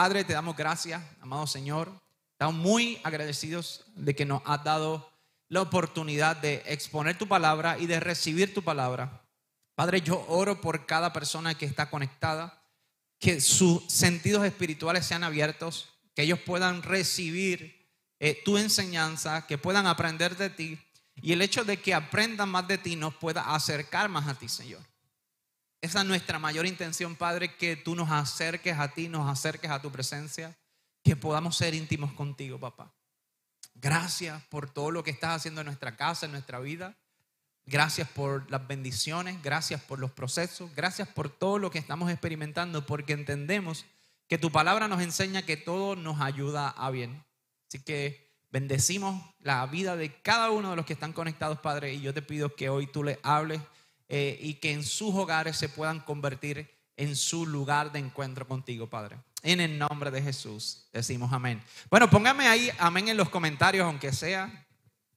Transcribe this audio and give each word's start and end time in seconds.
Padre, 0.00 0.24
te 0.24 0.32
damos 0.32 0.56
gracias, 0.56 1.02
amado 1.20 1.46
Señor. 1.46 1.92
Estamos 2.32 2.54
muy 2.54 2.98
agradecidos 3.04 3.84
de 3.96 4.16
que 4.16 4.24
nos 4.24 4.40
has 4.46 4.64
dado 4.64 5.12
la 5.50 5.60
oportunidad 5.60 6.38
de 6.38 6.62
exponer 6.64 7.18
tu 7.18 7.28
palabra 7.28 7.76
y 7.78 7.84
de 7.86 8.00
recibir 8.00 8.54
tu 8.54 8.62
palabra. 8.62 9.20
Padre, 9.74 10.00
yo 10.00 10.24
oro 10.26 10.62
por 10.62 10.86
cada 10.86 11.12
persona 11.12 11.54
que 11.54 11.66
está 11.66 11.90
conectada, 11.90 12.62
que 13.18 13.42
sus 13.42 13.84
sentidos 13.92 14.42
espirituales 14.46 15.04
sean 15.04 15.22
abiertos, 15.22 15.90
que 16.14 16.22
ellos 16.22 16.38
puedan 16.46 16.82
recibir 16.82 17.86
eh, 18.20 18.40
tu 18.42 18.56
enseñanza, 18.56 19.46
que 19.46 19.58
puedan 19.58 19.86
aprender 19.86 20.34
de 20.38 20.48
ti 20.48 20.78
y 21.16 21.34
el 21.34 21.42
hecho 21.42 21.62
de 21.62 21.76
que 21.76 21.92
aprendan 21.92 22.48
más 22.48 22.66
de 22.66 22.78
ti 22.78 22.96
nos 22.96 23.16
pueda 23.16 23.54
acercar 23.54 24.08
más 24.08 24.26
a 24.28 24.34
ti, 24.34 24.48
Señor. 24.48 24.80
Esa 25.80 26.00
es 26.00 26.06
nuestra 26.06 26.38
mayor 26.38 26.66
intención, 26.66 27.16
Padre, 27.16 27.56
que 27.56 27.74
tú 27.74 27.94
nos 27.94 28.10
acerques 28.10 28.78
a 28.78 28.88
ti, 28.88 29.08
nos 29.08 29.28
acerques 29.30 29.70
a 29.70 29.80
tu 29.80 29.90
presencia, 29.90 30.54
que 31.02 31.16
podamos 31.16 31.56
ser 31.56 31.74
íntimos 31.74 32.12
contigo, 32.12 32.58
papá. 32.58 32.92
Gracias 33.74 34.42
por 34.50 34.68
todo 34.68 34.90
lo 34.90 35.02
que 35.02 35.10
estás 35.10 35.36
haciendo 35.36 35.62
en 35.62 35.66
nuestra 35.66 35.96
casa, 35.96 36.26
en 36.26 36.32
nuestra 36.32 36.58
vida. 36.58 36.98
Gracias 37.64 38.08
por 38.10 38.50
las 38.50 38.66
bendiciones, 38.66 39.42
gracias 39.42 39.80
por 39.80 39.98
los 39.98 40.10
procesos, 40.10 40.70
gracias 40.74 41.08
por 41.08 41.30
todo 41.30 41.58
lo 41.58 41.70
que 41.70 41.78
estamos 41.78 42.10
experimentando, 42.10 42.84
porque 42.84 43.14
entendemos 43.14 43.86
que 44.28 44.36
tu 44.36 44.52
palabra 44.52 44.86
nos 44.86 45.00
enseña 45.00 45.42
que 45.42 45.56
todo 45.56 45.96
nos 45.96 46.20
ayuda 46.20 46.68
a 46.68 46.90
bien. 46.90 47.24
Así 47.68 47.78
que 47.82 48.30
bendecimos 48.50 49.22
la 49.38 49.64
vida 49.66 49.96
de 49.96 50.12
cada 50.20 50.50
uno 50.50 50.70
de 50.70 50.76
los 50.76 50.84
que 50.84 50.92
están 50.92 51.14
conectados, 51.14 51.60
Padre, 51.60 51.94
y 51.94 52.02
yo 52.02 52.12
te 52.12 52.20
pido 52.20 52.54
que 52.54 52.68
hoy 52.68 52.86
tú 52.86 53.02
le 53.02 53.18
hables 53.22 53.62
eh, 54.12 54.36
y 54.40 54.54
que 54.54 54.72
en 54.72 54.82
sus 54.82 55.14
hogares 55.14 55.56
se 55.56 55.68
puedan 55.68 56.00
convertir 56.00 56.68
en 56.96 57.14
su 57.14 57.46
lugar 57.46 57.92
de 57.92 58.00
encuentro 58.00 58.44
contigo, 58.44 58.90
Padre. 58.90 59.16
En 59.40 59.60
el 59.60 59.78
nombre 59.78 60.10
de 60.10 60.20
Jesús 60.20 60.88
decimos 60.92 61.32
amén. 61.32 61.62
Bueno, 61.88 62.10
póngame 62.10 62.48
ahí 62.48 62.72
amén 62.80 63.06
en 63.06 63.16
los 63.16 63.28
comentarios, 63.28 63.86
aunque 63.86 64.12
sea. 64.12 64.66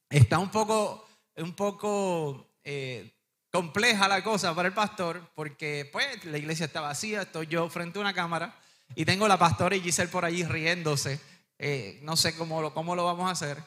Está 0.08 0.38
un 0.38 0.48
poco, 0.48 1.04
un 1.38 1.54
poco 1.54 2.46
eh, 2.62 3.10
compleja 3.50 4.06
la 4.06 4.22
cosa 4.22 4.54
para 4.54 4.68
el 4.68 4.74
pastor, 4.74 5.28
porque 5.34 5.90
pues 5.90 6.24
la 6.26 6.38
iglesia 6.38 6.66
está 6.66 6.80
vacía, 6.80 7.22
estoy 7.22 7.48
yo 7.48 7.68
frente 7.68 7.98
a 7.98 8.02
una 8.02 8.14
cámara 8.14 8.56
y 8.94 9.04
tengo 9.04 9.26
la 9.26 9.40
pastora 9.40 9.74
y 9.74 9.80
Giselle 9.80 10.08
por 10.08 10.24
allí 10.24 10.44
riéndose. 10.44 11.20
Eh, 11.58 11.98
no 12.02 12.16
sé 12.16 12.36
cómo 12.36 12.62
lo, 12.62 12.72
cómo 12.72 12.94
lo 12.94 13.04
vamos 13.04 13.26
a 13.26 13.32
hacer, 13.32 13.60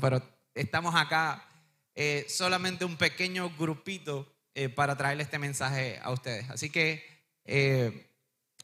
pero 0.00 0.20
estamos 0.54 0.92
acá 0.96 1.44
solamente 2.28 2.84
un 2.84 2.96
pequeño 2.96 3.50
grupito 3.56 4.35
eh, 4.58 4.70
para 4.70 4.96
traerle 4.96 5.22
este 5.22 5.38
mensaje 5.38 6.00
a 6.02 6.10
ustedes. 6.10 6.48
Así 6.48 6.70
que 6.70 7.04
eh, 7.44 8.10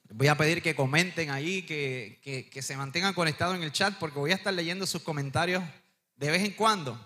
voy 0.09 0.29
a 0.29 0.39
pedir 0.39 0.63
que 0.63 0.75
comenten 0.75 1.29
ahí, 1.29 1.67
que, 1.67 2.49
que, 2.51 2.63
se 2.63 2.79
mantengan 2.79 3.13
conectados 3.13 3.57
en 3.57 3.63
el 3.63 3.73
chat, 3.73 3.99
porque 3.99 4.19
voy 4.19 4.33
a 4.33 4.37
estar 4.37 4.55
leyendo 4.55 4.87
sus 4.87 5.03
comentarios 5.03 5.63
de 6.17 6.31
vez 6.31 6.45
en 6.45 6.53
cuando. 6.53 6.99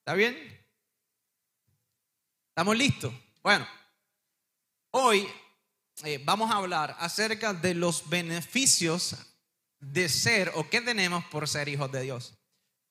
¿Está 0.00 0.12
bien? 0.12 0.36
¿Estamos 2.50 2.76
listos? 2.76 3.14
Bueno, 3.42 3.66
hoy 4.90 5.26
eh, 6.02 6.20
vamos 6.22 6.50
a 6.50 6.56
hablar 6.56 6.94
acerca 6.98 7.54
de 7.54 7.72
los 7.72 8.10
beneficios 8.10 9.16
de 9.80 10.10
ser 10.10 10.52
o 10.54 10.68
qué 10.68 10.82
tenemos 10.82 11.24
por 11.24 11.48
ser 11.48 11.70
hijos 11.70 11.90
de 11.90 12.02
Dios. 12.02 12.34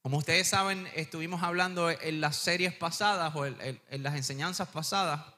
Como 0.02 0.18
ustedes 0.18 0.48
saben, 0.48 0.90
estuvimos 0.96 1.44
hablando 1.44 1.92
en 1.92 2.22
las 2.22 2.38
series 2.38 2.74
pasadas 2.74 3.36
o 3.36 3.46
en 3.46 4.02
las 4.02 4.16
enseñanzas 4.16 4.68
pasadas 4.70 5.34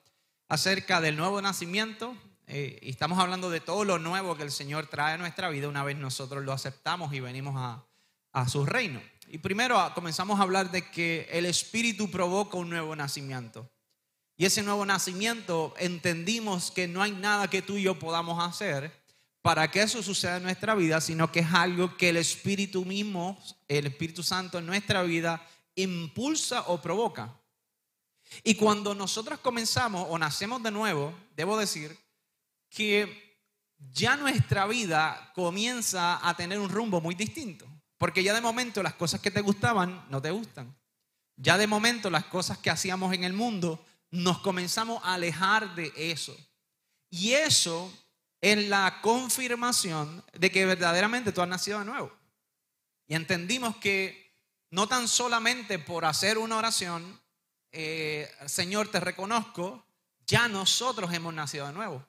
acerca 0.48 1.02
del 1.02 1.18
nuevo 1.18 1.42
nacimiento 1.42 2.16
eh, 2.48 2.80
y 2.82 2.92
estamos 2.92 3.18
hablando 3.20 3.50
de 3.50 3.60
todo 3.60 3.84
lo 3.86 3.98
nuevo 3.98 4.38
que 4.38 4.44
el 4.44 4.52
Señor 4.52 4.88
trae 4.88 5.14
a 5.14 5.18
nuestra 5.18 5.50
vida 5.50 5.68
una 5.68 5.84
vez 5.84 5.98
nosotros 5.98 6.44
lo 6.44 6.54
aceptamos 6.54 7.14
y 7.14 7.20
venimos 7.20 7.56
a, 7.58 7.86
a 8.34 8.48
su 8.48 8.66
reino. 8.66 9.02
Y 9.28 9.40
primero 9.40 9.80
ah, 9.80 9.94
comenzamos 9.94 10.40
a 10.40 10.44
hablar 10.44 10.70
de 10.70 10.90
que 10.92 11.28
el 11.32 11.46
Espíritu 11.46 12.12
provoca 12.12 12.58
un 12.58 12.70
nuevo 12.70 12.96
nacimiento. 12.96 13.72
Y 14.38 14.46
ese 14.46 14.62
nuevo 14.62 14.86
nacimiento 14.86 15.74
entendimos 15.80 16.70
que 16.70 16.88
no 16.88 17.02
hay 17.02 17.12
nada 17.12 17.50
que 17.50 17.62
tú 17.62 17.78
y 17.78 17.84
yo 17.84 17.98
podamos 17.98 18.44
hacer 18.44 18.92
para 19.42 19.72
que 19.72 19.82
eso 19.82 20.04
suceda 20.04 20.38
en 20.38 20.44
nuestra 20.44 20.76
vida, 20.76 21.00
sino 21.02 21.32
que 21.32 21.40
es 21.40 21.54
algo 21.54 21.96
que 21.98 22.10
el 22.10 22.18
Espíritu 22.18 22.84
mismo, 22.84 23.42
el 23.68 23.88
Espíritu 23.88 24.24
Santo 24.24 24.60
en 24.60 24.66
nuestra 24.66 25.04
vida 25.04 25.48
impulsa 25.76 26.64
o 26.68 26.82
provoca. 26.82 27.40
Y 28.44 28.56
cuando 28.56 28.96
nosotros 28.96 29.40
comenzamos 29.40 30.06
o 30.10 30.18
nacemos 30.18 30.62
de 30.64 30.72
nuevo, 30.72 31.14
debo 31.36 31.58
decir 31.58 31.98
que 32.70 33.40
ya 33.78 34.16
nuestra 34.18 34.66
vida 34.68 35.32
comienza 35.36 36.28
a 36.28 36.36
tener 36.36 36.60
un 36.60 36.70
rumbo 36.70 37.02
muy 37.02 37.16
distinto. 37.16 37.66
Porque 37.98 38.24
ya 38.24 38.34
de 38.34 38.42
momento 38.42 38.84
las 38.84 38.96
cosas 38.96 39.22
que 39.22 39.32
te 39.32 39.42
gustaban 39.42 40.06
no 40.10 40.22
te 40.22 40.32
gustan. 40.32 40.76
Ya 41.38 41.58
de 41.58 41.68
momento 41.68 42.10
las 42.10 42.26
cosas 42.26 42.58
que 42.58 42.70
hacíamos 42.70 43.14
en 43.14 43.24
el 43.24 43.34
mundo 43.34 43.84
nos 44.12 44.40
comenzamos 44.40 45.02
a 45.04 45.16
alejar 45.16 45.76
de 45.76 45.92
eso. 45.96 46.36
Y 47.10 47.32
eso 47.32 47.92
es 48.42 48.68
la 48.68 49.00
confirmación 49.02 50.24
de 50.34 50.52
que 50.52 50.66
verdaderamente 50.66 51.32
tú 51.32 51.42
has 51.42 51.48
nacido 51.48 51.80
de 51.80 51.86
nuevo. 51.86 52.12
Y 53.08 53.16
entendimos 53.16 53.76
que 53.78 54.34
no 54.72 54.88
tan 54.88 55.08
solamente 55.08 55.80
por 55.80 56.06
hacer 56.06 56.38
una 56.38 56.58
oración 56.58 57.20
eh, 57.78 58.32
Señor, 58.46 58.88
te 58.88 59.02
reconozco, 59.02 59.86
ya 60.26 60.48
nosotros 60.48 61.14
hemos 61.14 61.34
nacido 61.34 61.68
de 61.68 61.74
nuevo. 61.74 62.06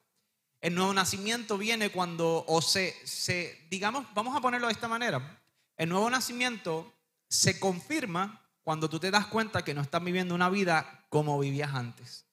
El 0.60 0.77
nuevo 0.77 0.94
nacimiento 0.94 1.59
viene 1.59 1.91
cuando, 1.91 2.44
o 2.47 2.62
se, 2.62 2.94
se, 3.04 3.66
digamos, 3.69 4.06
vamos 4.15 4.37
a 4.37 4.41
ponerlo 4.41 4.69
de 4.69 4.72
esta 4.72 4.87
manera, 4.87 5.43
el 5.77 5.88
nuevo 5.88 6.09
nacimiento 6.09 6.94
se 7.28 7.59
confirma 7.59 8.49
cuando 8.62 8.88
tú 8.88 9.00
te 9.00 9.10
das 9.10 9.27
cuenta 9.27 9.65
que 9.65 9.75
no 9.75 9.81
estás 9.81 10.03
viviendo 10.03 10.34
una 10.37 10.49
vida 10.49 11.04
como 11.09 11.38
vivías 11.38 11.75
antes. 11.75 12.27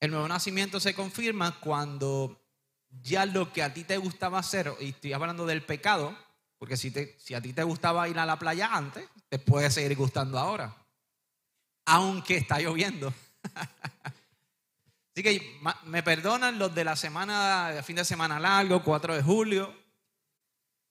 El 0.00 0.10
nuevo 0.10 0.26
nacimiento 0.26 0.80
se 0.80 0.94
confirma 0.94 1.60
cuando 1.60 2.42
ya 3.02 3.26
lo 3.26 3.52
que 3.52 3.62
a 3.62 3.74
ti 3.74 3.84
te 3.84 3.98
gustaba 3.98 4.38
hacer, 4.38 4.72
y 4.80 4.88
estoy 4.88 5.12
hablando 5.12 5.44
del 5.44 5.62
pecado, 5.62 6.16
porque 6.56 6.78
si, 6.78 6.90
te, 6.90 7.14
si 7.20 7.34
a 7.34 7.42
ti 7.42 7.52
te 7.52 7.62
gustaba 7.62 8.08
ir 8.08 8.18
a 8.18 8.24
la 8.24 8.38
playa 8.38 8.70
antes, 8.72 9.06
te 9.28 9.38
puede 9.38 9.70
seguir 9.70 9.96
gustando 9.96 10.38
ahora 10.38 10.74
aunque 11.88 12.36
está 12.36 12.60
lloviendo. 12.60 13.12
Así 15.12 15.22
que 15.22 15.58
me 15.84 16.02
perdonan 16.02 16.58
los 16.58 16.74
de 16.74 16.84
la 16.84 16.94
semana, 16.94 17.82
fin 17.82 17.96
de 17.96 18.04
semana 18.04 18.38
largo, 18.38 18.84
4 18.84 19.16
de 19.16 19.22
julio, 19.22 19.74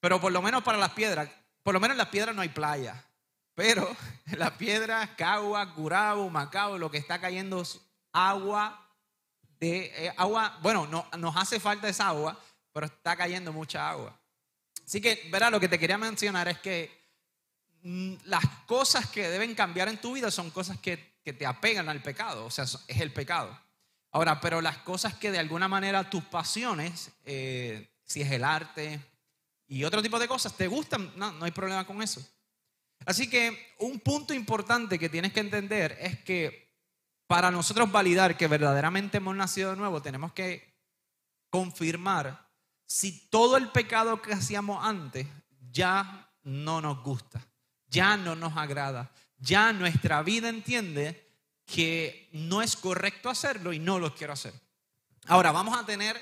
pero 0.01 0.19
por 0.19 0.31
lo 0.31 0.41
menos 0.41 0.63
para 0.63 0.77
las 0.77 0.91
piedras, 0.91 1.29
por 1.63 1.73
lo 1.73 1.79
menos 1.79 1.93
en 1.93 1.99
las 1.99 2.09
piedras 2.09 2.35
no 2.35 2.41
hay 2.41 2.49
playa, 2.49 3.05
pero 3.53 3.95
en 4.25 4.39
las 4.39 4.51
piedras, 4.53 5.11
Cagua, 5.15 5.73
Curabo, 5.73 6.29
Macao, 6.29 6.77
lo 6.77 6.91
que 6.91 6.97
está 6.97 7.21
cayendo 7.21 7.61
es 7.61 7.79
agua 8.11 8.83
de 9.59 10.07
eh, 10.07 10.13
agua, 10.17 10.57
bueno, 10.61 10.87
no, 10.87 11.07
nos 11.17 11.37
hace 11.37 11.59
falta 11.59 11.87
esa 11.87 12.07
agua, 12.09 12.37
pero 12.73 12.87
está 12.87 13.15
cayendo 13.15 13.53
mucha 13.53 13.89
agua. 13.89 14.19
Así 14.83 14.99
que, 14.99 15.29
verá, 15.31 15.49
lo 15.49 15.59
que 15.59 15.69
te 15.69 15.79
quería 15.79 15.97
mencionar 15.97 16.47
es 16.47 16.59
que 16.59 16.96
las 17.83 18.45
cosas 18.65 19.07
que 19.07 19.29
deben 19.29 19.55
cambiar 19.55 19.87
en 19.87 19.97
tu 19.97 20.13
vida 20.13 20.31
son 20.31 20.51
cosas 20.51 20.77
que, 20.79 21.17
te 21.27 21.45
apegan 21.45 21.89
al 21.89 22.01
pecado, 22.01 22.45
o 22.45 22.49
sea, 22.49 22.63
es 22.63 23.01
el 23.01 23.11
pecado. 23.11 23.59
Ahora, 24.11 24.39
pero 24.39 24.61
las 24.61 24.77
cosas 24.77 25.13
que 25.15 25.29
de 25.29 25.39
alguna 25.39 25.67
manera 25.67 26.09
tus 26.09 26.23
pasiones, 26.23 27.11
eh, 27.25 27.89
si 28.05 28.21
es 28.21 28.31
el 28.31 28.45
arte 28.45 28.97
y 29.67 29.83
otro 29.83 30.01
tipo 30.01 30.19
de 30.19 30.27
cosas, 30.29 30.55
te 30.55 30.67
gustan, 30.67 31.11
no, 31.17 31.33
no 31.33 31.43
hay 31.43 31.51
problema 31.51 31.85
con 31.85 32.01
eso. 32.01 32.25
Así 33.05 33.29
que 33.29 33.75
un 33.79 33.99
punto 33.99 34.33
importante 34.33 34.97
que 34.97 35.09
tienes 35.09 35.33
que 35.33 35.41
entender 35.41 35.97
es 35.99 36.17
que 36.23 36.73
para 37.27 37.51
nosotros 37.51 37.91
validar 37.91 38.37
que 38.37 38.47
verdaderamente 38.47 39.17
hemos 39.17 39.35
nacido 39.35 39.71
de 39.71 39.75
nuevo, 39.75 40.01
tenemos 40.01 40.31
que 40.31 40.77
confirmar 41.49 42.47
si 42.85 43.27
todo 43.27 43.57
el 43.57 43.67
pecado 43.71 44.21
que 44.21 44.31
hacíamos 44.31 44.85
antes 44.85 45.27
ya 45.71 46.33
no 46.43 46.81
nos 46.81 47.03
gusta 47.03 47.45
ya 47.97 48.15
no 48.15 48.35
nos 48.35 48.55
agrada. 48.55 49.11
Ya 49.39 49.73
nuestra 49.73 50.21
vida 50.21 50.49
entiende 50.49 51.27
que 51.65 52.29
no 52.31 52.61
es 52.61 52.75
correcto 52.75 53.27
hacerlo 53.29 53.73
y 53.73 53.79
no 53.79 53.97
lo 53.97 54.13
quiero 54.13 54.33
hacer. 54.33 54.53
Ahora, 55.25 55.51
vamos 55.51 55.75
a 55.75 55.85
tener 55.85 56.15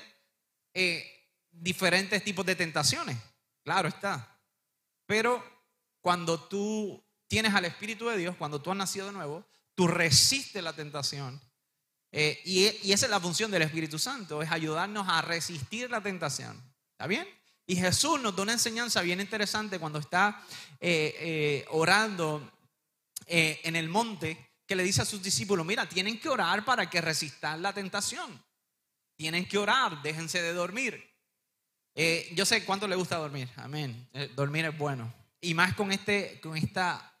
eh, 0.72 1.06
diferentes 1.50 2.24
tipos 2.24 2.46
de 2.46 2.56
tentaciones, 2.56 3.18
claro 3.62 3.88
está. 3.88 4.38
Pero 5.04 5.44
cuando 6.00 6.40
tú 6.40 7.04
tienes 7.28 7.54
al 7.54 7.66
Espíritu 7.66 8.08
de 8.08 8.16
Dios, 8.16 8.36
cuando 8.36 8.60
tú 8.60 8.70
has 8.70 8.76
nacido 8.76 9.06
de 9.06 9.12
nuevo, 9.12 9.46
tú 9.74 9.86
resistes 9.86 10.62
la 10.62 10.72
tentación. 10.72 11.40
Eh, 12.10 12.40
y, 12.46 12.88
y 12.88 12.92
esa 12.92 13.04
es 13.04 13.10
la 13.10 13.20
función 13.20 13.50
del 13.50 13.62
Espíritu 13.62 13.98
Santo, 13.98 14.40
es 14.40 14.50
ayudarnos 14.50 15.06
a 15.08 15.20
resistir 15.20 15.90
la 15.90 16.00
tentación. 16.00 16.60
¿Está 16.92 17.06
bien? 17.06 17.28
Y 17.66 17.76
Jesús 17.76 18.20
nos 18.20 18.34
da 18.36 18.44
una 18.44 18.52
enseñanza 18.52 19.02
bien 19.02 19.20
interesante 19.20 19.80
cuando 19.80 19.98
está 19.98 20.40
eh, 20.80 21.16
eh, 21.18 21.64
orando 21.70 22.52
eh, 23.26 23.60
en 23.64 23.74
el 23.74 23.88
monte, 23.88 24.52
que 24.64 24.76
le 24.76 24.84
dice 24.84 25.02
a 25.02 25.04
sus 25.04 25.22
discípulos, 25.22 25.66
mira, 25.66 25.88
tienen 25.88 26.20
que 26.20 26.28
orar 26.28 26.64
para 26.64 26.88
que 26.88 27.00
resistan 27.00 27.62
la 27.62 27.72
tentación. 27.72 28.40
Tienen 29.16 29.48
que 29.48 29.58
orar, 29.58 30.00
déjense 30.02 30.40
de 30.42 30.52
dormir. 30.52 31.12
Yo 32.34 32.44
sé 32.44 32.64
cuánto 32.64 32.86
le 32.86 32.94
gusta 32.94 33.16
dormir, 33.16 33.48
amén. 33.56 34.08
Dormir 34.34 34.66
es 34.66 34.76
bueno. 34.76 35.12
Y 35.40 35.54
más 35.54 35.74
con, 35.74 35.92
este, 35.92 36.40
con, 36.40 36.56
esta, 36.56 37.18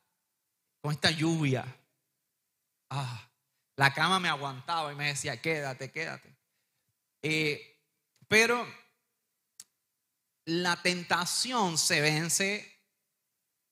con 0.82 0.92
esta 0.92 1.10
lluvia. 1.10 1.64
Ah, 2.90 3.26
la 3.76 3.94
cama 3.94 4.20
me 4.20 4.28
aguantaba 4.28 4.92
y 4.92 4.96
me 4.96 5.06
decía, 5.06 5.40
quédate, 5.40 5.90
quédate. 5.90 6.36
Pero 8.28 8.66
la 10.46 10.80
tentación 10.80 11.76
se 11.76 12.00
vence 12.00 12.76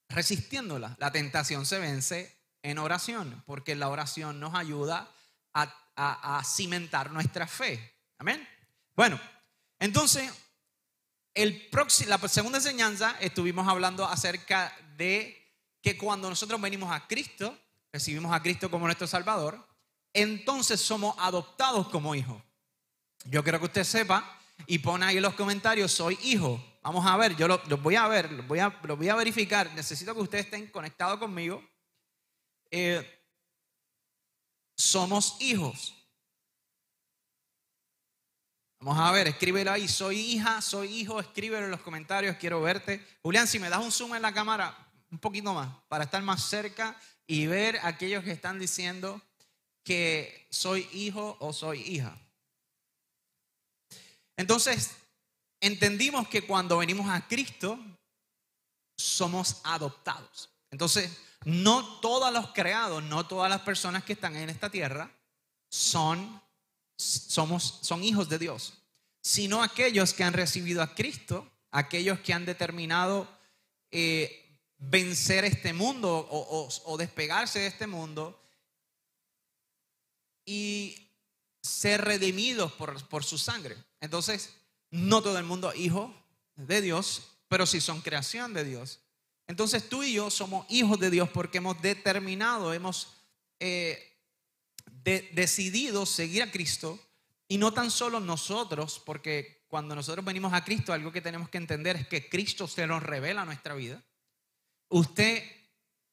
resistiéndola. 0.09 0.97
La 0.99 1.11
tentación 1.11 1.65
se 1.67 1.79
vence 1.79 2.37
en 2.63 2.79
oración, 2.79 3.43
porque 3.47 3.75
la 3.75 3.89
oración 3.89 4.41
nos 4.41 4.55
ayuda 4.55 5.11
a, 5.53 6.43
cimentar 6.45 7.13
nuestra 7.13 7.47
fe. 7.47 8.01
Amén. 8.19 8.47
Bueno, 8.97 9.21
entonces, 9.79 10.33
el 11.33 11.69
próximo, 11.69 12.11
la 12.11 12.29
segunda 12.29 12.59
enseñanza 12.59 13.17
estuvimos 13.21 13.69
hablando 13.69 14.05
acerca 14.05 14.77
de 14.97 15.41
que 15.81 15.97
cuando 15.97 16.29
nosotros 16.29 16.61
venimos 16.61 16.93
a 16.93 17.07
Cristo, 17.07 17.57
recibimos 17.93 18.35
a 18.35 18.43
Cristo 18.43 18.69
como 18.71 18.87
nuestro 18.87 19.07
Salvador, 19.07 19.65
entonces 20.13 20.81
somos 20.81 21.15
adoptados 21.19 21.89
como 21.91 22.17
hijos. 22.17 22.43
Yo 23.27 23.45
quiero 23.45 23.61
que 23.61 23.67
usted 23.67 23.85
sepa 23.85 24.41
y 24.67 24.79
pone 24.79 25.07
ahí 25.07 25.17
en 25.17 25.23
los 25.23 25.35
comentarios, 25.35 25.93
soy 25.93 26.19
hijo. 26.23 26.63
Vamos 26.83 27.07
a 27.07 27.17
ver, 27.17 27.35
yo 27.37 27.49
lo, 27.49 27.59
voy 27.79 27.97
a 27.97 28.07
ver, 28.09 28.31
lo 28.31 28.43
voy 28.43 28.59
a, 28.59 28.81
lo 28.83 28.97
voy 28.97 29.09
a 29.09 29.15
verificar. 29.17 29.73
Necesito 29.75 30.15
que 30.15 30.21
ustedes 30.21 30.45
estén 30.47 30.67
conectados 30.69 31.19
conmigo. 31.19 31.63
Eh, 32.71 33.23
somos 34.77 35.37
hijos. 35.41 35.95
Vamos 38.81 38.99
a 38.99 39.13
ver, 39.13 39.29
escríbelo 39.29 39.73
ahí. 39.73 39.89
Soy 39.89 40.19
hija, 40.19 40.61
soy 40.61 40.89
hijo, 40.89 41.19
escríbelo 41.21 41.65
en 41.65 41.71
los 41.71 41.81
comentarios, 41.81 42.37
quiero 42.37 42.61
verte. 42.61 43.03
Julián, 43.23 43.47
si 43.47 43.59
me 43.59 43.71
das 43.71 43.83
un 43.83 43.91
zoom 43.91 44.15
en 44.15 44.23
la 44.23 44.35
cámara, 44.35 44.77
un 45.11 45.19
poquito 45.19 45.55
más, 45.55 45.75
para 45.89 46.05
estar 46.05 46.23
más 46.23 46.43
cerca 46.43 46.99
y 47.27 47.47
ver 47.47 47.79
aquellos 47.83 48.23
que 48.25 48.33
están 48.33 48.59
diciendo 48.59 49.23
que 49.83 50.47
soy 50.51 50.87
hijo 50.93 51.39
o 51.41 51.53
soy 51.53 51.81
hija. 51.81 52.19
Entonces, 54.37 54.97
entendimos 55.61 56.29
que 56.29 56.43
cuando 56.43 56.79
venimos 56.79 57.09
a 57.09 57.27
Cristo, 57.27 57.79
somos 58.97 59.61
adoptados. 59.65 60.51
Entonces, 60.71 61.11
no 61.45 62.01
todos 62.01 62.33
los 62.33 62.53
creados, 62.53 63.03
no 63.03 63.27
todas 63.27 63.51
las 63.51 63.61
personas 63.63 64.05
que 64.05 64.15
están 64.15 64.35
en 64.37 64.51
esta 64.51 64.71
tierra 64.71 65.11
son, 65.69 66.43
somos, 66.97 67.81
son 67.83 68.03
hijos 68.03 68.29
de 68.29 68.39
Dios, 68.39 68.75
sino 69.21 69.63
aquellos 69.63 70.15
que 70.15 70.25
han 70.25 70.33
recibido 70.33 70.83
a 70.83 70.95
Cristo, 70.95 71.51
aquellos 71.71 72.21
que 72.21 72.33
han 72.33 72.47
determinado 72.47 73.29
eh, 73.91 74.45
vencer 74.79 75.45
este 75.45 75.73
mundo 75.73 76.29
o, 76.31 76.97
despegarse 76.97 77.61
de 77.61 77.67
este 77.67 77.87
mundo 77.87 78.41
y 80.45 81.04
ser 81.65 82.05
redimidos 82.05 82.73
por, 82.73 83.09
por 83.09 83.25
su 83.25 83.39
sangre. 83.39 83.75
Entonces, 84.01 84.55
no 84.91 85.23
todo 85.23 85.39
el 85.39 85.45
mundo 85.45 85.73
hijo 85.75 86.15
de 86.57 86.83
Dios, 86.83 87.23
pero 87.49 87.67
sí 87.67 87.81
son 87.81 88.03
creación 88.03 88.53
de 88.53 88.65
Dios. 88.65 89.01
Entonces 89.47 89.89
tú 89.89 90.03
y 90.03 90.15
yo 90.15 90.31
somos 90.31 90.67
hijos 90.69 90.99
de 91.01 91.11
Dios 91.11 91.29
porque 91.31 91.59
hemos 91.59 91.81
determinado, 91.83 92.73
hemos 92.73 93.15
eh, 93.61 94.19
decidido 95.33 96.07
seguir 96.07 96.43
a 96.43 96.51
Cristo 96.51 96.99
y 97.49 97.59
no 97.59 97.73
tan 97.73 97.91
solo 97.91 98.21
nosotros, 98.21 99.03
porque 99.05 99.65
cuando 99.69 99.95
nosotros 99.95 100.25
venimos 100.25 100.53
a 100.53 100.65
Cristo, 100.65 100.93
algo 100.93 101.13
que 101.13 101.21
tenemos 101.21 101.49
que 101.49 101.59
entender 101.59 101.97
es 101.97 102.07
que 102.07 102.29
Cristo 102.29 102.67
se 102.69 102.87
nos 102.87 103.03
revela 103.03 103.45
nuestra 103.45 103.75
vida. 103.75 104.03
Usted 104.89 105.43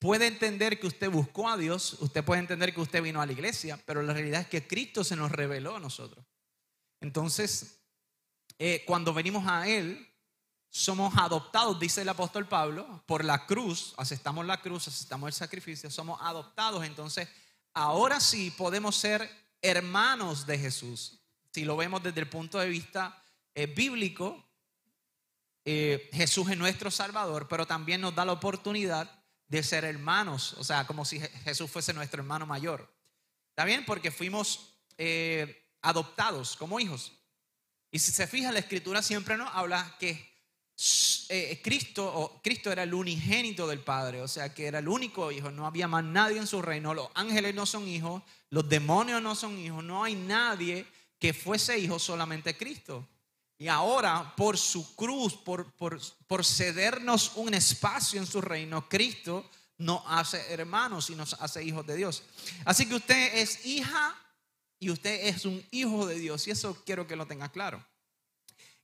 puede 0.01 0.25
entender 0.25 0.79
que 0.79 0.87
usted 0.87 1.11
buscó 1.11 1.47
a 1.47 1.57
Dios, 1.57 1.97
usted 1.99 2.25
puede 2.25 2.39
entender 2.41 2.73
que 2.73 2.81
usted 2.81 3.03
vino 3.03 3.21
a 3.21 3.25
la 3.27 3.33
iglesia, 3.33 3.79
pero 3.85 4.01
la 4.01 4.13
realidad 4.13 4.41
es 4.41 4.47
que 4.47 4.65
Cristo 4.65 5.03
se 5.03 5.15
nos 5.15 5.31
reveló 5.31 5.75
a 5.75 5.79
nosotros. 5.79 6.25
Entonces, 7.01 7.83
eh, 8.57 8.83
cuando 8.87 9.13
venimos 9.13 9.45
a 9.47 9.67
Él, 9.67 10.11
somos 10.71 11.13
adoptados, 11.17 11.79
dice 11.79 12.01
el 12.01 12.09
apóstol 12.09 12.47
Pablo, 12.47 13.03
por 13.05 13.23
la 13.23 13.45
cruz, 13.45 13.93
aceptamos 13.95 14.43
la 14.43 14.59
cruz, 14.59 14.87
aceptamos 14.87 15.27
el 15.27 15.33
sacrificio, 15.33 15.91
somos 15.91 16.19
adoptados. 16.19 16.83
Entonces, 16.83 17.29
ahora 17.75 18.19
sí 18.19 18.49
podemos 18.57 18.95
ser 18.95 19.29
hermanos 19.61 20.47
de 20.47 20.57
Jesús. 20.57 21.19
Si 21.53 21.63
lo 21.63 21.77
vemos 21.77 22.01
desde 22.01 22.21
el 22.21 22.27
punto 22.27 22.57
de 22.57 22.69
vista 22.69 23.23
eh, 23.53 23.67
bíblico, 23.67 24.43
eh, 25.63 26.09
Jesús 26.11 26.49
es 26.49 26.57
nuestro 26.57 26.89
Salvador, 26.89 27.47
pero 27.47 27.67
también 27.67 28.01
nos 28.01 28.15
da 28.15 28.25
la 28.25 28.31
oportunidad 28.31 29.20
de 29.51 29.61
ser 29.63 29.83
hermanos, 29.83 30.53
o 30.53 30.63
sea, 30.63 30.87
como 30.87 31.03
si 31.03 31.19
Jesús 31.19 31.69
fuese 31.69 31.93
nuestro 31.93 32.21
hermano 32.21 32.45
mayor. 32.45 32.89
¿Está 33.49 33.65
bien? 33.65 33.83
Porque 33.85 34.09
fuimos 34.09 34.77
adoptados 35.81 36.55
como 36.55 36.79
hijos. 36.79 37.11
Y 37.91 37.99
si 37.99 38.13
se 38.13 38.27
fija, 38.27 38.53
la 38.53 38.59
escritura 38.59 39.01
siempre 39.01 39.35
nos 39.35 39.53
habla 39.53 39.97
que 39.99 40.31
eh, 41.27 41.59
Cristo, 41.61 42.05
o 42.05 42.41
Cristo 42.41 42.71
era 42.71 42.83
el 42.83 42.93
unigénito 42.93 43.67
del 43.67 43.81
Padre, 43.81 44.21
o 44.21 44.27
sea 44.29 44.53
que 44.53 44.67
era 44.67 44.79
el 44.79 44.87
único 44.87 45.29
hijo, 45.33 45.51
no 45.51 45.67
había 45.67 45.89
más 45.89 46.05
nadie 46.05 46.37
en 46.37 46.47
su 46.47 46.61
reino, 46.61 46.93
los 46.93 47.09
ángeles 47.13 47.53
no 47.53 47.65
son 47.65 47.89
hijos, 47.89 48.23
los 48.49 48.69
demonios 48.69 49.21
no 49.21 49.35
son 49.35 49.57
hijos, 49.59 49.83
no 49.83 50.05
hay 50.05 50.15
nadie 50.15 50.85
que 51.19 51.33
fuese 51.33 51.77
hijo, 51.77 51.99
solamente 51.99 52.55
Cristo. 52.55 53.05
Y 53.61 53.67
ahora, 53.67 54.33
por 54.35 54.57
su 54.57 54.95
cruz, 54.95 55.35
por, 55.35 55.71
por, 55.73 56.01
por 56.25 56.43
cedernos 56.43 57.33
un 57.35 57.53
espacio 57.53 58.19
en 58.19 58.25
su 58.25 58.41
reino, 58.41 58.89
Cristo 58.89 59.47
nos 59.77 60.01
hace 60.07 60.51
hermanos 60.51 61.11
y 61.11 61.15
nos 61.15 61.33
hace 61.33 61.63
hijos 61.63 61.85
de 61.85 61.95
Dios. 61.95 62.23
Así 62.65 62.89
que 62.89 62.95
usted 62.95 63.35
es 63.35 63.63
hija 63.63 64.15
y 64.79 64.89
usted 64.89 65.27
es 65.27 65.45
un 65.45 65.63
hijo 65.69 66.07
de 66.07 66.17
Dios 66.17 66.47
y 66.47 66.49
eso 66.49 66.81
quiero 66.87 67.05
que 67.05 67.15
lo 67.15 67.27
tenga 67.27 67.51
claro. 67.51 67.85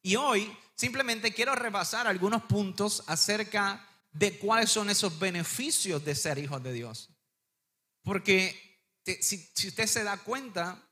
Y 0.03 0.15
hoy 0.15 0.55
simplemente 0.75 1.33
quiero 1.33 1.55
repasar 1.55 2.05
algunos 2.05 2.43
puntos 2.43 3.03
acerca 3.07 3.83
de 4.11 4.37
cuáles 4.37 4.69
son 4.69 4.91
esos 4.91 5.17
beneficios 5.17 6.05
de 6.05 6.13
ser 6.13 6.37
hijos 6.37 6.61
de 6.61 6.73
Dios. 6.73 7.09
Porque 8.03 8.79
si, 9.03 9.37
si 9.55 9.69
usted 9.69 9.87
se 9.87 10.03
da 10.03 10.17
cuenta, 10.17 10.86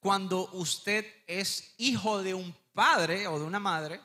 cuando 0.00 0.50
usted 0.52 1.06
es 1.26 1.74
hijo 1.78 2.22
de 2.22 2.34
un 2.34 2.54
padre 2.72 3.26
o 3.26 3.38
de 3.38 3.44
una 3.44 3.58
madre, 3.58 4.00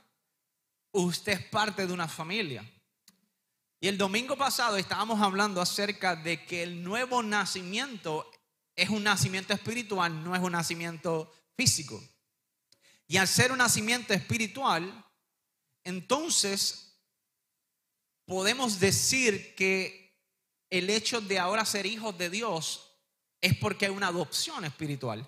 usted 0.91 1.33
es 1.33 1.45
parte 1.45 1.85
de 1.85 1.93
una 1.93 2.07
familia. 2.07 2.63
Y 3.79 3.87
el 3.87 3.97
domingo 3.97 4.37
pasado 4.37 4.77
estábamos 4.77 5.19
hablando 5.21 5.59
acerca 5.59 6.15
de 6.15 6.45
que 6.45 6.63
el 6.63 6.83
nuevo 6.83 7.23
nacimiento 7.23 8.29
es 8.75 8.89
un 8.89 9.03
nacimiento 9.03 9.53
espiritual, 9.53 10.23
no 10.23 10.35
es 10.35 10.41
un 10.41 10.51
nacimiento 10.51 11.31
físico. 11.55 12.01
Y 13.07 13.17
al 13.17 13.27
ser 13.27 13.51
un 13.51 13.57
nacimiento 13.57 14.13
espiritual, 14.13 15.05
entonces 15.83 16.99
podemos 18.25 18.79
decir 18.79 19.55
que 19.55 20.17
el 20.69 20.89
hecho 20.89 21.19
de 21.19 21.39
ahora 21.39 21.65
ser 21.65 21.85
hijos 21.85 22.17
de 22.17 22.29
Dios 22.29 22.99
es 23.41 23.57
porque 23.57 23.85
hay 23.85 23.91
una 23.91 24.07
adopción 24.07 24.63
espiritual. 24.63 25.27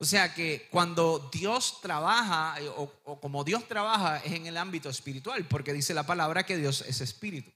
O 0.00 0.04
sea 0.04 0.32
que 0.32 0.68
cuando 0.70 1.28
Dios 1.32 1.80
trabaja, 1.80 2.56
o, 2.76 2.92
o, 3.04 3.20
como 3.20 3.42
Dios 3.42 3.66
trabaja, 3.66 4.18
es 4.18 4.32
en 4.32 4.46
el 4.46 4.56
ámbito 4.56 4.88
espiritual, 4.88 5.46
porque 5.48 5.72
dice 5.72 5.92
la 5.92 6.06
palabra 6.06 6.46
que 6.46 6.56
Dios 6.56 6.82
es 6.82 7.00
espíritu. 7.00 7.52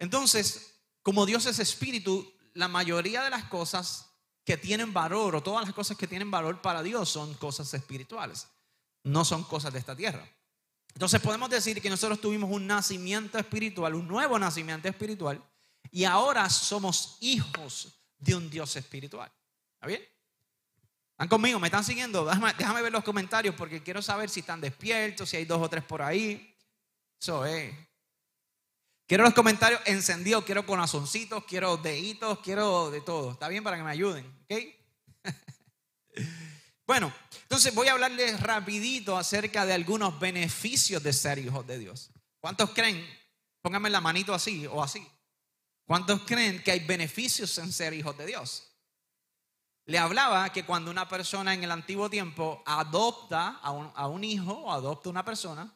Entonces, 0.00 0.80
como 1.02 1.26
Dios 1.26 1.46
es 1.46 1.60
espíritu, 1.60 2.32
la 2.54 2.66
mayoría 2.66 3.22
de 3.22 3.30
las 3.30 3.44
cosas 3.44 4.10
que 4.44 4.56
tienen 4.56 4.92
valor 4.92 5.36
o 5.36 5.42
todas 5.42 5.64
las 5.64 5.74
cosas 5.74 5.96
que 5.96 6.06
tienen 6.06 6.30
valor 6.30 6.60
para 6.60 6.82
Dios 6.82 7.08
son 7.08 7.34
cosas 7.34 7.72
espirituales, 7.72 8.48
no 9.04 9.24
son 9.24 9.44
cosas 9.44 9.72
de 9.72 9.78
esta 9.78 9.96
tierra. 9.96 10.28
Entonces 10.92 11.20
podemos 11.20 11.50
decir 11.50 11.80
que 11.80 11.90
nosotros 11.90 12.20
tuvimos 12.20 12.50
un 12.50 12.66
nacimiento 12.66 13.38
espiritual, 13.38 13.94
un 13.94 14.06
nuevo 14.06 14.38
nacimiento 14.38 14.88
espiritual, 14.88 15.42
y 15.90 16.04
ahora 16.04 16.48
somos 16.50 17.18
hijos 17.20 17.94
de 18.18 18.34
un 18.34 18.50
Dios 18.50 18.76
espiritual. 18.76 19.30
¿Está 19.74 19.86
bien? 19.86 20.13
¿Están 21.14 21.28
conmigo? 21.28 21.60
¿Me 21.60 21.68
están 21.68 21.84
siguiendo? 21.84 22.24
Déjame, 22.24 22.82
ver 22.82 22.90
los 22.90 23.04
comentarios 23.04 23.54
porque 23.54 23.80
quiero 23.80 24.02
saber 24.02 24.28
si 24.28 24.40
están 24.40 24.60
despiertos, 24.60 25.30
si 25.30 25.36
hay 25.36 25.44
dos 25.44 25.62
o 25.62 25.70
tres 25.70 25.84
por 25.84 26.02
ahí. 26.02 26.56
Eso 27.20 27.46
es. 27.46 27.72
Quiero 29.06 29.22
los 29.22 29.32
comentarios 29.32 29.80
encendidos, 29.84 30.44
quiero 30.44 30.66
corazoncitos, 30.66 31.44
quiero 31.44 31.76
deditos, 31.76 32.40
quiero 32.40 32.90
de 32.90 33.00
todo. 33.00 33.30
¿Está 33.30 33.46
bien 33.46 33.62
para 33.62 33.76
que 33.76 33.84
me 33.84 33.92
ayuden? 33.92 34.26
¿Ok? 34.42 34.58
bueno, 36.86 37.14
entonces 37.42 37.72
voy 37.72 37.86
a 37.86 37.92
hablarles 37.92 38.40
rapidito 38.40 39.16
acerca 39.16 39.64
de 39.64 39.72
algunos 39.72 40.18
beneficios 40.18 41.00
de 41.00 41.12
ser 41.12 41.38
hijos 41.38 41.64
de 41.64 41.78
Dios. 41.78 42.10
¿Cuántos 42.40 42.70
creen? 42.70 43.06
Pónganme 43.62 43.88
la 43.88 44.00
manito 44.00 44.34
así 44.34 44.66
o 44.66 44.82
así. 44.82 45.06
¿Cuántos 45.86 46.22
creen 46.22 46.60
que 46.64 46.72
hay 46.72 46.80
beneficios 46.80 47.56
en 47.58 47.72
ser 47.72 47.94
hijos 47.94 48.18
de 48.18 48.26
Dios? 48.26 48.73
Le 49.86 49.98
hablaba 49.98 50.50
que 50.50 50.64
cuando 50.64 50.90
una 50.90 51.08
persona 51.08 51.52
en 51.52 51.62
el 51.62 51.70
antiguo 51.70 52.08
tiempo 52.08 52.62
adopta 52.64 53.58
a 53.62 53.70
un, 54.08 54.24
hijo 54.24 54.52
o 54.52 54.72
adopta 54.72 55.08
a 55.08 55.12
una 55.12 55.24
persona, 55.24 55.74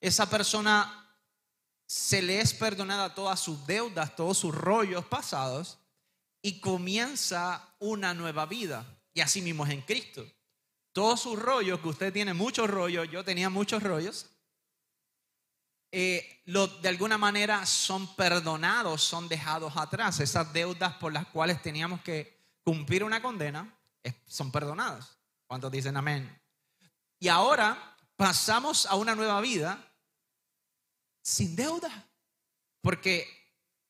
esa 0.00 0.30
persona 0.30 1.08
se 1.84 2.22
le 2.22 2.40
es 2.40 2.54
perdonada 2.54 3.12
todas 3.14 3.40
sus 3.40 3.66
deudas, 3.66 4.14
todos 4.14 4.38
sus 4.38 4.54
rollos 4.54 5.04
pasados 5.04 5.78
y 6.40 6.60
comienza 6.60 7.74
una 7.80 8.14
nueva 8.14 8.46
vida. 8.46 8.86
Y 9.12 9.20
así 9.20 9.42
mismo 9.42 9.66
es 9.66 9.72
en 9.72 9.82
Cristo. 9.82 10.24
Todos 10.92 11.20
sus 11.20 11.36
rollos, 11.36 11.80
que 11.80 11.88
usted 11.88 12.12
tiene 12.12 12.34
muchos 12.34 12.70
rollos, 12.70 13.10
yo 13.10 13.24
tenía 13.24 13.50
muchos 13.50 13.82
rollos, 13.82 14.26
eh, 15.92 16.42
de 16.46 16.88
alguna 16.88 17.18
manera 17.18 17.66
son 17.66 18.14
perdonados, 18.14 19.02
son 19.02 19.28
dejados 19.28 19.76
atrás. 19.76 20.20
Esas 20.20 20.52
deudas 20.52 20.94
por 20.94 21.12
las 21.12 21.26
cuales 21.26 21.60
teníamos 21.60 22.00
que 22.02 22.39
cumplir 22.70 23.02
una 23.02 23.20
condena 23.20 23.76
son 24.28 24.52
perdonadas. 24.52 25.18
¿Cuántos 25.48 25.72
dicen 25.72 25.96
amén? 25.96 26.40
Y 27.18 27.26
ahora 27.26 27.96
pasamos 28.14 28.86
a 28.86 28.94
una 28.94 29.16
nueva 29.16 29.40
vida 29.40 29.92
sin 31.20 31.56
deuda, 31.56 32.08
porque 32.80 33.26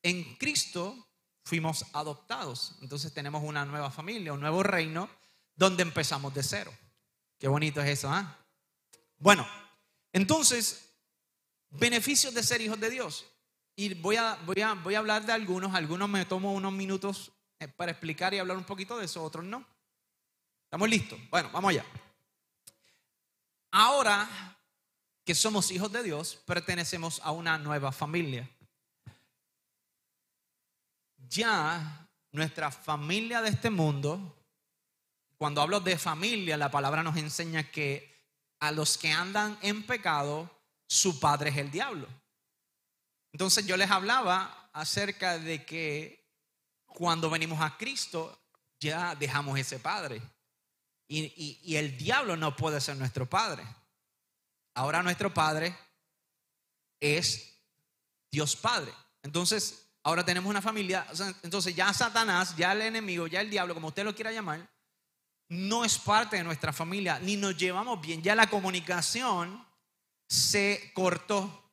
en 0.02 0.34
Cristo 0.36 1.10
fuimos 1.44 1.84
adoptados. 1.92 2.78
Entonces 2.80 3.12
tenemos 3.12 3.44
una 3.44 3.66
nueva 3.66 3.90
familia, 3.90 4.32
un 4.32 4.40
nuevo 4.40 4.62
reino, 4.62 5.10
donde 5.54 5.82
empezamos 5.82 6.32
de 6.32 6.42
cero. 6.42 6.72
Qué 7.38 7.48
bonito 7.48 7.82
es 7.82 7.98
eso, 7.98 8.08
¿ah? 8.08 8.34
Bueno, 9.18 9.46
entonces, 10.10 10.88
beneficios 11.68 12.32
de 12.32 12.42
ser 12.42 12.62
hijos 12.62 12.80
de 12.80 12.88
Dios. 12.88 13.26
Y 13.76 13.92
voy 13.92 14.16
a, 14.16 14.36
voy, 14.46 14.62
a, 14.62 14.72
voy 14.72 14.94
a 14.94 15.00
hablar 15.00 15.26
de 15.26 15.34
algunos, 15.34 15.74
algunos 15.74 16.08
me 16.08 16.24
tomo 16.24 16.54
unos 16.54 16.72
minutos 16.72 17.30
para 17.68 17.92
explicar 17.92 18.32
y 18.34 18.38
hablar 18.38 18.56
un 18.56 18.64
poquito 18.64 18.98
de 18.98 19.04
eso, 19.04 19.22
otros 19.22 19.44
no. 19.44 19.66
¿Estamos 20.64 20.88
listos? 20.88 21.18
Bueno, 21.30 21.50
vamos 21.52 21.70
allá. 21.70 21.84
Ahora 23.70 24.56
que 25.24 25.34
somos 25.34 25.70
hijos 25.70 25.92
de 25.92 26.02
Dios, 26.02 26.40
pertenecemos 26.46 27.20
a 27.22 27.32
una 27.32 27.58
nueva 27.58 27.92
familia. 27.92 28.48
Ya 31.28 32.08
nuestra 32.32 32.70
familia 32.70 33.40
de 33.42 33.50
este 33.50 33.70
mundo, 33.70 34.36
cuando 35.36 35.60
hablo 35.60 35.80
de 35.80 35.98
familia, 35.98 36.56
la 36.56 36.70
palabra 36.70 37.02
nos 37.02 37.16
enseña 37.16 37.70
que 37.70 38.10
a 38.58 38.72
los 38.72 38.98
que 38.98 39.10
andan 39.10 39.58
en 39.62 39.84
pecado, 39.86 40.50
su 40.86 41.20
padre 41.20 41.50
es 41.50 41.56
el 41.56 41.70
diablo. 41.70 42.08
Entonces 43.32 43.66
yo 43.66 43.76
les 43.76 43.90
hablaba 43.90 44.70
acerca 44.72 45.38
de 45.38 45.64
que 45.64 46.19
cuando 46.94 47.30
venimos 47.30 47.60
a 47.60 47.76
Cristo, 47.76 48.38
ya 48.78 49.14
dejamos 49.14 49.58
ese 49.58 49.78
padre. 49.78 50.20
Y, 51.08 51.74
el 51.74 51.96
diablo 51.96 52.36
no 52.36 52.54
puede 52.54 52.80
ser 52.80 52.96
nuestro 52.96 53.28
padre. 53.28 53.64
Ahora 54.74 55.02
nuestro 55.02 55.34
Padre 55.34 55.76
es 57.00 57.60
Dios 58.30 58.54
Padre. 58.54 58.92
Entonces, 59.22 59.88
ahora 60.04 60.24
tenemos 60.24 60.48
una 60.48 60.62
familia. 60.62 61.04
Entonces, 61.42 61.74
ya 61.74 61.92
Satanás, 61.92 62.54
ya 62.56 62.72
el 62.72 62.82
enemigo, 62.82 63.26
ya 63.26 63.40
el 63.40 63.50
diablo, 63.50 63.74
como 63.74 63.88
usted 63.88 64.04
lo 64.04 64.14
quiera 64.14 64.30
llamar, 64.30 64.70
no 65.48 65.84
es 65.84 65.98
parte 65.98 66.36
de 66.36 66.44
nuestra 66.44 66.72
familia, 66.72 67.18
ni 67.18 67.36
nos 67.36 67.56
llevamos 67.56 68.00
bien. 68.00 68.22
Ya 68.22 68.36
la 68.36 68.48
comunicación 68.48 69.66
se 70.28 70.92
cortó. 70.94 71.72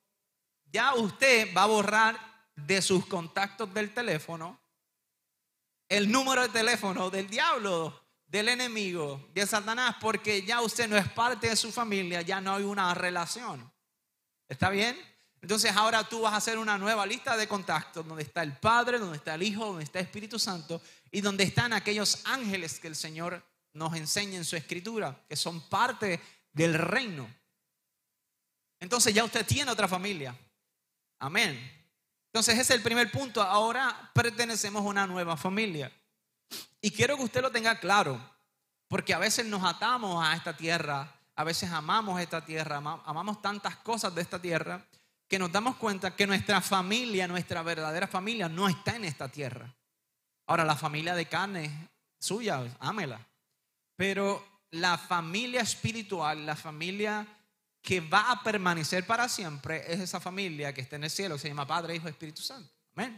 Ya 0.65 0.95
usted 0.95 1.53
va 1.55 1.63
a 1.63 1.67
borrar 1.67 2.19
de 2.55 2.81
sus 2.81 3.05
contactos 3.05 3.71
del 3.71 3.93
teléfono 3.93 4.59
el 5.89 6.11
número 6.11 6.41
de 6.43 6.49
teléfono 6.49 7.09
del 7.09 7.27
diablo 7.27 8.07
del 8.27 8.49
enemigo, 8.49 9.29
de 9.33 9.47
Satanás, 9.47 9.95
porque 10.01 10.43
ya 10.43 10.61
usted 10.61 10.87
no 10.87 10.97
es 10.97 11.07
parte 11.09 11.49
de 11.49 11.55
su 11.55 11.71
familia, 11.71 12.21
ya 12.21 12.41
no 12.41 12.55
hay 12.55 12.63
una 12.63 12.93
relación. 12.93 13.71
¿Está 14.49 14.69
bien? 14.69 14.97
Entonces 15.41 15.71
ahora 15.75 16.03
tú 16.03 16.21
vas 16.21 16.33
a 16.33 16.37
hacer 16.37 16.57
una 16.57 16.77
nueva 16.77 17.05
lista 17.05 17.37
de 17.37 17.47
contactos 17.47 18.05
donde 18.05 18.23
está 18.23 18.43
el 18.43 18.57
Padre, 18.57 18.99
donde 18.99 19.17
está 19.17 19.35
el 19.35 19.43
Hijo, 19.43 19.65
donde 19.65 19.83
está 19.83 19.99
el 19.99 20.05
Espíritu 20.05 20.39
Santo 20.39 20.81
y 21.11 21.21
donde 21.21 21.43
están 21.43 21.73
aquellos 21.73 22.21
ángeles 22.25 22.79
que 22.79 22.87
el 22.87 22.95
Señor 22.95 23.41
nos 23.73 23.95
enseña 23.95 24.37
en 24.37 24.45
su 24.45 24.55
escritura, 24.55 25.23
que 25.29 25.35
son 25.35 25.61
parte 25.69 26.19
del 26.51 26.73
reino. 26.73 27.33
Entonces 28.79 29.13
ya 29.13 29.23
usted 29.23 29.45
tiene 29.45 29.71
otra 29.71 29.87
familia. 29.87 30.35
Amén. 31.19 31.76
Entonces 32.37 32.53
ese 32.53 32.73
es 32.73 32.77
el 32.77 32.83
primer 32.83 33.11
punto. 33.11 33.41
Ahora 33.41 34.11
pertenecemos 34.13 34.83
a 34.83 34.87
una 34.87 35.07
nueva 35.07 35.35
familia. 35.35 35.91
Y 36.79 36.91
quiero 36.91 37.17
que 37.17 37.23
usted 37.23 37.41
lo 37.41 37.51
tenga 37.51 37.79
claro, 37.79 38.21
porque 38.87 39.15
a 39.15 39.17
veces 39.17 39.47
nos 39.47 39.63
atamos 39.63 40.23
a 40.23 40.35
esta 40.35 40.55
tierra, 40.55 41.15
a 41.35 41.43
veces 41.43 41.71
amamos 41.71 42.21
esta 42.21 42.45
tierra, 42.45 42.77
amamos 42.77 43.41
tantas 43.41 43.77
cosas 43.77 44.13
de 44.13 44.21
esta 44.21 44.39
tierra, 44.39 44.85
que 45.27 45.39
nos 45.39 45.51
damos 45.51 45.77
cuenta 45.77 46.15
que 46.15 46.27
nuestra 46.27 46.61
familia, 46.61 47.27
nuestra 47.27 47.63
verdadera 47.63 48.05
familia, 48.05 48.47
no 48.47 48.69
está 48.69 48.95
en 48.95 49.05
esta 49.05 49.29
tierra. 49.29 49.73
Ahora, 50.45 50.63
la 50.63 50.75
familia 50.75 51.15
de 51.15 51.25
carne 51.25 51.89
suya, 52.19 52.63
ámela. 52.79 53.19
Pero 53.95 54.61
la 54.69 54.99
familia 54.99 55.61
espiritual, 55.61 56.45
la 56.45 56.55
familia 56.55 57.25
que 57.87 58.01
va 58.01 58.31
a 58.31 58.43
permanecer 58.43 59.07
para 59.07 59.29
siempre, 59.29 59.81
es 59.87 60.01
esa 60.01 60.19
familia 60.19 60.73
que 60.73 60.81
está 60.81 60.97
en 60.97 61.05
el 61.05 61.09
cielo, 61.09 61.35
que 61.35 61.43
se 61.43 61.47
llama 61.47 61.65
Padre, 61.65 61.95
Hijo, 61.95 62.09
Espíritu 62.09 62.41
Santo. 62.41 62.69
Amén. 62.93 63.17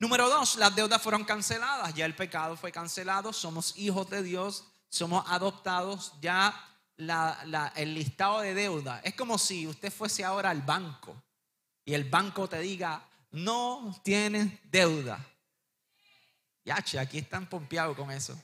Número 0.00 0.28
dos, 0.28 0.56
las 0.56 0.74
deudas 0.74 1.00
fueron 1.00 1.22
canceladas, 1.22 1.94
ya 1.94 2.06
el 2.06 2.16
pecado 2.16 2.56
fue 2.56 2.72
cancelado, 2.72 3.32
somos 3.32 3.78
hijos 3.78 4.10
de 4.10 4.24
Dios, 4.24 4.64
somos 4.88 5.24
adoptados, 5.28 6.14
ya 6.20 6.60
el 7.76 7.94
listado 7.94 8.40
de 8.40 8.52
deuda. 8.52 9.00
Es 9.04 9.14
como 9.14 9.38
si 9.38 9.68
usted 9.68 9.92
fuese 9.92 10.24
ahora 10.24 10.50
al 10.50 10.62
banco 10.62 11.14
y 11.84 11.94
el 11.94 12.02
banco 12.02 12.48
te 12.48 12.58
diga, 12.58 13.00
no 13.30 13.96
tienes 14.02 14.58
deuda. 14.64 15.24
Yache, 16.64 16.98
aquí 16.98 17.18
están 17.18 17.48
pompeados 17.48 17.96
con 17.96 18.10
eso. 18.10 18.36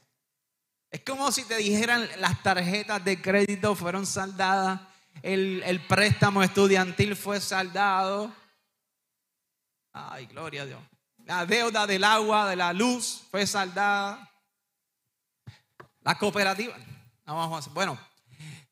Es 0.92 1.00
como 1.00 1.32
si 1.32 1.42
te 1.42 1.56
dijeran 1.56 2.08
las 2.20 2.40
tarjetas 2.44 3.04
de 3.04 3.20
crédito 3.20 3.74
fueron 3.74 4.06
saldadas, 4.06 4.91
el, 5.20 5.62
el 5.64 5.86
préstamo 5.86 6.42
estudiantil 6.42 7.16
fue 7.16 7.40
saldado. 7.40 8.32
Ay, 9.92 10.26
gloria 10.26 10.62
a 10.62 10.66
Dios. 10.66 10.82
La 11.24 11.46
deuda 11.46 11.86
del 11.86 12.04
agua, 12.04 12.48
de 12.48 12.56
la 12.56 12.72
luz 12.72 13.22
fue 13.30 13.46
saldada. 13.46 14.28
La 16.00 16.18
cooperativa. 16.18 16.74
bueno, 17.72 17.98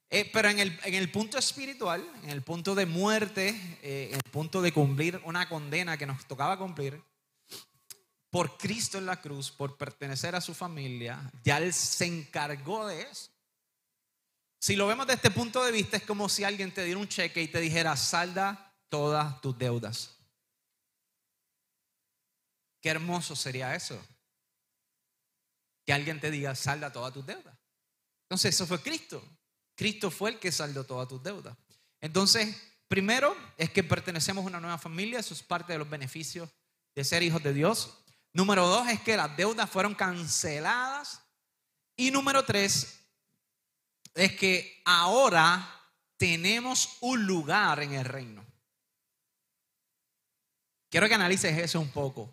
eh, 0.09 0.29
pero 0.33 0.49
en 0.49 0.59
el, 0.59 0.81
en 0.85 0.95
el, 0.95 1.13
punto 1.13 1.39
espiritual, 1.39 2.05
en 2.25 2.31
el 2.31 2.43
punto 2.43 2.75
de 2.75 2.87
muerte, 2.87 3.49
eh, 3.83 4.09
en 4.11 4.17
el 4.17 4.31
punto 4.33 4.61
de 4.61 4.73
cumplir 4.73 5.21
una 5.25 5.49
condena 5.49 5.97
que 5.97 6.07
nos 6.07 6.27
tocaba 6.27 6.59
cumplir, 6.59 7.01
por 8.31 8.57
Cristo 8.59 8.99
en 8.99 9.07
la 9.07 9.21
cruz, 9.21 9.53
por 9.53 9.77
pertenecer 9.77 10.35
a 10.35 10.41
su 10.41 10.55
familia, 10.55 11.31
ya 11.45 11.59
Él 11.59 11.73
se 11.73 12.07
encargó 12.07 12.89
de 12.89 13.03
eso. 13.03 13.31
Si 14.61 14.77
lo 14.77 14.87
vemos 14.87 15.07
desde 15.07 15.17
este 15.17 15.31
punto 15.31 15.65
de 15.65 15.73
vista, 15.73 15.97
es 15.97 16.03
como 16.03 16.29
si 16.29 16.45
alguien 16.45 16.73
te 16.73 16.85
diera 16.85 17.01
un 17.01 17.09
cheque 17.09 17.41
y 17.41 17.49
te 17.49 17.61
dijera, 17.61 17.97
salda 17.97 18.75
todas 18.91 19.41
tus 19.41 19.57
deudas. 19.57 20.19
Qué 22.83 22.91
hermoso 22.91 23.35
sería 23.35 23.75
eso. 23.75 23.99
Que 25.87 25.95
alguien 25.95 26.21
te 26.21 26.31
diga, 26.31 26.55
salda 26.55 26.93
todas 26.93 27.13
tus 27.15 27.25
deudas. 27.25 27.57
Entonces, 28.25 28.55
eso 28.55 28.67
fue 28.67 28.83
Cristo. 28.83 29.27
Cristo 29.75 30.11
fue 30.11 30.31
el 30.31 30.39
que 30.39 30.53
saldó 30.53 30.85
todas 30.85 31.09
tus 31.09 31.23
deudas. 31.23 31.57
Entonces, 32.03 32.55
primero 32.87 33.35
es 33.57 33.71
que 33.71 33.83
pertenecemos 33.83 34.45
a 34.45 34.49
una 34.49 34.61
nueva 34.61 34.77
familia, 34.77 35.21
eso 35.21 35.33
es 35.33 35.43
parte 35.43 35.73
de 35.73 35.79
los 35.79 35.89
beneficios 35.89 36.51
de 36.95 37.03
ser 37.03 37.23
hijos 37.23 37.43
de 37.43 37.55
Dios. 37.55 37.97
Número 38.35 38.67
dos 38.67 38.87
es 38.89 39.01
que 39.01 39.17
las 39.17 39.35
deudas 39.39 39.71
fueron 39.71 39.95
canceladas. 39.95 41.23
Y 41.97 42.11
número 42.11 42.45
tres 42.45 43.00
es 44.15 44.37
que 44.37 44.83
ahora 44.85 45.69
tenemos 46.17 46.99
un 47.01 47.27
lugar 47.27 47.83
en 47.83 47.93
el 47.95 48.05
reino. 48.05 48.45
Quiero 50.89 51.09
que 51.09 51.15
analices 51.15 51.57
eso 51.57 51.81
un 51.81 51.91
poco 51.91 52.31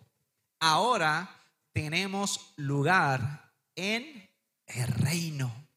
ahora 0.60 1.28
tenemos 1.72 2.52
lugar 2.56 3.52
en 3.74 4.28
el 4.66 4.88
reino. 4.88 5.68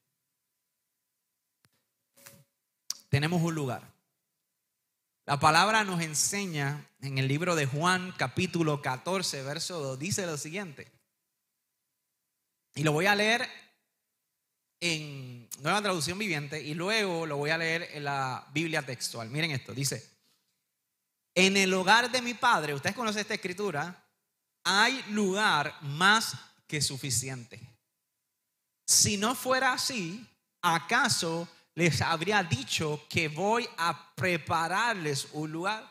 Tenemos 3.09 3.41
un 3.41 3.53
lugar. 3.53 3.91
La 5.25 5.39
palabra 5.39 5.83
nos 5.83 6.01
enseña 6.01 6.89
en 7.01 7.17
el 7.17 7.27
libro 7.27 7.55
de 7.55 7.65
Juan 7.65 8.13
capítulo 8.17 8.81
14, 8.81 9.43
verso 9.43 9.79
2, 9.79 9.99
dice 9.99 10.25
lo 10.25 10.37
siguiente. 10.37 10.91
Y 12.73 12.83
lo 12.83 12.93
voy 12.93 13.05
a 13.05 13.15
leer 13.15 13.47
en 14.81 15.47
nueva 15.59 15.81
traducción 15.81 16.17
viviente 16.17 16.61
y 16.61 16.73
luego 16.73 17.25
lo 17.25 17.37
voy 17.37 17.51
a 17.51 17.57
leer 17.57 17.87
en 17.93 18.03
la 18.03 18.45
Biblia 18.51 18.85
textual. 18.85 19.29
Miren 19.29 19.51
esto, 19.51 19.73
dice, 19.73 20.05
en 21.33 21.55
el 21.55 21.73
hogar 21.73 22.11
de 22.11 22.21
mi 22.21 22.33
padre, 22.33 22.73
ustedes 22.73 22.95
conocen 22.95 23.21
esta 23.21 23.35
escritura, 23.35 24.05
hay 24.65 25.01
lugar 25.11 25.73
más 25.81 26.35
que 26.67 26.81
suficiente. 26.81 27.61
Si 28.85 29.15
no 29.15 29.35
fuera 29.35 29.71
así, 29.71 30.27
¿acaso 30.61 31.47
les 31.75 32.01
habría 32.01 32.43
dicho 32.43 33.05
que 33.09 33.27
voy 33.27 33.67
a 33.77 34.13
prepararles 34.15 35.29
un 35.33 35.51
lugar. 35.51 35.89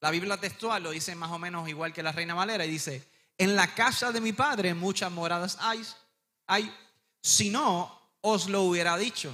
La 0.00 0.10
Biblia 0.10 0.38
textual 0.38 0.82
lo 0.82 0.90
dice 0.90 1.14
más 1.14 1.30
o 1.30 1.38
menos 1.38 1.68
igual 1.68 1.92
que 1.92 2.02
la 2.02 2.12
Reina 2.12 2.34
Valera 2.34 2.64
y 2.64 2.70
dice, 2.70 3.06
en 3.36 3.54
la 3.54 3.74
casa 3.74 4.12
de 4.12 4.20
mi 4.20 4.32
padre 4.32 4.74
muchas 4.74 5.12
moradas 5.12 5.58
hay, 5.60 5.84
hay. 6.46 6.74
Si 7.22 7.50
no, 7.50 8.00
os 8.22 8.48
lo 8.48 8.62
hubiera 8.62 8.96
dicho, 8.96 9.32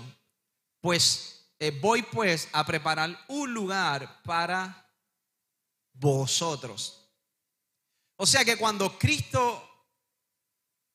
pues 0.80 1.50
eh, 1.58 1.70
voy 1.80 2.02
pues 2.02 2.48
a 2.52 2.64
preparar 2.64 3.18
un 3.28 3.52
lugar 3.52 4.22
para 4.22 4.90
vosotros. 5.92 7.08
O 8.16 8.26
sea 8.26 8.44
que 8.44 8.56
cuando 8.56 8.98
Cristo 8.98 9.62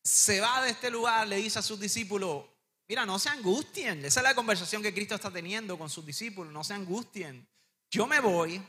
se 0.03 0.39
va 0.39 0.63
de 0.63 0.71
este 0.71 0.89
lugar, 0.89 1.27
le 1.27 1.37
dice 1.37 1.59
a 1.59 1.63
sus 1.63 1.79
discípulos, 1.79 2.45
mira, 2.87 3.05
no 3.05 3.19
se 3.19 3.29
angustien. 3.29 4.03
Esa 4.05 4.19
es 4.19 4.23
la 4.23 4.35
conversación 4.35 4.81
que 4.81 4.93
Cristo 4.93 5.15
está 5.15 5.31
teniendo 5.31 5.77
con 5.77 5.89
sus 5.89 6.05
discípulos, 6.05 6.51
no 6.51 6.63
se 6.63 6.73
angustien. 6.73 7.47
Yo 7.89 8.07
me 8.07 8.19
voy, 8.19 8.63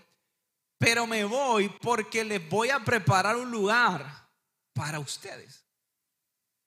pero 0.79 1.07
me 1.07 1.25
voy 1.25 1.69
porque 1.69 2.25
les 2.25 2.47
voy 2.49 2.71
a 2.71 2.85
preparar 2.85 3.37
un 3.37 3.51
lugar 3.51 4.29
para 4.75 4.99
ustedes. 4.99 5.62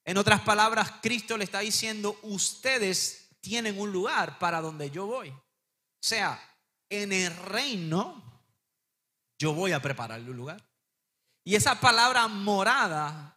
En 0.06 0.16
otras 0.18 0.40
palabras, 0.42 0.92
Cristo 1.02 1.36
le 1.36 1.42
está 1.42 1.58
diciendo, 1.58 2.16
ustedes 2.22 3.28
tienen 3.40 3.78
un 3.78 3.90
lugar 3.90 4.38
para 4.38 4.60
donde 4.60 4.88
yo 4.88 5.06
voy. 5.06 5.30
O 5.30 5.42
sea, 6.00 6.40
en 6.88 7.12
el 7.12 7.34
reino, 7.36 8.22
yo 9.36 9.52
voy 9.52 9.72
a 9.72 9.82
prepararle 9.82 10.30
un 10.30 10.36
lugar. 10.36 10.64
Y 11.44 11.56
esa 11.56 11.80
palabra 11.80 12.28
morada 12.28 13.36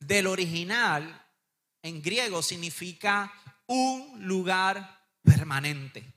del 0.00 0.26
original 0.26 1.22
en 1.82 2.00
griego 2.00 2.40
significa 2.40 3.30
un 3.66 4.26
lugar 4.26 5.06
permanente. 5.22 6.13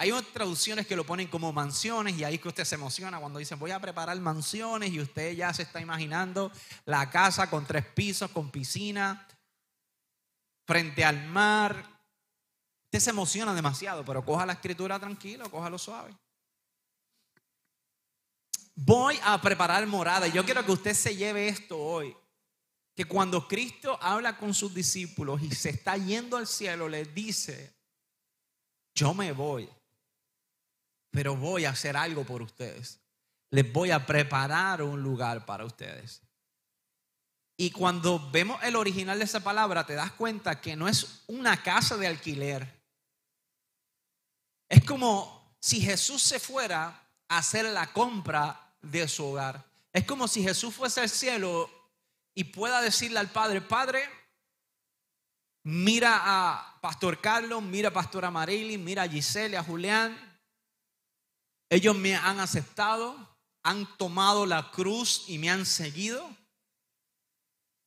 Hay 0.00 0.12
otras 0.12 0.32
traducciones 0.32 0.86
que 0.86 0.94
lo 0.94 1.04
ponen 1.04 1.26
como 1.26 1.52
mansiones 1.52 2.16
y 2.16 2.22
ahí 2.22 2.36
es 2.36 2.40
que 2.40 2.46
usted 2.46 2.64
se 2.64 2.76
emociona 2.76 3.18
cuando 3.18 3.40
dicen 3.40 3.58
voy 3.58 3.72
a 3.72 3.80
preparar 3.80 4.18
mansiones 4.20 4.92
y 4.92 5.00
usted 5.00 5.34
ya 5.34 5.52
se 5.52 5.62
está 5.62 5.80
imaginando 5.80 6.52
la 6.84 7.10
casa 7.10 7.50
con 7.50 7.66
tres 7.66 7.84
pisos, 7.84 8.30
con 8.30 8.48
piscina, 8.52 9.26
frente 10.64 11.04
al 11.04 11.26
mar. 11.26 11.84
Usted 12.84 13.00
se 13.00 13.10
emociona 13.10 13.52
demasiado, 13.52 14.04
pero 14.04 14.24
coja 14.24 14.46
la 14.46 14.52
escritura 14.52 15.00
tranquilo, 15.00 15.50
coja 15.50 15.68
lo 15.68 15.78
suave. 15.78 16.16
Voy 18.76 19.18
a 19.24 19.40
preparar 19.42 19.84
morada 19.88 20.28
yo 20.28 20.44
quiero 20.44 20.64
que 20.64 20.70
usted 20.70 20.94
se 20.94 21.16
lleve 21.16 21.48
esto 21.48 21.76
hoy 21.76 22.16
que 22.94 23.04
cuando 23.04 23.48
Cristo 23.48 23.98
habla 24.00 24.36
con 24.36 24.54
sus 24.54 24.72
discípulos 24.72 25.42
y 25.42 25.50
se 25.52 25.70
está 25.70 25.96
yendo 25.96 26.36
al 26.36 26.46
cielo, 26.46 26.88
les 26.88 27.12
dice, 27.14 27.72
yo 28.92 29.14
me 29.14 29.30
voy, 29.30 29.68
pero 31.10 31.36
voy 31.36 31.64
a 31.64 31.70
hacer 31.70 31.96
algo 31.96 32.24
por 32.24 32.42
ustedes. 32.42 33.00
Les 33.50 33.72
voy 33.72 33.90
a 33.90 34.06
preparar 34.06 34.82
un 34.82 35.02
lugar 35.02 35.46
para 35.46 35.64
ustedes. 35.64 36.22
Y 37.56 37.70
cuando 37.70 38.30
vemos 38.30 38.62
el 38.62 38.76
original 38.76 39.18
de 39.18 39.24
esa 39.24 39.40
palabra, 39.40 39.84
te 39.84 39.94
das 39.94 40.12
cuenta 40.12 40.60
que 40.60 40.76
no 40.76 40.86
es 40.86 41.24
una 41.26 41.62
casa 41.62 41.96
de 41.96 42.06
alquiler. 42.06 42.78
Es 44.68 44.84
como 44.84 45.56
si 45.58 45.80
Jesús 45.80 46.22
se 46.22 46.38
fuera 46.38 47.02
a 47.28 47.38
hacer 47.38 47.64
la 47.64 47.92
compra 47.92 48.74
de 48.80 49.08
su 49.08 49.24
hogar. 49.24 49.64
Es 49.92 50.04
como 50.04 50.28
si 50.28 50.42
Jesús 50.42 50.74
fuese 50.74 51.00
al 51.00 51.08
cielo 51.08 51.68
y 52.34 52.44
pueda 52.44 52.80
decirle 52.80 53.18
al 53.18 53.30
Padre, 53.30 53.60
Padre, 53.60 54.08
mira 55.64 56.20
a 56.22 56.78
Pastor 56.80 57.20
Carlos, 57.20 57.62
mira 57.62 57.88
a 57.88 57.92
Pastora 57.92 58.30
Marily, 58.30 58.78
mira 58.78 59.02
a 59.02 59.08
Giselle, 59.08 59.56
a 59.56 59.64
Julián. 59.64 60.27
Ellos 61.70 61.96
me 61.96 62.14
han 62.16 62.40
aceptado, 62.40 63.36
han 63.62 63.96
tomado 63.96 64.46
la 64.46 64.70
cruz 64.70 65.24
y 65.28 65.38
me 65.38 65.50
han 65.50 65.66
seguido. 65.66 66.28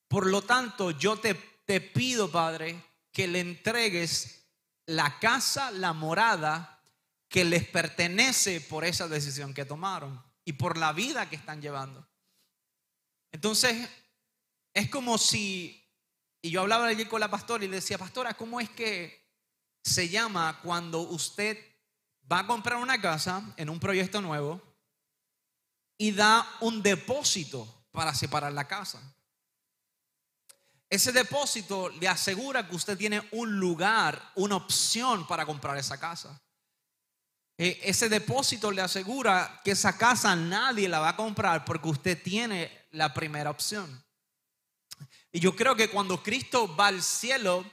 Por 0.07 0.27
lo 0.27 0.41
tanto, 0.41 0.91
yo 0.91 1.17
te, 1.17 1.33
te 1.65 1.81
pido, 1.81 2.29
Padre, 2.29 2.83
que 3.11 3.27
le 3.27 3.39
entregues 3.39 4.45
la 4.85 5.19
casa, 5.19 5.71
la 5.71 5.93
morada 5.93 6.83
que 7.29 7.45
les 7.45 7.65
pertenece 7.65 8.59
por 8.59 8.83
esa 8.83 9.07
decisión 9.07 9.53
que 9.53 9.65
tomaron 9.65 10.21
y 10.43 10.53
por 10.53 10.77
la 10.77 10.91
vida 10.91 11.29
que 11.29 11.37
están 11.37 11.61
llevando. 11.61 12.05
Entonces, 13.31 13.89
es 14.73 14.89
como 14.89 15.17
si, 15.17 15.89
y 16.41 16.49
yo 16.51 16.61
hablaba 16.61 16.87
ayer 16.87 17.07
con 17.07 17.21
la 17.21 17.31
pastora 17.31 17.63
y 17.63 17.69
le 17.69 17.77
decía, 17.77 17.97
pastora, 17.97 18.33
¿cómo 18.33 18.59
es 18.59 18.69
que 18.69 19.21
se 19.83 20.09
llama 20.09 20.59
cuando 20.61 20.99
usted 21.01 21.57
va 22.31 22.39
a 22.39 22.47
comprar 22.47 22.77
una 22.77 23.01
casa 23.01 23.43
en 23.57 23.69
un 23.69 23.79
proyecto 23.79 24.21
nuevo 24.21 24.61
y 25.97 26.11
da 26.11 26.47
un 26.61 26.81
depósito 26.81 27.67
para 27.91 28.13
separar 28.13 28.53
la 28.53 28.67
casa? 28.67 29.01
Ese 30.89 31.11
depósito 31.11 31.89
le 31.89 32.07
asegura 32.07 32.67
que 32.67 32.75
usted 32.75 32.97
tiene 32.97 33.21
un 33.31 33.59
lugar, 33.59 34.31
una 34.35 34.57
opción 34.57 35.25
para 35.25 35.45
comprar 35.45 35.77
esa 35.77 35.99
casa. 35.99 36.41
E, 37.57 37.79
ese 37.83 38.09
depósito 38.09 38.71
le 38.71 38.81
asegura 38.81 39.61
que 39.63 39.71
esa 39.71 39.97
casa 39.97 40.35
nadie 40.35 40.89
la 40.89 40.99
va 40.99 41.09
a 41.09 41.15
comprar 41.15 41.63
porque 41.63 41.87
usted 41.87 42.21
tiene 42.21 42.87
la 42.91 43.13
primera 43.13 43.49
opción. 43.49 44.03
Y 45.31 45.39
yo 45.39 45.55
creo 45.55 45.75
que 45.75 45.89
cuando 45.89 46.21
Cristo 46.21 46.75
va 46.75 46.87
al 46.87 47.01
cielo 47.01 47.63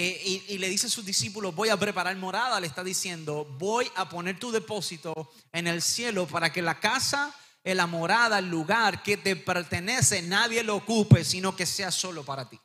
eh, 0.00 0.44
y, 0.46 0.58
le 0.58 0.68
dice 0.68 0.86
a 0.86 0.90
sus 0.90 1.04
discípulos, 1.04 1.52
voy 1.56 1.70
a 1.70 1.76
preparar 1.76 2.14
morada, 2.14 2.60
le 2.60 2.68
está 2.68 2.84
diciendo, 2.84 3.44
voy 3.58 3.90
a 3.96 4.08
poner 4.08 4.38
tu 4.38 4.52
depósito 4.52 5.32
en 5.50 5.66
el 5.66 5.82
cielo 5.82 6.24
para 6.28 6.52
que 6.52 6.62
la 6.62 6.78
casa, 6.78 7.34
eh, 7.64 7.74
la 7.74 7.88
morada, 7.88 8.38
el 8.38 8.48
lugar 8.48 9.02
que 9.02 9.16
te 9.16 9.34
pertenece, 9.34 10.22
nadie 10.22 10.62
lo 10.62 10.76
ocupe, 10.76 11.24
sino 11.24 11.56
que 11.56 11.66
sea 11.66 11.90
solo 11.90 12.24
para 12.24 12.48
ti. 12.48 12.60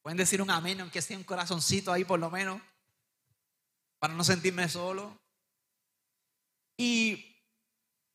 Pueden 0.00 0.16
decir 0.16 0.40
un 0.40 0.48
amén, 0.48 0.80
aunque 0.80 1.02
sea 1.02 1.18
un 1.18 1.24
corazoncito 1.24 1.92
ahí 1.92 2.04
por 2.04 2.20
lo 2.20 2.30
menos, 2.30 2.62
para 3.98 4.14
no 4.14 4.22
sentirme 4.22 4.68
solo. 4.68 5.18
Y 6.76 7.34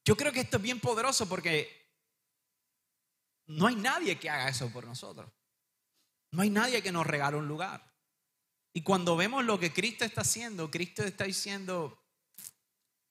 yo 0.06 0.16
creo 0.16 0.32
que 0.32 0.40
esto 0.40 0.56
es 0.56 0.64
bien 0.64 0.80
poderoso 0.80 1.28
porque 1.28 1.92
no 3.48 3.68
hay 3.68 3.76
nadie 3.76 4.18
que 4.18 4.30
haga 4.30 4.48
eso 4.48 4.70
por 4.70 4.86
nosotros. 4.86 5.30
No 6.32 6.42
hay 6.42 6.50
nadie 6.50 6.82
que 6.82 6.92
nos 6.92 7.06
regale 7.06 7.38
un 7.38 7.48
lugar. 7.48 7.92
Y 8.74 8.84
cuando 8.84 9.18
vemos 9.18 9.44
lo 9.44 9.60
que 9.60 9.74
Cristo 9.74 10.06
está 10.06 10.22
haciendo, 10.22 10.72
Cristo 10.72 11.04
está 11.04 11.26
diciendo, 11.26 12.02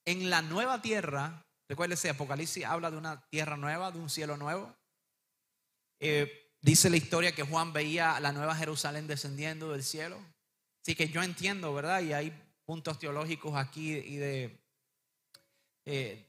en 0.07 0.31
la 0.31 0.41
nueva 0.43 0.81
tierra, 0.81 1.45
recuérdese, 1.69 2.09
Apocalipsis 2.09 2.65
habla 2.65 2.91
de 2.91 2.97
una 2.97 3.29
tierra 3.29 3.57
nueva, 3.57 3.93
de 3.93 3.99
un 3.99 4.09
cielo 4.09 4.37
nuevo. 4.37 4.75
Eh, 5.99 6.51
dice 6.63 6.89
la 6.89 6.97
historia 6.97 7.35
que 7.35 7.43
Juan 7.43 7.73
veía 7.73 8.19
la 8.21 8.33
nueva 8.33 8.57
Jerusalén 8.57 9.07
descendiendo 9.07 9.71
del 9.71 9.85
cielo. 9.85 10.19
Así 10.83 10.95
que 10.95 11.09
yo 11.09 11.23
entiendo, 11.23 11.75
¿verdad? 11.75 12.01
Y 12.01 12.15
hay 12.15 12.33
puntos 12.65 12.99
teológicos 12.99 13.55
aquí 13.55 13.93
y 13.93 14.17
de 14.17 14.59
eh, 15.85 16.27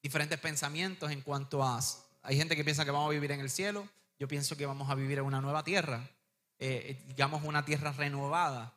diferentes 0.00 0.38
pensamientos 0.38 1.10
en 1.10 1.22
cuanto 1.22 1.64
a 1.64 1.80
hay 2.22 2.36
gente 2.36 2.54
que 2.54 2.62
piensa 2.62 2.84
que 2.84 2.92
vamos 2.92 3.08
a 3.08 3.14
vivir 3.14 3.32
en 3.32 3.40
el 3.40 3.50
cielo. 3.50 3.88
Yo 4.22 4.28
pienso 4.28 4.56
que 4.56 4.66
vamos 4.66 4.88
a 4.88 4.94
vivir 4.94 5.18
en 5.18 5.24
una 5.24 5.40
nueva 5.40 5.64
tierra, 5.64 6.08
eh, 6.56 7.02
digamos 7.08 7.42
una 7.42 7.64
tierra 7.64 7.90
renovada, 7.90 8.72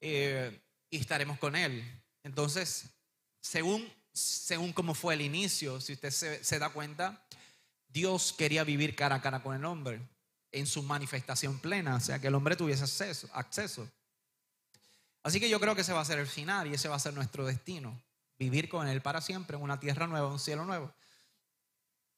eh, 0.00 0.60
y 0.90 0.96
estaremos 0.98 1.38
con 1.38 1.54
Él. 1.54 1.88
Entonces, 2.24 2.86
según, 3.40 3.88
según 4.12 4.72
cómo 4.72 4.94
fue 4.94 5.14
el 5.14 5.20
inicio, 5.20 5.80
si 5.80 5.92
usted 5.92 6.10
se, 6.10 6.42
se 6.42 6.58
da 6.58 6.70
cuenta, 6.70 7.24
Dios 7.86 8.32
quería 8.32 8.64
vivir 8.64 8.96
cara 8.96 9.14
a 9.14 9.22
cara 9.22 9.44
con 9.44 9.54
el 9.54 9.64
hombre 9.64 10.00
en 10.50 10.66
su 10.66 10.82
manifestación 10.82 11.60
plena, 11.60 11.94
o 11.94 12.00
sea, 12.00 12.18
que 12.18 12.26
el 12.26 12.34
hombre 12.34 12.56
tuviese 12.56 12.82
acceso, 12.82 13.28
acceso. 13.32 13.88
Así 15.22 15.38
que 15.38 15.48
yo 15.48 15.60
creo 15.60 15.76
que 15.76 15.82
ese 15.82 15.92
va 15.92 16.00
a 16.00 16.04
ser 16.04 16.18
el 16.18 16.26
final 16.26 16.66
y 16.66 16.74
ese 16.74 16.88
va 16.88 16.96
a 16.96 16.98
ser 16.98 17.14
nuestro 17.14 17.46
destino, 17.46 17.96
vivir 18.40 18.68
con 18.68 18.88
Él 18.88 19.02
para 19.02 19.20
siempre 19.20 19.56
en 19.56 19.62
una 19.62 19.78
tierra 19.78 20.08
nueva, 20.08 20.26
un 20.26 20.40
cielo 20.40 20.64
nuevo. 20.64 20.92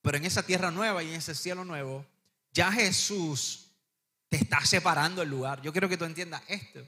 Pero 0.01 0.17
en 0.17 0.25
esa 0.25 0.43
tierra 0.43 0.71
nueva 0.71 1.03
y 1.03 1.11
en 1.11 1.17
ese 1.17 1.35
cielo 1.35 1.67
nuevo, 1.67 2.07
ya 2.53 2.71
Jesús 2.73 3.71
te 4.29 4.39
está 4.39 4.65
separando 4.65 5.23
el 5.23 5.29
lugar. 5.29 5.61
Yo 5.63 5.73
quiero 5.73 5.89
que 5.89 5.97
tú 5.97 6.05
entiendas 6.05 6.43
esto. 6.49 6.81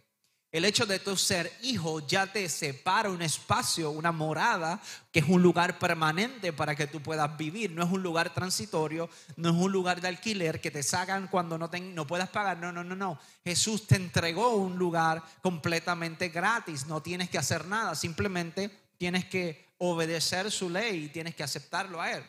El 0.55 0.65
hecho 0.65 0.87
de 0.87 1.01
tú 1.01 1.17
ser 1.17 1.53
hijo 1.63 2.07
ya 2.07 2.29
te 2.29 2.49
separa 2.49 3.11
un 3.11 3.23
espacio, 3.23 3.91
una 3.91 4.13
morada, 4.13 4.81
que 5.11 5.19
es 5.19 5.27
un 5.29 5.43
lugar 5.43 5.81
permanente 5.81 6.53
para 6.53 6.77
que 6.77 6.87
tú 6.87 7.03
puedas 7.03 7.37
vivir. 7.37 7.73
No 7.73 7.83
es 7.83 7.91
un 7.91 8.05
lugar 8.05 8.33
transitorio, 8.33 9.11
no 9.37 9.49
es 9.49 9.57
un 9.57 9.73
lugar 9.73 10.01
de 10.01 10.07
alquiler 10.07 10.61
que 10.61 10.71
te 10.71 10.85
sacan 10.85 11.27
cuando 11.27 11.59
no, 11.59 11.69
no 11.69 12.07
puedas 12.07 12.29
pagar. 12.29 12.59
No, 12.59 12.71
no, 12.71 12.85
no, 12.85 12.95
no. 12.95 13.19
Jesús 13.43 13.89
te 13.89 13.97
entregó 13.97 14.55
un 14.55 14.79
lugar 14.79 15.25
completamente 15.43 16.29
gratis. 16.29 16.87
No 16.87 17.03
tienes 17.03 17.31
que 17.31 17.39
hacer 17.39 17.65
nada, 17.67 17.97
simplemente 17.97 18.71
tienes 18.97 19.25
que 19.25 19.75
obedecer 19.79 20.53
su 20.53 20.71
ley 20.71 21.07
y 21.07 21.09
tienes 21.09 21.35
que 21.35 21.43
aceptarlo 21.43 22.01
a 22.01 22.13
Él. 22.13 22.25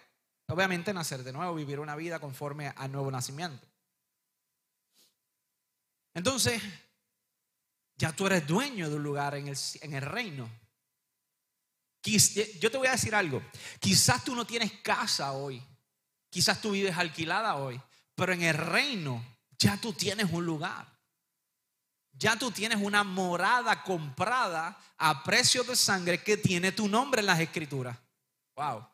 Obviamente 0.47 0.93
nacer 0.93 1.23
de 1.23 1.33
nuevo, 1.33 1.55
vivir 1.55 1.79
una 1.79 1.95
vida 1.95 2.19
conforme 2.19 2.67
al 2.67 2.91
nuevo 2.91 3.09
nacimiento. 3.11 3.65
Entonces, 6.13 6.61
Ya 7.97 8.11
tú 8.11 8.27
eres 8.27 8.45
dueño 8.45 8.89
de 8.89 8.95
un 8.97 9.03
lugar 9.03 9.35
en 9.35 9.47
el, 9.47 9.57
en 9.81 9.93
el 9.93 10.01
reino. 10.01 10.49
Yo 12.59 12.69
te 12.69 12.77
voy 12.77 12.87
a 12.87 12.91
decir 12.91 13.15
algo. 13.15 13.41
Quizás 13.79 14.23
tú 14.23 14.35
no 14.35 14.45
tienes 14.45 14.71
casa 14.81 15.31
hoy. 15.31 15.63
Quizás 16.29 16.61
tú 16.61 16.71
vives 16.71 16.97
alquilada 16.97 17.55
hoy. 17.55 17.81
Pero 18.13 18.33
en 18.33 18.43
el 18.43 18.53
reino 18.53 19.23
ya 19.57 19.79
tú 19.79 19.93
tienes 19.93 20.31
un 20.31 20.45
lugar. 20.45 20.85
Ya 22.11 22.37
tú 22.37 22.51
tienes 22.51 22.79
una 22.81 23.03
morada 23.03 23.81
comprada 23.83 24.77
a 24.97 25.23
precio 25.23 25.63
de 25.63 25.75
sangre 25.75 26.21
que 26.21 26.37
tiene 26.37 26.71
tu 26.71 26.87
nombre 26.87 27.21
en 27.21 27.27
las 27.27 27.39
escrituras. 27.39 27.97
Wow. 28.55 28.87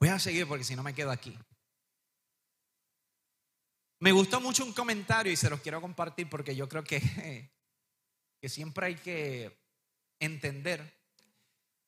Voy 0.00 0.08
a 0.08 0.18
seguir 0.18 0.48
porque 0.48 0.64
si 0.64 0.74
no 0.74 0.82
me 0.82 0.94
quedo 0.94 1.10
aquí. 1.10 1.38
Me 4.00 4.12
gustó 4.12 4.40
mucho 4.40 4.64
un 4.64 4.72
comentario 4.72 5.30
y 5.30 5.36
se 5.36 5.50
los 5.50 5.60
quiero 5.60 5.82
compartir 5.82 6.28
porque 6.30 6.56
yo 6.56 6.68
creo 6.68 6.82
que, 6.82 7.00
que 8.40 8.48
siempre 8.48 8.86
hay 8.86 8.94
que 8.96 9.60
entender 10.18 10.98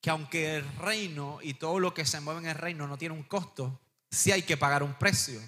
que 0.03 0.11
aunque 0.11 0.57
el 0.57 0.77
reino 0.77 1.39
y 1.41 1.55
todo 1.55 1.79
lo 1.79 1.95
que 1.95 2.05
se 2.05 2.21
mueve 2.21 2.41
en 2.41 2.47
el 2.49 2.55
reino 2.55 2.87
no 2.87 2.99
tiene 2.99 3.15
un 3.15 3.23
costo, 3.23 3.81
sí 4.11 4.31
hay 4.31 4.43
que 4.43 4.59
pagar 4.59 4.83
un 4.83 4.99
precio. 4.99 5.41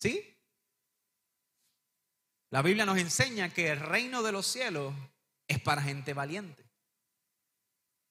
¿Sí? 0.00 0.36
La 2.50 2.62
Biblia 2.62 2.84
nos 2.84 2.98
enseña 2.98 3.52
que 3.52 3.70
el 3.70 3.78
reino 3.78 4.22
de 4.22 4.32
los 4.32 4.46
cielos 4.46 4.92
es 5.46 5.60
para 5.60 5.82
gente 5.82 6.14
valiente, 6.14 6.64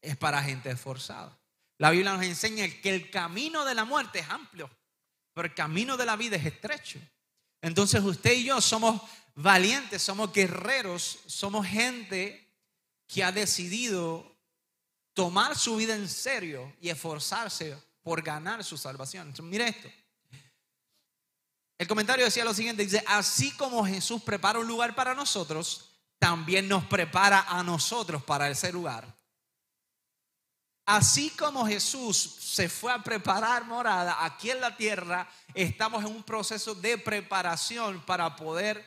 es 0.01 0.15
para 0.15 0.41
gente 0.41 0.69
esforzada. 0.69 1.38
La 1.79 1.91
Biblia 1.91 2.13
nos 2.13 2.23
enseña 2.23 2.69
que 2.81 2.93
el 2.93 3.09
camino 3.09 3.65
de 3.65 3.73
la 3.73 3.85
muerte 3.85 4.19
es 4.19 4.29
amplio, 4.29 4.69
pero 5.33 5.47
el 5.47 5.55
camino 5.55 5.97
de 5.97 6.05
la 6.05 6.17
vida 6.17 6.35
es 6.35 6.45
estrecho. 6.45 6.99
Entonces 7.61 8.03
usted 8.03 8.33
y 8.33 8.43
yo 8.43 8.61
somos 8.61 9.01
valientes, 9.33 10.01
somos 10.01 10.31
guerreros, 10.33 11.19
somos 11.25 11.65
gente 11.65 12.53
que 13.07 13.23
ha 13.23 13.31
decidido 13.31 14.37
tomar 15.13 15.57
su 15.57 15.77
vida 15.77 15.95
en 15.95 16.09
serio 16.09 16.75
y 16.81 16.89
esforzarse 16.89 17.77
por 18.01 18.21
ganar 18.21 18.63
su 18.63 18.77
salvación. 18.77 19.27
Entonces, 19.27 19.49
mire 19.49 19.67
esto. 19.69 19.89
El 21.77 21.87
comentario 21.87 22.25
decía 22.25 22.43
lo 22.43 22.53
siguiente, 22.53 22.83
dice, 22.83 23.03
así 23.07 23.51
como 23.51 23.85
Jesús 23.85 24.21
prepara 24.21 24.59
un 24.59 24.67
lugar 24.67 24.95
para 24.95 25.15
nosotros, 25.15 25.91
también 26.17 26.67
nos 26.67 26.83
prepara 26.85 27.45
a 27.47 27.63
nosotros 27.63 28.21
para 28.23 28.49
ese 28.49 28.73
lugar. 28.73 29.18
Así 30.89 31.29
como 31.29 31.67
Jesús 31.67 32.17
se 32.17 32.67
fue 32.67 32.91
a 32.91 33.03
preparar 33.03 33.63
morada 33.63 34.25
aquí 34.25 34.49
en 34.49 34.59
la 34.59 34.75
tierra, 34.75 35.29
estamos 35.53 36.03
en 36.03 36.09
un 36.09 36.23
proceso 36.23 36.73
de 36.73 36.97
preparación 36.97 38.03
para 38.07 38.35
poder 38.35 38.83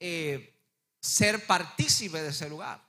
eh, 0.00 0.58
ser 1.02 1.46
partícipe 1.46 2.22
de 2.22 2.30
ese 2.30 2.48
lugar. 2.48 2.82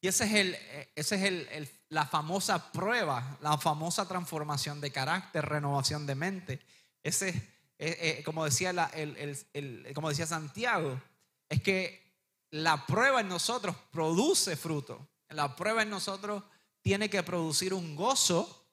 Y 0.00 0.08
ese 0.08 0.24
es, 0.24 0.32
el, 0.32 0.54
eh, 0.54 0.92
ese 0.96 1.14
es 1.14 1.22
el, 1.22 1.70
la 1.90 2.04
famosa 2.04 2.72
prueba, 2.72 3.38
la 3.40 3.58
famosa 3.58 4.08
transformación 4.08 4.80
de 4.80 4.90
carácter, 4.90 5.44
renovación 5.44 6.06
de 6.06 6.16
mente. 6.16 6.66
Ese, 7.00 7.54
eh, 7.78 8.24
como, 8.24 8.44
decía 8.44 8.70
el, 8.92 9.92
como 9.94 10.08
decía 10.08 10.26
Santiago, 10.26 11.00
es 11.48 11.62
que 11.62 12.12
la 12.50 12.84
prueba 12.86 13.20
en 13.20 13.28
nosotros 13.28 13.76
produce 13.92 14.56
fruto. 14.56 15.06
La 15.28 15.54
prueba 15.54 15.82
en 15.82 15.90
nosotros 15.90 16.42
tiene 16.84 17.08
que 17.08 17.22
producir 17.22 17.72
un 17.72 17.96
gozo 17.96 18.68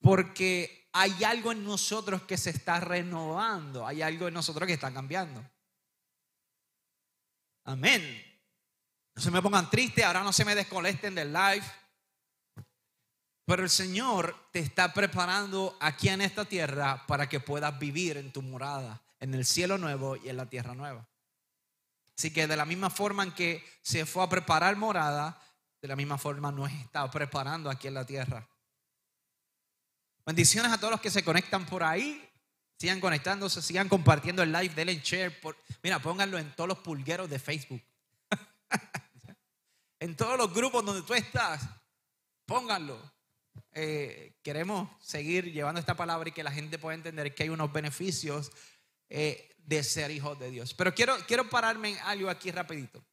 porque 0.00 0.90
hay 0.92 1.22
algo 1.22 1.52
en 1.52 1.64
nosotros 1.64 2.22
que 2.22 2.36
se 2.36 2.50
está 2.50 2.80
renovando, 2.80 3.86
hay 3.86 4.02
algo 4.02 4.26
en 4.26 4.34
nosotros 4.34 4.66
que 4.66 4.72
está 4.72 4.92
cambiando. 4.92 5.48
Amén. 7.64 8.20
No 9.14 9.22
se 9.22 9.30
me 9.30 9.40
pongan 9.40 9.70
tristes, 9.70 10.04
ahora 10.04 10.24
no 10.24 10.32
se 10.32 10.44
me 10.44 10.56
descolecten 10.56 11.14
del 11.14 11.32
live. 11.32 11.64
Pero 13.44 13.62
el 13.62 13.70
Señor 13.70 14.48
te 14.50 14.58
está 14.58 14.92
preparando 14.92 15.76
aquí 15.80 16.08
en 16.08 16.20
esta 16.20 16.44
tierra 16.44 17.06
para 17.06 17.28
que 17.28 17.38
puedas 17.38 17.78
vivir 17.78 18.16
en 18.16 18.32
tu 18.32 18.42
morada, 18.42 19.00
en 19.20 19.34
el 19.34 19.46
cielo 19.46 19.78
nuevo 19.78 20.16
y 20.16 20.28
en 20.28 20.36
la 20.36 20.46
tierra 20.46 20.74
nueva. 20.74 21.08
Así 22.18 22.32
que 22.32 22.48
de 22.48 22.56
la 22.56 22.64
misma 22.64 22.90
forma 22.90 23.22
en 23.22 23.32
que 23.32 23.64
se 23.82 24.04
fue 24.04 24.24
a 24.24 24.28
preparar 24.28 24.76
morada, 24.76 25.40
de 25.82 25.88
la 25.88 25.96
misma 25.96 26.16
forma 26.16 26.52
nos 26.52 26.70
está 26.70 27.10
preparando 27.10 27.68
aquí 27.68 27.88
en 27.88 27.94
la 27.94 28.06
tierra. 28.06 28.48
Bendiciones 30.24 30.70
a 30.70 30.78
todos 30.78 30.92
los 30.92 31.00
que 31.00 31.10
se 31.10 31.24
conectan 31.24 31.66
por 31.66 31.82
ahí. 31.82 32.24
Sigan 32.78 33.00
conectándose, 33.00 33.60
sigan 33.60 33.88
compartiendo 33.88 34.44
el 34.44 34.52
live, 34.52 34.74
denle 34.74 35.00
share. 35.02 35.40
mira, 35.82 35.98
pónganlo 35.98 36.38
en 36.38 36.54
todos 36.54 36.68
los 36.68 36.78
pulgueros 36.78 37.28
de 37.28 37.38
Facebook. 37.40 37.82
en 40.00 40.16
todos 40.16 40.38
los 40.38 40.54
grupos 40.54 40.84
donde 40.84 41.02
tú 41.02 41.14
estás, 41.14 41.68
pónganlo. 42.46 42.98
Eh, 43.72 44.38
queremos 44.42 44.88
seguir 45.00 45.52
llevando 45.52 45.80
esta 45.80 45.96
palabra 45.96 46.28
y 46.28 46.32
que 46.32 46.44
la 46.44 46.52
gente 46.52 46.78
pueda 46.78 46.94
entender 46.94 47.34
que 47.34 47.42
hay 47.42 47.48
unos 47.48 47.72
beneficios 47.72 48.52
eh, 49.08 49.50
de 49.58 49.82
ser 49.82 50.12
hijos 50.12 50.38
de 50.38 50.50
Dios. 50.50 50.74
Pero 50.74 50.94
quiero, 50.94 51.16
quiero 51.26 51.50
pararme 51.50 51.90
en 51.90 51.98
algo 51.98 52.30
aquí 52.30 52.52
rapidito. 52.52 53.04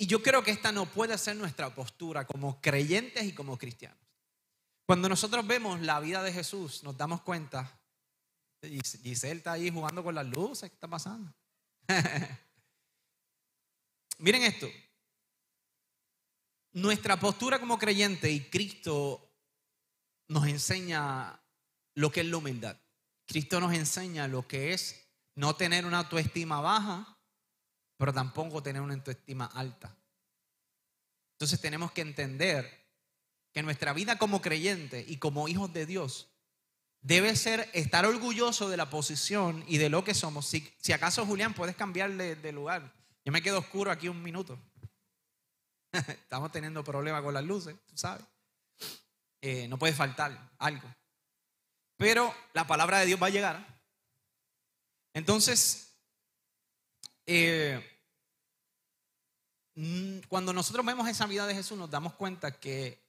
Y 0.00 0.06
yo 0.06 0.22
creo 0.22 0.42
que 0.42 0.50
esta 0.50 0.72
no 0.72 0.86
puede 0.86 1.18
ser 1.18 1.36
nuestra 1.36 1.74
postura 1.74 2.26
como 2.26 2.58
creyentes 2.62 3.22
y 3.22 3.34
como 3.34 3.58
cristianos. 3.58 3.98
Cuando 4.86 5.10
nosotros 5.10 5.46
vemos 5.46 5.78
la 5.82 6.00
vida 6.00 6.22
de 6.22 6.32
Jesús, 6.32 6.82
nos 6.82 6.96
damos 6.96 7.20
cuenta, 7.20 7.78
Giselle 8.62 9.36
está 9.36 9.52
ahí 9.52 9.70
jugando 9.70 10.02
con 10.02 10.14
las 10.14 10.24
luces, 10.24 10.70
¿qué 10.70 10.74
está 10.74 10.88
pasando? 10.88 11.30
Miren 14.20 14.44
esto, 14.44 14.68
nuestra 16.72 17.20
postura 17.20 17.60
como 17.60 17.78
creyente 17.78 18.30
y 18.30 18.48
Cristo 18.48 19.30
nos 20.28 20.46
enseña 20.46 21.38
lo 21.94 22.10
que 22.10 22.22
es 22.22 22.26
la 22.26 22.38
humildad. 22.38 22.80
Cristo 23.26 23.60
nos 23.60 23.74
enseña 23.74 24.26
lo 24.28 24.48
que 24.48 24.72
es 24.72 25.10
no 25.34 25.56
tener 25.56 25.84
una 25.84 25.98
autoestima 25.98 26.62
baja, 26.62 27.19
pero 28.00 28.14
tampoco 28.14 28.62
tener 28.62 28.80
una 28.80 28.94
autoestima 28.94 29.44
alta. 29.44 29.94
Entonces 31.34 31.60
tenemos 31.60 31.92
que 31.92 32.00
entender 32.00 32.88
que 33.52 33.62
nuestra 33.62 33.92
vida 33.92 34.16
como 34.16 34.40
creyente 34.40 35.04
y 35.06 35.18
como 35.18 35.48
hijos 35.48 35.70
de 35.74 35.84
Dios 35.84 36.30
debe 37.02 37.36
ser 37.36 37.68
estar 37.74 38.06
orgulloso 38.06 38.70
de 38.70 38.78
la 38.78 38.88
posición 38.88 39.62
y 39.68 39.76
de 39.76 39.90
lo 39.90 40.02
que 40.02 40.14
somos. 40.14 40.46
Si, 40.46 40.66
si 40.78 40.94
acaso, 40.94 41.26
Julián, 41.26 41.52
puedes 41.52 41.76
cambiarle 41.76 42.36
de 42.36 42.52
lugar. 42.52 42.90
Yo 43.22 43.32
me 43.32 43.42
quedo 43.42 43.58
oscuro 43.58 43.90
aquí 43.90 44.08
un 44.08 44.22
minuto. 44.22 44.58
Estamos 45.92 46.50
teniendo 46.52 46.82
problemas 46.82 47.22
con 47.22 47.34
las 47.34 47.44
luces, 47.44 47.76
tú 47.86 47.98
sabes. 47.98 48.24
Eh, 49.42 49.68
no 49.68 49.78
puede 49.78 49.92
faltar 49.92 50.52
algo. 50.56 50.88
Pero 51.98 52.34
la 52.54 52.66
palabra 52.66 53.00
de 53.00 53.04
Dios 53.04 53.22
va 53.22 53.26
a 53.26 53.30
llegar. 53.30 53.78
Entonces, 55.12 55.89
eh, 57.32 57.80
mm, 59.76 60.26
cuando 60.26 60.52
nosotros 60.52 60.84
vemos 60.84 61.08
esa 61.08 61.26
vida 61.26 61.46
de 61.46 61.54
Jesús, 61.54 61.78
nos 61.78 61.88
damos 61.88 62.14
cuenta 62.14 62.50
que 62.50 63.00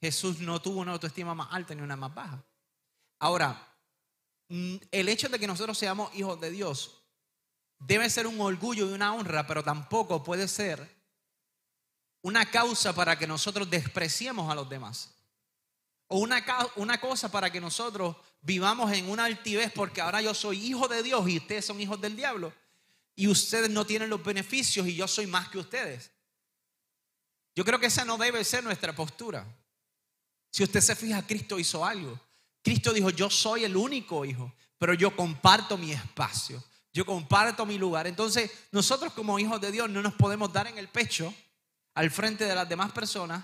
Jesús 0.00 0.38
no 0.40 0.62
tuvo 0.62 0.80
una 0.80 0.92
autoestima 0.92 1.34
más 1.34 1.48
alta 1.50 1.74
ni 1.74 1.82
una 1.82 1.94
más 1.94 2.14
baja. 2.14 2.42
Ahora, 3.18 3.76
mm, 4.48 4.76
el 4.90 5.08
hecho 5.10 5.28
de 5.28 5.38
que 5.38 5.46
nosotros 5.46 5.76
seamos 5.76 6.14
hijos 6.14 6.40
de 6.40 6.50
Dios 6.50 7.02
debe 7.78 8.08
ser 8.08 8.26
un 8.26 8.40
orgullo 8.40 8.88
y 8.88 8.94
una 8.94 9.12
honra, 9.12 9.46
pero 9.46 9.62
tampoco 9.62 10.24
puede 10.24 10.48
ser 10.48 10.96
una 12.22 12.50
causa 12.50 12.94
para 12.94 13.18
que 13.18 13.26
nosotros 13.26 13.68
despreciemos 13.68 14.50
a 14.50 14.54
los 14.54 14.70
demás. 14.70 15.14
O 16.08 16.20
una, 16.20 16.42
una 16.76 16.98
cosa 16.98 17.30
para 17.30 17.50
que 17.50 17.60
nosotros 17.60 18.16
vivamos 18.40 18.90
en 18.92 19.10
una 19.10 19.26
altivez 19.26 19.70
porque 19.70 20.00
ahora 20.00 20.22
yo 20.22 20.32
soy 20.32 20.64
hijo 20.64 20.88
de 20.88 21.02
Dios 21.02 21.28
y 21.28 21.36
ustedes 21.36 21.66
son 21.66 21.78
hijos 21.78 22.00
del 22.00 22.16
diablo 22.16 22.54
y 23.16 23.26
ustedes 23.26 23.70
no 23.70 23.84
tienen 23.84 24.10
los 24.10 24.22
beneficios 24.22 24.86
y 24.86 24.94
yo 24.94 25.08
soy 25.08 25.26
más 25.26 25.48
que 25.48 25.58
ustedes. 25.58 26.12
Yo 27.54 27.64
creo 27.64 27.80
que 27.80 27.86
esa 27.86 28.04
no 28.04 28.18
debe 28.18 28.44
ser 28.44 28.62
nuestra 28.62 28.94
postura. 28.94 29.44
Si 30.52 30.62
usted 30.62 30.80
se 30.80 30.94
fija, 30.94 31.26
Cristo 31.26 31.58
hizo 31.58 31.84
algo. 31.84 32.20
Cristo 32.62 32.92
dijo, 32.92 33.10
yo 33.10 33.30
soy 33.30 33.64
el 33.64 33.76
único 33.76 34.24
hijo, 34.24 34.52
pero 34.78 34.92
yo 34.92 35.16
comparto 35.16 35.78
mi 35.78 35.92
espacio, 35.92 36.62
yo 36.92 37.06
comparto 37.06 37.64
mi 37.64 37.78
lugar. 37.78 38.06
Entonces, 38.06 38.50
nosotros 38.72 39.12
como 39.14 39.38
hijos 39.38 39.60
de 39.60 39.72
Dios 39.72 39.88
no 39.88 40.02
nos 40.02 40.14
podemos 40.14 40.52
dar 40.52 40.66
en 40.66 40.76
el 40.76 40.88
pecho 40.88 41.32
al 41.94 42.10
frente 42.10 42.44
de 42.44 42.54
las 42.54 42.68
demás 42.68 42.92
personas 42.92 43.42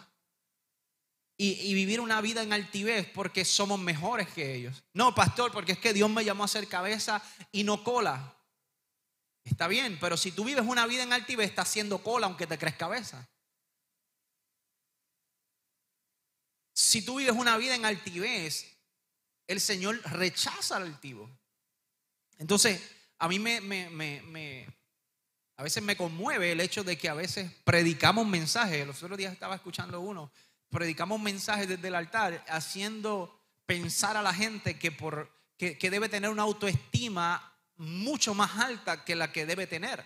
y, 1.39 1.75
vivir 1.75 2.01
una 2.01 2.21
vida 2.21 2.43
en 2.43 2.53
altivez 2.53 3.09
porque 3.15 3.45
somos 3.45 3.81
mejores 3.81 4.29
que 4.29 4.55
ellos. 4.55 4.85
No, 4.93 5.15
pastor, 5.15 5.51
porque 5.51 5.73
es 5.73 5.79
que 5.79 5.93
Dios 5.93 6.11
me 6.11 6.25
llamó 6.25 6.45
a 6.45 6.49
ser 6.49 6.69
cabeza 6.69 7.23
y 7.51 7.65
no 7.65 7.83
cola. 7.83 8.37
Está 9.45 9.67
bien, 9.67 9.99
pero 10.01 10.17
si 10.17 10.33
tú 10.33 10.45
vives 10.45 10.65
una 10.65 10.87
vida 10.87 11.03
en 11.03 11.13
altivez, 11.13 11.49
estás 11.49 11.69
haciendo 11.69 11.99
cola 12.03 12.27
aunque 12.27 12.47
te 12.47 12.59
crees 12.59 12.77
cabeza. 12.77 13.29
Si 16.73 17.03
tú 17.03 17.17
vives 17.17 17.35
una 17.35 17.57
vida 17.57 17.75
en 17.75 17.85
altivez, 17.85 18.77
el 19.47 19.61
Señor 19.61 20.01
rechaza 20.11 20.77
al 20.77 20.85
altivo. 20.85 21.29
Entonces, 22.39 22.81
a 23.19 23.29
mí 23.29 23.39
me, 23.39 24.67
a 25.57 25.63
veces 25.63 25.83
me 25.83 25.97
conmueve 25.97 26.53
el 26.53 26.61
hecho 26.61 26.83
de 26.83 26.97
que 26.97 27.09
a 27.09 27.15
veces 27.15 27.51
predicamos 27.65 28.27
mensajes. 28.27 28.87
Los 28.87 29.03
otros 29.03 29.19
días 29.19 29.33
estaba 29.33 29.55
escuchando 29.55 30.01
uno, 30.01 30.33
predicamos 30.71 31.21
mensajes 31.21 31.69
desde 31.69 31.89
el 31.89 31.95
altar 31.95 32.45
haciendo 32.49 33.39
pensar 33.67 34.17
a 34.17 34.23
la 34.23 34.33
gente 34.33 34.79
que, 34.79 34.93
por, 34.93 35.31
que 35.57 35.91
debe 35.91 36.09
tener 36.09 36.31
una 36.31 36.43
autoestima 36.43 37.52
mucho 37.83 38.35
más 38.35 38.59
alta 38.59 39.05
que 39.05 39.15
la 39.15 39.33
que 39.33 39.45
debe 39.45 39.67
tener. 39.67 40.05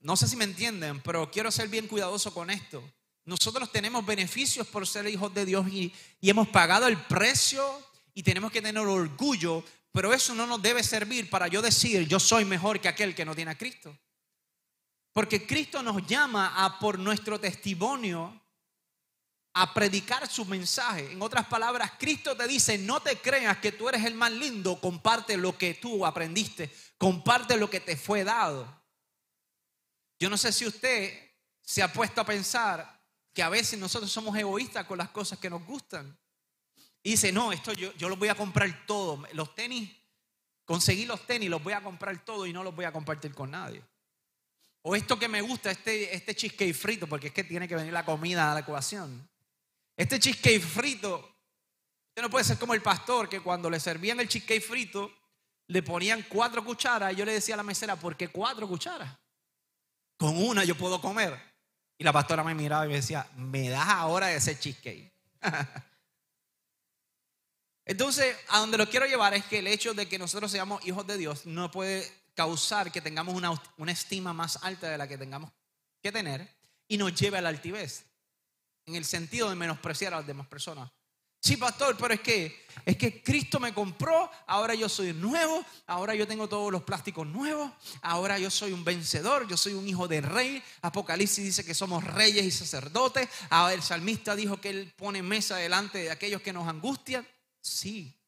No 0.00 0.16
sé 0.16 0.28
si 0.28 0.36
me 0.36 0.44
entienden, 0.44 1.00
pero 1.00 1.30
quiero 1.30 1.50
ser 1.50 1.68
bien 1.68 1.88
cuidadoso 1.88 2.32
con 2.32 2.50
esto. 2.50 2.82
Nosotros 3.24 3.72
tenemos 3.72 4.04
beneficios 4.04 4.66
por 4.66 4.86
ser 4.86 5.06
hijos 5.08 5.32
de 5.32 5.46
Dios 5.46 5.66
y, 5.68 5.92
hemos 6.20 6.48
pagado 6.48 6.86
el 6.86 6.98
precio 6.98 7.64
y 8.12 8.22
tenemos 8.22 8.52
que 8.52 8.60
tener 8.60 8.86
orgullo, 8.86 9.64
pero 9.92 10.12
eso 10.12 10.34
no 10.34 10.46
nos 10.46 10.60
debe 10.60 10.82
servir 10.82 11.30
para 11.30 11.48
yo 11.48 11.62
decir 11.62 12.06
yo 12.06 12.20
soy 12.20 12.44
mejor 12.44 12.80
que 12.80 12.88
aquel 12.88 13.14
que 13.14 13.24
no 13.24 13.34
tiene 13.34 13.52
a 13.52 13.58
Cristo. 13.58 13.98
Porque 15.12 15.46
Cristo 15.46 15.82
nos 15.82 16.06
llama 16.06 16.64
a 16.64 16.78
por 16.78 16.98
nuestro 16.98 17.40
testimonio 17.40 18.43
a 19.54 19.72
predicar 19.72 20.28
su 20.28 20.44
mensaje. 20.44 21.12
En 21.12 21.22
otras 21.22 21.46
palabras, 21.46 21.92
Cristo 21.98 22.36
te 22.36 22.46
dice, 22.48 22.76
no 22.76 23.00
te 23.00 23.16
creas 23.18 23.58
que 23.58 23.70
tú 23.70 23.88
eres 23.88 24.04
el 24.04 24.14
más 24.14 24.32
lindo, 24.32 24.80
comparte 24.80 25.36
lo 25.36 25.56
que 25.56 25.74
tú 25.74 26.04
aprendiste, 26.04 26.74
comparte 26.98 27.56
lo 27.56 27.70
que 27.70 27.80
te 27.80 27.96
fue 27.96 28.24
dado. 28.24 28.82
Yo 30.18 30.28
no 30.28 30.36
sé 30.36 30.52
si 30.52 30.66
usted 30.66 31.32
se 31.62 31.82
ha 31.82 31.92
puesto 31.92 32.20
a 32.20 32.26
pensar 32.26 33.00
que 33.32 33.42
a 33.42 33.48
veces 33.48 33.78
nosotros 33.78 34.10
somos 34.10 34.36
egoístas 34.36 34.86
con 34.86 34.98
las 34.98 35.10
cosas 35.10 35.38
que 35.38 35.50
nos 35.50 35.64
gustan. 35.64 36.18
Y 37.02 37.12
dice, 37.12 37.30
no, 37.30 37.52
esto 37.52 37.72
yo, 37.74 37.92
yo 37.94 38.14
voy 38.16 38.28
a 38.28 38.34
comprar 38.34 38.86
todo. 38.86 39.22
Los 39.34 39.54
tenis, 39.54 39.88
conseguí 40.64 41.04
los 41.04 41.26
tenis, 41.26 41.48
los 41.48 41.62
voy 41.62 41.74
a 41.74 41.82
comprar 41.82 42.24
todo 42.24 42.46
y 42.46 42.52
no 42.52 42.64
los 42.64 42.74
voy 42.74 42.86
a 42.86 42.92
compartir 42.92 43.32
con 43.34 43.52
nadie. 43.52 43.82
O 44.82 44.96
esto 44.96 45.16
que 45.18 45.28
me 45.28 45.40
gusta, 45.42 45.70
este, 45.70 46.14
este 46.14 46.34
cheesecake 46.34 46.74
frito, 46.74 47.06
porque 47.06 47.28
es 47.28 47.32
que 47.32 47.44
tiene 47.44 47.68
que 47.68 47.76
venir 47.76 47.92
la 47.92 48.04
comida 48.04 48.50
a 48.50 48.54
la 48.54 48.60
ecuación. 48.60 49.28
Este 49.96 50.18
cheesecake 50.18 50.60
frito, 50.60 51.16
usted 52.08 52.22
no 52.22 52.30
puede 52.30 52.44
ser 52.44 52.58
como 52.58 52.74
el 52.74 52.82
pastor 52.82 53.28
que 53.28 53.40
cuando 53.40 53.70
le 53.70 53.78
servían 53.78 54.20
el 54.20 54.28
cheesecake 54.28 54.62
frito, 54.62 55.12
le 55.68 55.82
ponían 55.82 56.24
cuatro 56.28 56.64
cucharas 56.64 57.12
y 57.12 57.16
yo 57.16 57.24
le 57.24 57.32
decía 57.32 57.54
a 57.54 57.58
la 57.58 57.62
mesera, 57.62 57.96
¿por 57.96 58.16
qué 58.16 58.28
cuatro 58.28 58.68
cucharas? 58.68 59.16
Con 60.16 60.36
una 60.36 60.64
yo 60.64 60.76
puedo 60.76 61.00
comer. 61.00 61.40
Y 61.96 62.04
la 62.04 62.12
pastora 62.12 62.42
me 62.42 62.54
miraba 62.54 62.86
y 62.86 62.88
me 62.88 62.96
decía, 62.96 63.28
¿me 63.36 63.68
das 63.68 63.88
ahora 63.88 64.32
ese 64.32 64.58
cheesecake? 64.58 65.12
Entonces, 67.86 68.36
a 68.48 68.58
donde 68.58 68.78
lo 68.78 68.88
quiero 68.88 69.06
llevar 69.06 69.34
es 69.34 69.44
que 69.44 69.58
el 69.58 69.66
hecho 69.66 69.94
de 69.94 70.08
que 70.08 70.18
nosotros 70.18 70.50
seamos 70.50 70.84
hijos 70.86 71.06
de 71.06 71.18
Dios 71.18 71.46
no 71.46 71.70
puede 71.70 72.10
causar 72.34 72.90
que 72.90 73.00
tengamos 73.00 73.34
una, 73.34 73.52
una 73.76 73.92
estima 73.92 74.32
más 74.32 74.58
alta 74.62 74.88
de 74.88 74.98
la 74.98 75.06
que 75.06 75.18
tengamos 75.18 75.52
que 76.02 76.10
tener 76.10 76.48
y 76.88 76.96
nos 76.96 77.14
lleve 77.14 77.38
a 77.38 77.42
la 77.42 77.50
altivez, 77.50 78.06
en 78.86 78.96
el 78.96 79.04
sentido 79.04 79.48
de 79.48 79.56
menospreciar 79.56 80.14
a 80.14 80.18
las 80.18 80.26
demás 80.26 80.46
personas. 80.46 80.90
Sí, 81.44 81.58
pastor, 81.58 81.94
pero 81.98 82.14
es 82.14 82.20
que 82.20 82.64
es 82.86 82.96
que 82.96 83.22
Cristo 83.22 83.60
me 83.60 83.74
compró, 83.74 84.30
ahora 84.46 84.74
yo 84.74 84.88
soy 84.88 85.12
nuevo, 85.12 85.62
ahora 85.86 86.14
yo 86.14 86.26
tengo 86.26 86.48
todos 86.48 86.72
los 86.72 86.84
plásticos 86.84 87.26
nuevos, 87.26 87.70
ahora 88.00 88.38
yo 88.38 88.48
soy 88.48 88.72
un 88.72 88.82
vencedor, 88.82 89.46
yo 89.46 89.58
soy 89.58 89.74
un 89.74 89.86
hijo 89.86 90.08
de 90.08 90.22
rey. 90.22 90.62
Apocalipsis 90.80 91.44
dice 91.44 91.62
que 91.62 91.74
somos 91.74 92.02
reyes 92.02 92.46
y 92.46 92.50
sacerdotes. 92.50 93.28
Ahora 93.50 93.74
el 93.74 93.82
salmista 93.82 94.34
dijo 94.34 94.58
que 94.58 94.70
él 94.70 94.94
pone 94.96 95.22
mesa 95.22 95.56
delante 95.56 95.98
de 95.98 96.10
aquellos 96.10 96.40
que 96.40 96.54
nos 96.54 96.66
angustian. 96.66 97.28
Sí. 97.60 98.18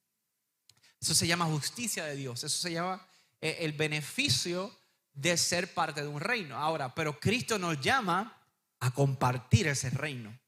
Eso 1.00 1.14
se 1.14 1.26
llama 1.26 1.46
justicia 1.46 2.04
de 2.04 2.16
Dios, 2.16 2.44
eso 2.44 2.58
se 2.58 2.72
llama 2.72 3.06
eh, 3.40 3.56
el 3.60 3.72
beneficio 3.72 4.76
de 5.14 5.38
ser 5.38 5.72
parte 5.72 6.02
de 6.02 6.08
un 6.08 6.20
reino. 6.20 6.58
Ahora, 6.58 6.94
pero 6.94 7.18
Cristo 7.18 7.58
nos 7.58 7.80
llama 7.80 8.42
a 8.80 8.90
compartir 8.90 9.68
ese 9.68 9.88
reino. 9.88 10.38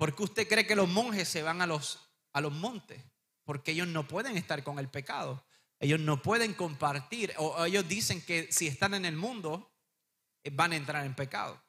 ¿Por 0.00 0.16
qué 0.16 0.22
usted 0.22 0.48
cree 0.48 0.66
que 0.66 0.74
los 0.74 0.88
monjes 0.88 1.28
se 1.28 1.42
van 1.42 1.60
a 1.60 1.66
los, 1.66 2.00
a 2.32 2.40
los 2.40 2.54
montes? 2.54 3.04
Porque 3.44 3.72
ellos 3.72 3.86
no 3.86 4.08
pueden 4.08 4.34
estar 4.38 4.64
con 4.64 4.78
el 4.78 4.88
pecado. 4.88 5.44
Ellos 5.78 6.00
no 6.00 6.22
pueden 6.22 6.54
compartir. 6.54 7.34
O 7.36 7.62
ellos 7.66 7.86
dicen 7.86 8.22
que 8.22 8.50
si 8.50 8.66
están 8.66 8.94
en 8.94 9.04
el 9.04 9.14
mundo, 9.14 9.70
eh, 10.42 10.48
van 10.54 10.72
a 10.72 10.76
entrar 10.76 11.04
en 11.04 11.14
pecado. 11.14 11.62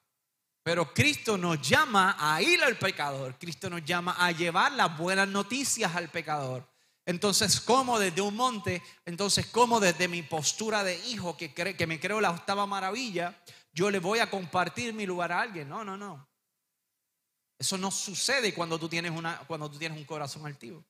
Pero 0.63 0.93
Cristo 0.93 1.37
nos 1.37 1.61
llama 1.61 2.15
a 2.17 2.41
ir 2.41 2.63
al 2.63 2.77
pecador. 2.77 3.37
Cristo 3.37 3.69
nos 3.69 3.83
llama 3.83 4.15
a 4.17 4.31
llevar 4.31 4.71
las 4.71 4.97
buenas 4.97 5.27
noticias 5.27 5.93
al 5.93 6.07
pecador. 6.07 6.65
Entonces, 7.05 7.59
como 7.59 7.99
desde 7.99 8.21
un 8.21 8.37
monte, 8.37 8.81
entonces, 9.03 9.47
como 9.47 9.81
desde 9.81 10.07
mi 10.07 10.21
postura 10.21 10.85
de 10.85 10.97
hijo 11.07 11.35
que, 11.35 11.53
que 11.53 11.85
me 11.85 11.99
creo 11.99 12.21
la 12.21 12.31
octava 12.31 12.65
maravilla, 12.65 13.37
yo 13.73 13.91
le 13.91 13.99
voy 13.99 14.19
a 14.19 14.29
compartir 14.29 14.93
mi 14.93 15.05
lugar 15.05 15.33
a 15.33 15.41
alguien. 15.41 15.67
No, 15.67 15.83
no, 15.83 15.97
no. 15.97 16.30
Eso 17.61 17.77
no 17.77 17.91
sucede 17.91 18.55
cuando 18.55 18.79
tú 18.79 18.89
tienes, 18.89 19.11
una, 19.11 19.37
cuando 19.45 19.69
tú 19.69 19.77
tienes 19.77 19.95
un 19.95 20.03
corazón 20.03 20.47
altivo. 20.47 20.83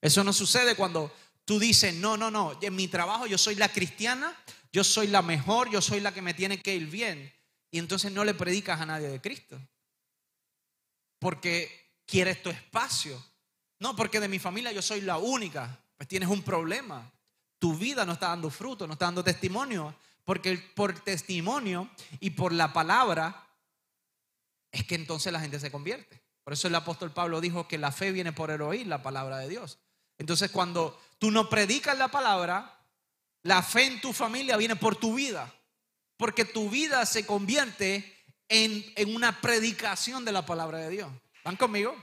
Eso 0.00 0.24
no 0.24 0.32
sucede 0.32 0.74
cuando 0.74 1.14
tú 1.44 1.58
dices, 1.58 1.94
no, 1.94 2.16
no, 2.16 2.30
no, 2.30 2.58
en 2.62 2.74
mi 2.74 2.88
trabajo 2.88 3.26
yo 3.26 3.36
soy 3.36 3.56
la 3.56 3.68
cristiana, 3.68 4.34
yo 4.72 4.82
soy 4.84 5.08
la 5.08 5.20
mejor, 5.20 5.68
yo 5.68 5.82
soy 5.82 6.00
la 6.00 6.14
que 6.14 6.22
me 6.22 6.32
tiene 6.32 6.62
que 6.62 6.74
ir 6.74 6.86
bien. 6.86 7.30
Y 7.70 7.78
entonces 7.78 8.10
no 8.10 8.24
le 8.24 8.32
predicas 8.32 8.80
a 8.80 8.86
nadie 8.86 9.08
de 9.08 9.20
Cristo. 9.20 9.60
Porque 11.18 11.92
quieres 12.06 12.42
tu 12.42 12.48
espacio. 12.48 13.22
No, 13.78 13.94
porque 13.94 14.18
de 14.18 14.28
mi 14.28 14.38
familia 14.38 14.72
yo 14.72 14.80
soy 14.80 15.02
la 15.02 15.18
única. 15.18 15.78
Pues 15.94 16.08
tienes 16.08 16.30
un 16.30 16.40
problema. 16.40 17.12
Tu 17.58 17.76
vida 17.76 18.06
no 18.06 18.14
está 18.14 18.28
dando 18.28 18.48
fruto, 18.48 18.86
no 18.86 18.94
está 18.94 19.04
dando 19.04 19.22
testimonio. 19.22 19.94
Porque 20.24 20.56
por 20.74 20.98
testimonio 21.00 21.90
y 22.18 22.30
por 22.30 22.50
la 22.50 22.72
palabra 22.72 23.43
es 24.74 24.84
que 24.84 24.96
entonces 24.96 25.32
la 25.32 25.38
gente 25.38 25.60
se 25.60 25.70
convierte. 25.70 26.20
Por 26.42 26.52
eso 26.52 26.66
el 26.66 26.74
apóstol 26.74 27.12
Pablo 27.12 27.40
dijo 27.40 27.68
que 27.68 27.78
la 27.78 27.92
fe 27.92 28.10
viene 28.10 28.32
por 28.32 28.50
el 28.50 28.60
oír 28.60 28.88
la 28.88 29.04
palabra 29.04 29.38
de 29.38 29.48
Dios. 29.48 29.78
Entonces 30.18 30.50
cuando 30.50 31.00
tú 31.18 31.30
no 31.30 31.48
predicas 31.48 31.96
la 31.96 32.08
palabra, 32.08 32.84
la 33.42 33.62
fe 33.62 33.86
en 33.86 34.00
tu 34.00 34.12
familia 34.12 34.56
viene 34.56 34.74
por 34.74 34.96
tu 34.96 35.14
vida. 35.14 35.54
Porque 36.16 36.44
tu 36.44 36.68
vida 36.70 37.06
se 37.06 37.24
convierte 37.24 38.24
en, 38.48 38.84
en 38.96 39.14
una 39.14 39.40
predicación 39.40 40.24
de 40.24 40.32
la 40.32 40.44
palabra 40.44 40.78
de 40.78 40.90
Dios. 40.90 41.12
¿Van 41.44 41.56
conmigo? 41.56 41.94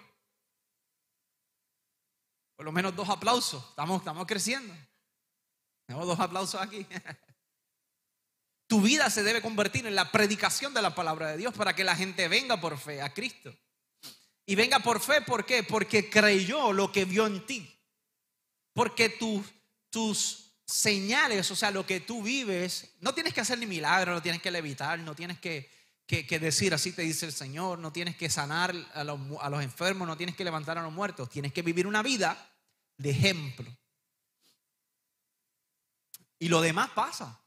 Por 2.55 2.65
lo 2.65 2.71
menos 2.71 2.95
dos 2.95 3.09
aplausos. 3.09 3.65
Estamos, 3.69 3.99
estamos 3.99 4.25
creciendo. 4.25 4.73
Tenemos 5.85 6.07
dos 6.07 6.19
aplausos 6.21 6.61
aquí. 6.61 6.87
Tu 8.71 8.79
vida 8.79 9.09
se 9.09 9.21
debe 9.21 9.41
convertir 9.41 9.85
en 9.85 9.95
la 9.95 10.13
predicación 10.13 10.73
de 10.73 10.81
la 10.81 10.95
palabra 10.95 11.27
de 11.27 11.35
Dios 11.35 11.53
para 11.53 11.75
que 11.75 11.83
la 11.83 11.93
gente 11.93 12.29
venga 12.29 12.61
por 12.61 12.77
fe 12.77 13.01
a 13.01 13.13
Cristo. 13.13 13.53
Y 14.45 14.55
venga 14.55 14.79
por 14.79 15.01
fe, 15.01 15.21
¿por 15.23 15.45
qué? 15.45 15.61
Porque 15.61 16.09
creyó 16.09 16.71
lo 16.71 16.89
que 16.89 17.03
vio 17.03 17.27
en 17.27 17.45
ti. 17.45 17.69
Porque 18.71 19.09
tus 19.09 20.53
señales, 20.65 21.51
o 21.51 21.55
sea, 21.57 21.69
lo 21.69 21.85
que 21.85 21.99
tú 21.99 22.23
vives, 22.23 22.93
no 23.01 23.13
tienes 23.13 23.33
que 23.33 23.41
hacer 23.41 23.57
ni 23.57 23.65
milagro, 23.65 24.13
no 24.13 24.21
tienes 24.21 24.41
que 24.41 24.51
levitar, 24.51 24.97
no 24.99 25.15
tienes 25.15 25.37
que, 25.37 25.69
decir 26.39 26.73
así 26.73 26.93
te 26.93 27.01
dice 27.01 27.25
el 27.25 27.33
Señor, 27.33 27.77
no 27.77 27.91
tienes 27.91 28.15
que 28.15 28.29
sanar 28.29 28.73
a 28.93 29.03
los, 29.03 29.19
a 29.41 29.49
los 29.49 29.61
enfermos, 29.61 30.07
no 30.07 30.15
tienes 30.15 30.37
que 30.37 30.45
levantar 30.45 30.77
a 30.77 30.81
los 30.81 30.93
muertos, 30.93 31.29
tienes 31.29 31.51
que 31.51 31.61
vivir 31.61 31.87
una 31.87 32.03
vida 32.03 32.37
de 32.95 33.09
ejemplo. 33.09 33.69
Y 36.39 36.47
lo 36.47 36.61
demás 36.61 36.91
pasa. 36.91 37.40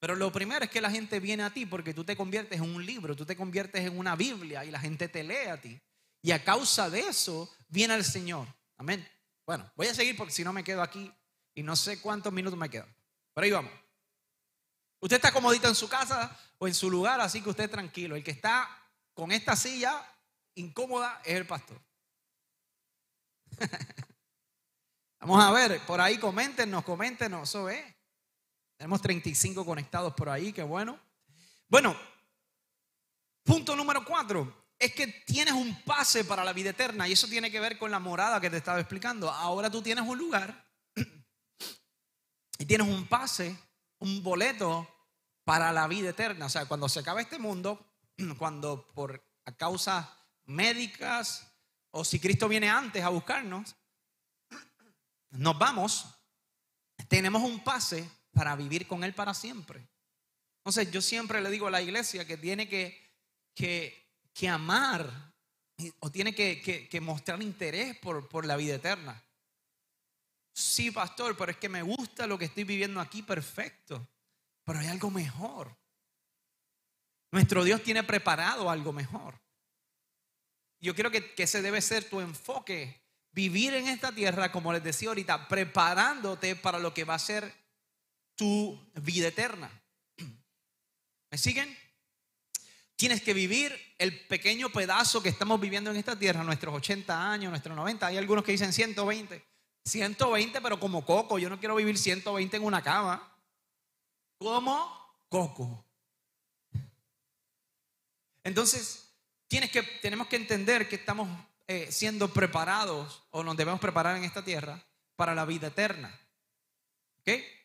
Pero 0.00 0.16
lo 0.16 0.32
primero 0.32 0.64
es 0.64 0.70
que 0.70 0.80
la 0.80 0.90
gente 0.90 1.20
viene 1.20 1.42
a 1.42 1.50
ti 1.50 1.66
porque 1.66 1.92
tú 1.92 2.04
te 2.04 2.16
conviertes 2.16 2.58
en 2.58 2.74
un 2.74 2.84
libro, 2.84 3.14
tú 3.14 3.26
te 3.26 3.36
conviertes 3.36 3.84
en 3.84 3.98
una 3.98 4.16
Biblia 4.16 4.64
y 4.64 4.70
la 4.70 4.80
gente 4.80 5.08
te 5.08 5.22
lee 5.22 5.48
a 5.50 5.60
ti. 5.60 5.78
Y 6.22 6.32
a 6.32 6.42
causa 6.42 6.88
de 6.88 7.00
eso 7.00 7.54
viene 7.68 7.94
el 7.94 8.04
Señor. 8.04 8.48
Amén. 8.78 9.06
Bueno, 9.46 9.70
voy 9.76 9.88
a 9.88 9.94
seguir 9.94 10.16
porque 10.16 10.32
si 10.32 10.42
no 10.42 10.54
me 10.54 10.64
quedo 10.64 10.82
aquí 10.82 11.12
y 11.54 11.62
no 11.62 11.76
sé 11.76 12.00
cuántos 12.00 12.32
minutos 12.32 12.58
me 12.58 12.70
quedan. 12.70 12.88
Pero 13.34 13.44
ahí 13.44 13.50
vamos. 13.50 13.72
Usted 15.00 15.16
está 15.16 15.32
comodito 15.32 15.68
en 15.68 15.74
su 15.74 15.88
casa 15.88 16.34
o 16.58 16.66
en 16.66 16.74
su 16.74 16.90
lugar, 16.90 17.20
así 17.20 17.42
que 17.42 17.50
usted 17.50 17.70
tranquilo. 17.70 18.16
El 18.16 18.24
que 18.24 18.30
está 18.30 18.68
con 19.12 19.32
esta 19.32 19.54
silla 19.54 20.02
incómoda 20.54 21.20
es 21.24 21.36
el 21.36 21.46
pastor. 21.46 21.78
Vamos 25.20 25.44
a 25.44 25.50
ver, 25.52 25.80
por 25.80 26.00
ahí 26.00 26.16
coméntenos, 26.16 26.84
coméntenos, 26.84 27.48
eso 27.48 27.68
es. 27.68 27.84
Tenemos 28.80 29.02
35 29.02 29.62
conectados 29.66 30.14
por 30.14 30.30
ahí, 30.30 30.54
qué 30.54 30.62
bueno. 30.62 30.98
Bueno, 31.68 31.94
punto 33.44 33.76
número 33.76 34.02
cuatro 34.06 34.68
es 34.78 34.94
que 34.94 35.06
tienes 35.06 35.52
un 35.52 35.82
pase 35.82 36.24
para 36.24 36.44
la 36.44 36.54
vida 36.54 36.70
eterna 36.70 37.06
y 37.06 37.12
eso 37.12 37.28
tiene 37.28 37.50
que 37.50 37.60
ver 37.60 37.76
con 37.76 37.90
la 37.90 37.98
morada 37.98 38.40
que 38.40 38.48
te 38.48 38.56
estaba 38.56 38.80
explicando. 38.80 39.30
Ahora 39.30 39.70
tú 39.70 39.82
tienes 39.82 40.08
un 40.08 40.16
lugar 40.16 40.66
y 42.58 42.64
tienes 42.64 42.88
un 42.88 43.06
pase, 43.06 43.54
un 43.98 44.22
boleto 44.22 44.88
para 45.44 45.72
la 45.72 45.86
vida 45.86 46.08
eterna. 46.08 46.46
O 46.46 46.48
sea, 46.48 46.64
cuando 46.64 46.88
se 46.88 47.00
acabe 47.00 47.20
este 47.20 47.38
mundo, 47.38 47.86
cuando 48.38 48.88
por 48.94 49.22
causas 49.58 50.08
médicas 50.46 51.52
o 51.90 52.02
si 52.02 52.18
Cristo 52.18 52.48
viene 52.48 52.70
antes 52.70 53.04
a 53.04 53.10
buscarnos, 53.10 53.76
nos 55.32 55.58
vamos, 55.58 56.06
tenemos 57.08 57.42
un 57.42 57.62
pase 57.62 58.19
para 58.32 58.56
vivir 58.56 58.86
con 58.86 59.04
Él 59.04 59.14
para 59.14 59.34
siempre. 59.34 59.86
Entonces 60.58 60.90
yo 60.90 61.00
siempre 61.00 61.40
le 61.40 61.50
digo 61.50 61.66
a 61.66 61.70
la 61.70 61.82
iglesia 61.82 62.26
que 62.26 62.36
tiene 62.36 62.68
que, 62.68 62.98
que, 63.54 64.48
amar 64.48 65.32
o 66.00 66.10
tiene 66.10 66.34
que, 66.34 66.60
que 66.60 67.00
mostrar 67.00 67.42
interés 67.42 67.96
por, 67.98 68.28
por 68.28 68.46
la 68.46 68.56
vida 68.56 68.74
eterna. 68.74 69.22
Sí, 70.52 70.90
pastor, 70.90 71.36
pero 71.36 71.52
es 71.52 71.56
que 71.56 71.68
me 71.68 71.82
gusta 71.82 72.26
lo 72.26 72.38
que 72.38 72.46
estoy 72.46 72.64
viviendo 72.64 73.00
aquí, 73.00 73.22
perfecto. 73.22 74.06
Pero 74.64 74.78
hay 74.78 74.88
algo 74.88 75.10
mejor. 75.10 75.74
Nuestro 77.32 77.64
Dios 77.64 77.82
tiene 77.82 78.02
preparado 78.02 78.68
algo 78.68 78.92
mejor. 78.92 79.40
Yo 80.80 80.94
creo 80.94 81.10
que, 81.10 81.34
que 81.34 81.44
ese 81.44 81.62
debe 81.62 81.80
ser 81.80 82.08
tu 82.08 82.20
enfoque. 82.20 83.00
Vivir 83.32 83.74
en 83.74 83.88
esta 83.88 84.12
tierra, 84.12 84.50
como 84.50 84.72
les 84.72 84.82
decía 84.82 85.08
ahorita, 85.08 85.46
preparándote 85.46 86.56
para 86.56 86.78
lo 86.78 86.92
que 86.92 87.04
va 87.04 87.14
a 87.14 87.18
ser 87.18 87.54
tu 88.40 88.90
vida 88.94 89.28
eterna. 89.28 89.70
¿Me 91.30 91.36
siguen? 91.36 91.76
Tienes 92.96 93.20
que 93.20 93.34
vivir 93.34 93.78
el 93.98 94.26
pequeño 94.28 94.70
pedazo 94.70 95.22
que 95.22 95.28
estamos 95.28 95.60
viviendo 95.60 95.90
en 95.90 95.98
esta 95.98 96.18
tierra, 96.18 96.42
nuestros 96.42 96.74
80 96.74 97.32
años, 97.32 97.50
nuestros 97.50 97.76
90. 97.76 98.06
Hay 98.06 98.16
algunos 98.16 98.42
que 98.42 98.52
dicen 98.52 98.72
120. 98.72 99.44
120, 99.84 100.58
pero 100.62 100.80
como 100.80 101.04
coco. 101.04 101.38
Yo 101.38 101.50
no 101.50 101.60
quiero 101.60 101.76
vivir 101.76 101.98
120 101.98 102.56
en 102.56 102.64
una 102.64 102.82
cama. 102.82 103.30
Como 104.38 104.90
coco. 105.28 105.84
Entonces, 108.42 109.12
tienes 109.48 109.70
que, 109.70 109.82
tenemos 109.82 110.28
que 110.28 110.36
entender 110.36 110.88
que 110.88 110.96
estamos 110.96 111.28
eh, 111.66 111.92
siendo 111.92 112.32
preparados 112.32 113.22
o 113.32 113.44
nos 113.44 113.54
debemos 113.58 113.80
preparar 113.80 114.16
en 114.16 114.24
esta 114.24 114.42
tierra 114.42 114.82
para 115.14 115.34
la 115.34 115.44
vida 115.44 115.66
eterna. 115.66 116.18
¿Ok? 117.18 117.59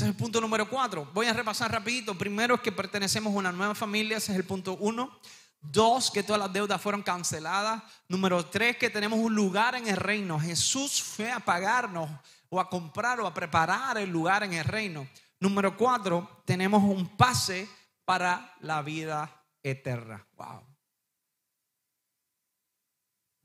Ese 0.00 0.06
es 0.06 0.14
el 0.14 0.16
punto 0.16 0.40
número 0.40 0.66
cuatro. 0.66 1.10
Voy 1.12 1.26
a 1.26 1.34
repasar 1.34 1.70
rapidito. 1.70 2.16
Primero 2.16 2.54
es 2.54 2.62
que 2.62 2.72
pertenecemos 2.72 3.34
a 3.34 3.36
una 3.36 3.52
nueva 3.52 3.74
familia, 3.74 4.16
ese 4.16 4.32
es 4.32 4.38
el 4.38 4.46
punto 4.46 4.78
uno. 4.80 5.20
Dos, 5.60 6.10
que 6.10 6.22
todas 6.22 6.40
las 6.40 6.50
deudas 6.50 6.80
fueron 6.80 7.02
canceladas. 7.02 7.82
Número 8.08 8.46
tres, 8.46 8.78
que 8.78 8.88
tenemos 8.88 9.18
un 9.18 9.34
lugar 9.34 9.74
en 9.74 9.86
el 9.88 9.98
reino. 9.98 10.40
Jesús 10.40 11.02
fue 11.02 11.30
a 11.30 11.40
pagarnos 11.40 12.08
o 12.48 12.58
a 12.58 12.70
comprar 12.70 13.20
o 13.20 13.26
a 13.26 13.34
preparar 13.34 13.98
el 13.98 14.08
lugar 14.08 14.42
en 14.42 14.54
el 14.54 14.64
reino. 14.64 15.06
Número 15.38 15.76
cuatro, 15.76 16.44
tenemos 16.46 16.82
un 16.82 17.14
pase 17.18 17.68
para 18.06 18.54
la 18.60 18.80
vida 18.80 19.44
eterna. 19.62 20.26
Wow. 20.32 20.64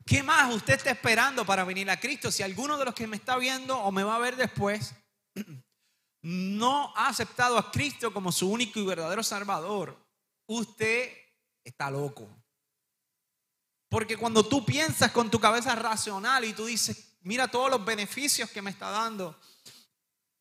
¿Qué 0.06 0.24
más 0.24 0.56
usted 0.56 0.76
está 0.76 0.92
esperando 0.92 1.46
para 1.46 1.66
venir 1.66 1.90
a 1.92 2.00
Cristo? 2.00 2.32
Si 2.32 2.44
alguno 2.44 2.78
de 2.78 2.86
los 2.86 2.94
que 2.94 3.08
me 3.08 3.18
está 3.18 3.36
viendo 3.36 3.78
o 3.78 3.92
me 3.92 4.06
va 4.06 4.16
a 4.16 4.20
ver 4.20 4.38
después 4.38 4.96
no 6.26 6.92
ha 6.96 7.10
aceptado 7.10 7.56
a 7.56 7.72
Cristo 7.72 8.12
como 8.12 8.32
su 8.32 8.50
único 8.50 8.80
y 8.80 8.86
verdadero 8.86 9.22
Salvador, 9.22 9.96
usted 10.48 11.12
está 11.64 11.92
loco. 11.92 12.28
Porque 13.90 14.18
cuando 14.18 14.44
tú 14.44 14.66
piensas 14.66 15.12
con 15.12 15.30
tu 15.30 15.40
cabeza 15.40 15.76
racional 15.76 16.44
y 16.44 16.54
tú 16.54 16.66
dices, 16.66 17.18
mira 17.22 17.48
todos 17.48 17.70
los 17.70 17.86
beneficios 17.86 18.50
que 18.50 18.64
me 18.64 18.72
está 18.72 18.90
dando 18.90 19.40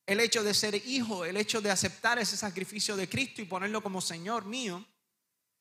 el 0.06 0.20
hecho 0.20 0.42
de 0.42 0.54
ser 0.54 0.74
hijo, 0.86 1.26
el 1.26 1.36
hecho 1.36 1.60
de 1.60 1.70
aceptar 1.70 2.18
ese 2.18 2.38
sacrificio 2.38 2.96
de 2.96 3.06
Cristo 3.06 3.42
y 3.42 3.44
ponerlo 3.44 3.82
como 3.82 4.00
Señor 4.00 4.46
mío, 4.46 4.82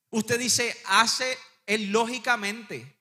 usted 0.09 0.39
dice, 0.39 0.73
hace 0.85 1.37
él 1.65 1.91
lógicamente 1.91 2.95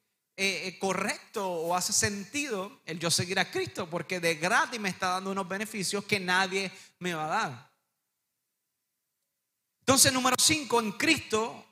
eh, 0.45 0.67
eh, 0.67 0.77
correcto 0.77 1.49
o 1.49 1.77
hace 1.77 1.93
sentido 1.93 2.81
el 2.85 2.99
yo 2.99 3.13
seguir 3.13 3.39
a 3.39 3.49
Cristo, 3.49 3.89
porque 3.89 4.19
de 4.19 4.35
gratis 4.35 4.81
me 4.81 4.89
está 4.89 5.11
dando 5.11 5.31
unos 5.31 5.47
beneficios 5.47 6.05
que 6.05 6.19
nadie 6.19 6.73
me 6.99 7.15
va 7.15 7.27
a 7.27 7.29
dar. 7.29 7.73
Entonces, 9.83 10.13
número 10.13 10.35
cinco, 10.41 10.81
en 10.81 10.91
Cristo 10.91 11.65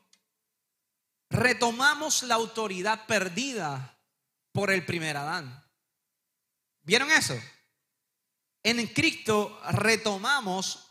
retomamos 1.30 2.22
la 2.22 2.36
autoridad 2.36 3.06
perdida 3.06 3.98
por 4.52 4.70
el 4.70 4.86
primer 4.86 5.16
Adán. 5.16 5.64
¿Vieron 6.82 7.10
eso? 7.10 7.34
En 8.62 8.86
Cristo 8.86 9.60
retomamos 9.72 10.90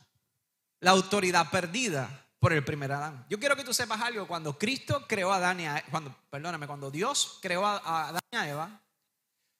la 0.81 0.91
autoridad 0.91 1.49
perdida 1.49 2.28
por 2.39 2.53
el 2.53 2.63
primer 2.63 2.91
Adán. 2.91 3.25
Yo 3.29 3.39
quiero 3.39 3.55
que 3.55 3.63
tú 3.63 3.73
sepas 3.73 4.01
algo, 4.01 4.27
cuando 4.27 4.57
Cristo 4.57 5.05
creó 5.07 5.31
a 5.31 5.37
Adán 5.37 5.59
cuando, 5.91 6.15
perdóname, 6.29 6.67
cuando 6.67 6.89
Dios 6.89 7.39
creó 7.41 7.65
a 7.65 8.07
Adán 8.07 8.21
y 8.31 8.35
a 8.35 8.49
Eva, 8.49 8.81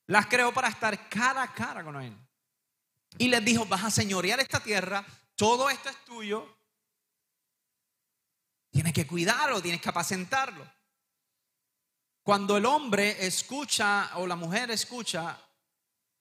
las 0.08 0.28
creó 0.28 0.54
para 0.54 0.70
estar 0.70 1.10
cara 1.10 1.44
a 1.44 1.54
cara 1.54 1.84
con 1.84 2.02
él. 2.02 2.16
Y 3.18 3.28
les 3.28 3.44
dijo, 3.44 3.66
vas 3.66 3.84
a 3.84 3.92
señorear 3.92 4.40
esta 4.40 4.60
tierra, 4.60 5.06
todo 5.36 5.70
esto 5.70 5.90
es 5.90 6.06
tuyo, 6.06 6.60
Tienes 8.72 8.94
que 8.94 9.08
cuidarlo, 9.08 9.62
tienes 9.62 9.82
que 9.82 9.90
apacentarlo. 9.90 10.66
Cuando 12.24 12.58
el 12.58 12.66
hombre 12.66 13.26
escucha 13.26 14.12
o 14.18 14.28
la 14.28 14.36
mujer 14.36 14.70
escucha 14.70 15.40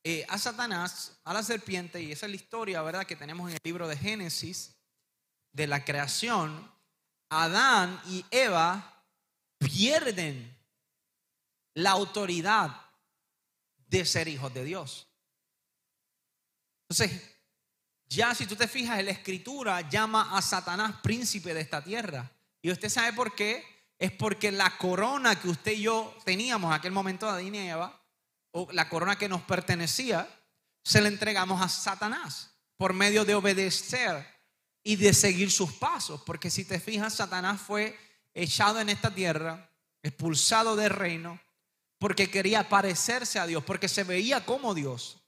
eh, 0.02 0.24
a 0.28 0.38
Satanás, 0.38 1.20
a 1.24 1.34
la 1.34 1.42
serpiente, 1.42 2.00
y 2.02 2.12
esa 2.12 2.26
es 2.26 2.30
la 2.30 2.36
historia, 2.36 2.82
¿verdad?, 2.82 3.06
que 3.06 3.16
tenemos 3.16 3.50
en 3.50 3.56
el 3.56 3.60
libro 3.62 3.86
de 3.86 3.96
Génesis, 3.96 4.77
de 5.58 5.66
la 5.66 5.84
creación, 5.84 6.72
Adán 7.28 8.00
y 8.06 8.24
Eva 8.30 9.04
pierden 9.58 10.56
la 11.74 11.90
autoridad 11.90 12.80
de 13.88 14.06
ser 14.06 14.28
hijos 14.28 14.54
de 14.54 14.64
Dios. 14.64 15.08
Entonces, 16.88 17.36
ya 18.06 18.34
si 18.34 18.46
tú 18.46 18.54
te 18.54 18.68
fijas, 18.68 19.02
la 19.04 19.10
escritura 19.10 19.80
llama 19.88 20.36
a 20.38 20.40
Satanás 20.40 21.00
príncipe 21.02 21.52
de 21.52 21.60
esta 21.60 21.82
tierra. 21.82 22.30
Y 22.62 22.70
usted 22.70 22.88
sabe 22.88 23.12
por 23.12 23.34
qué. 23.34 23.76
Es 23.98 24.12
porque 24.12 24.52
la 24.52 24.78
corona 24.78 25.40
que 25.40 25.48
usted 25.48 25.72
y 25.72 25.82
yo 25.82 26.16
teníamos 26.24 26.68
en 26.70 26.74
aquel 26.74 26.92
momento 26.92 27.28
Adán 27.28 27.52
y 27.52 27.58
Eva, 27.58 28.00
o 28.52 28.68
la 28.70 28.88
corona 28.88 29.18
que 29.18 29.28
nos 29.28 29.42
pertenecía, 29.42 30.28
se 30.84 31.00
la 31.00 31.08
entregamos 31.08 31.60
a 31.60 31.68
Satanás 31.68 32.54
por 32.76 32.92
medio 32.92 33.24
de 33.24 33.34
obedecer 33.34 34.37
y 34.88 34.96
de 34.96 35.12
seguir 35.12 35.52
sus 35.52 35.70
pasos. 35.74 36.22
Porque 36.24 36.50
si 36.50 36.64
te 36.64 36.80
fijas, 36.80 37.16
Satanás 37.16 37.60
fue 37.60 37.94
echado 38.32 38.80
en 38.80 38.88
esta 38.88 39.14
tierra, 39.14 39.70
expulsado 40.02 40.76
del 40.76 40.88
reino, 40.88 41.38
porque 41.98 42.30
quería 42.30 42.70
parecerse 42.70 43.38
a 43.38 43.46
Dios, 43.46 43.62
porque 43.64 43.86
se 43.86 44.02
veía 44.02 44.46
como 44.46 44.72
Dios. 44.72 45.18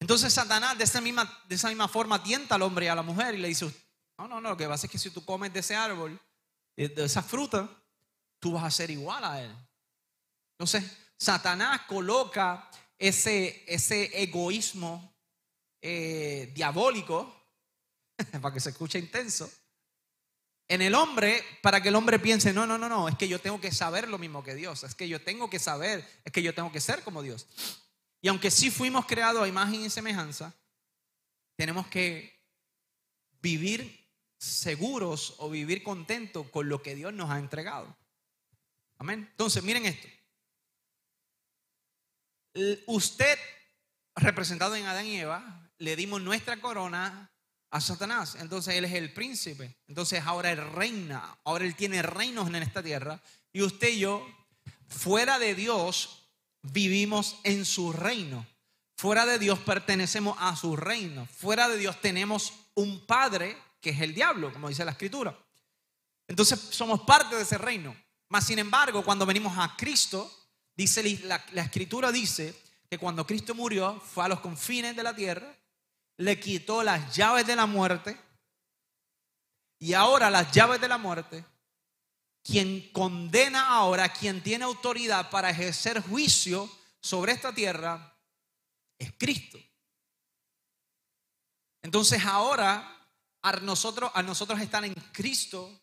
Entonces 0.00 0.34
Satanás 0.34 0.76
de 0.76 0.84
esa 0.84 1.00
misma, 1.00 1.42
de 1.48 1.54
esa 1.54 1.68
misma 1.68 1.88
forma 1.88 2.22
tienta 2.22 2.56
al 2.56 2.62
hombre 2.62 2.84
y 2.84 2.88
a 2.88 2.94
la 2.94 3.02
mujer 3.02 3.36
y 3.36 3.38
le 3.38 3.48
dice, 3.48 3.74
no, 4.18 4.28
no, 4.28 4.38
no, 4.38 4.50
lo 4.50 4.56
que 4.58 4.68
pasa 4.68 4.84
es 4.84 4.92
que 4.92 4.98
si 4.98 5.08
tú 5.08 5.24
comes 5.24 5.50
de 5.54 5.60
ese 5.60 5.74
árbol, 5.74 6.20
de 6.76 6.92
esa 7.02 7.22
fruta, 7.22 7.70
tú 8.38 8.52
vas 8.52 8.64
a 8.64 8.70
ser 8.70 8.90
igual 8.90 9.24
a 9.24 9.40
él. 9.40 9.56
Entonces, 10.58 10.84
Satanás 11.16 11.82
coloca 11.88 12.70
ese, 12.98 13.64
ese 13.66 14.22
egoísmo 14.22 15.10
eh, 15.80 16.50
diabólico, 16.54 17.39
para 18.40 18.54
que 18.54 18.60
se 18.60 18.70
escuche 18.70 18.98
intenso, 18.98 19.50
en 20.68 20.82
el 20.82 20.94
hombre 20.94 21.42
para 21.62 21.82
que 21.82 21.88
el 21.88 21.96
hombre 21.96 22.18
piense, 22.18 22.52
no, 22.52 22.66
no, 22.66 22.78
no, 22.78 22.88
no, 22.88 23.08
es 23.08 23.16
que 23.16 23.28
yo 23.28 23.40
tengo 23.40 23.60
que 23.60 23.72
saber 23.72 24.08
lo 24.08 24.18
mismo 24.18 24.44
que 24.44 24.54
Dios, 24.54 24.84
es 24.84 24.94
que 24.94 25.08
yo 25.08 25.20
tengo 25.20 25.50
que 25.50 25.58
saber, 25.58 26.08
es 26.24 26.32
que 26.32 26.42
yo 26.42 26.54
tengo 26.54 26.70
que 26.70 26.80
ser 26.80 27.02
como 27.02 27.22
Dios. 27.22 27.46
Y 28.22 28.28
aunque 28.28 28.50
sí 28.50 28.70
fuimos 28.70 29.06
creados 29.06 29.42
a 29.42 29.48
imagen 29.48 29.80
y 29.80 29.90
semejanza, 29.90 30.54
tenemos 31.56 31.86
que 31.88 32.40
vivir 33.42 34.08
seguros 34.38 35.34
o 35.38 35.50
vivir 35.50 35.82
contentos 35.82 36.48
con 36.50 36.68
lo 36.68 36.82
que 36.82 36.94
Dios 36.94 37.12
nos 37.12 37.30
ha 37.30 37.38
entregado. 37.38 37.96
Amén. 38.98 39.26
Entonces, 39.30 39.62
miren 39.62 39.86
esto. 39.86 40.08
Usted, 42.86 43.38
representado 44.14 44.76
en 44.76 44.86
Adán 44.86 45.06
y 45.06 45.18
Eva, 45.18 45.70
le 45.78 45.96
dimos 45.96 46.20
nuestra 46.20 46.60
corona 46.60 47.32
a 47.70 47.80
Satanás. 47.80 48.36
Entonces 48.40 48.74
Él 48.74 48.84
es 48.84 48.92
el 48.92 49.12
príncipe. 49.12 49.76
Entonces 49.88 50.22
ahora 50.24 50.50
Él 50.50 50.58
reina. 50.72 51.38
Ahora 51.44 51.64
Él 51.64 51.74
tiene 51.74 52.02
reinos 52.02 52.48
en 52.48 52.56
esta 52.56 52.82
tierra. 52.82 53.20
Y 53.52 53.62
usted 53.62 53.88
y 53.88 54.00
yo, 54.00 54.26
fuera 54.88 55.38
de 55.38 55.54
Dios, 55.54 56.28
vivimos 56.62 57.36
en 57.44 57.64
su 57.64 57.92
reino. 57.92 58.46
Fuera 58.96 59.24
de 59.24 59.38
Dios 59.38 59.58
pertenecemos 59.60 60.36
a 60.40 60.54
su 60.56 60.76
reino. 60.76 61.26
Fuera 61.26 61.68
de 61.68 61.78
Dios 61.78 62.00
tenemos 62.00 62.52
un 62.74 63.06
Padre 63.06 63.56
que 63.80 63.90
es 63.90 64.00
el 64.00 64.14
diablo, 64.14 64.52
como 64.52 64.68
dice 64.68 64.84
la 64.84 64.90
escritura. 64.90 65.36
Entonces 66.28 66.60
somos 66.70 67.00
parte 67.00 67.34
de 67.34 67.42
ese 67.42 67.56
reino. 67.58 67.96
Mas, 68.28 68.46
sin 68.46 68.58
embargo, 68.58 69.02
cuando 69.02 69.26
venimos 69.26 69.56
a 69.56 69.74
Cristo, 69.76 70.30
dice 70.76 71.02
la, 71.24 71.44
la 71.52 71.62
escritura 71.62 72.12
dice 72.12 72.54
que 72.88 72.98
cuando 72.98 73.26
Cristo 73.26 73.54
murió, 73.54 74.00
fue 74.00 74.24
a 74.24 74.28
los 74.28 74.40
confines 74.40 74.94
de 74.94 75.02
la 75.02 75.14
tierra, 75.16 75.52
le 76.20 76.38
quitó 76.38 76.82
las 76.82 77.16
llaves 77.16 77.46
de 77.46 77.56
la 77.56 77.64
muerte 77.64 78.14
y 79.78 79.94
ahora 79.94 80.28
las 80.28 80.52
llaves 80.52 80.78
de 80.78 80.88
la 80.88 80.98
muerte, 80.98 81.42
quien 82.42 82.92
condena 82.92 83.68
ahora, 83.70 84.12
quien 84.12 84.42
tiene 84.42 84.64
autoridad 84.66 85.30
para 85.30 85.48
ejercer 85.48 86.02
juicio 86.02 86.70
sobre 87.00 87.32
esta 87.32 87.54
tierra, 87.54 88.14
es 88.98 89.14
Cristo. 89.16 89.58
Entonces 91.80 92.22
ahora 92.22 93.08
a 93.40 93.52
nosotros, 93.60 94.10
a 94.12 94.22
nosotros 94.22 94.60
estar 94.60 94.84
en 94.84 94.92
Cristo, 95.12 95.80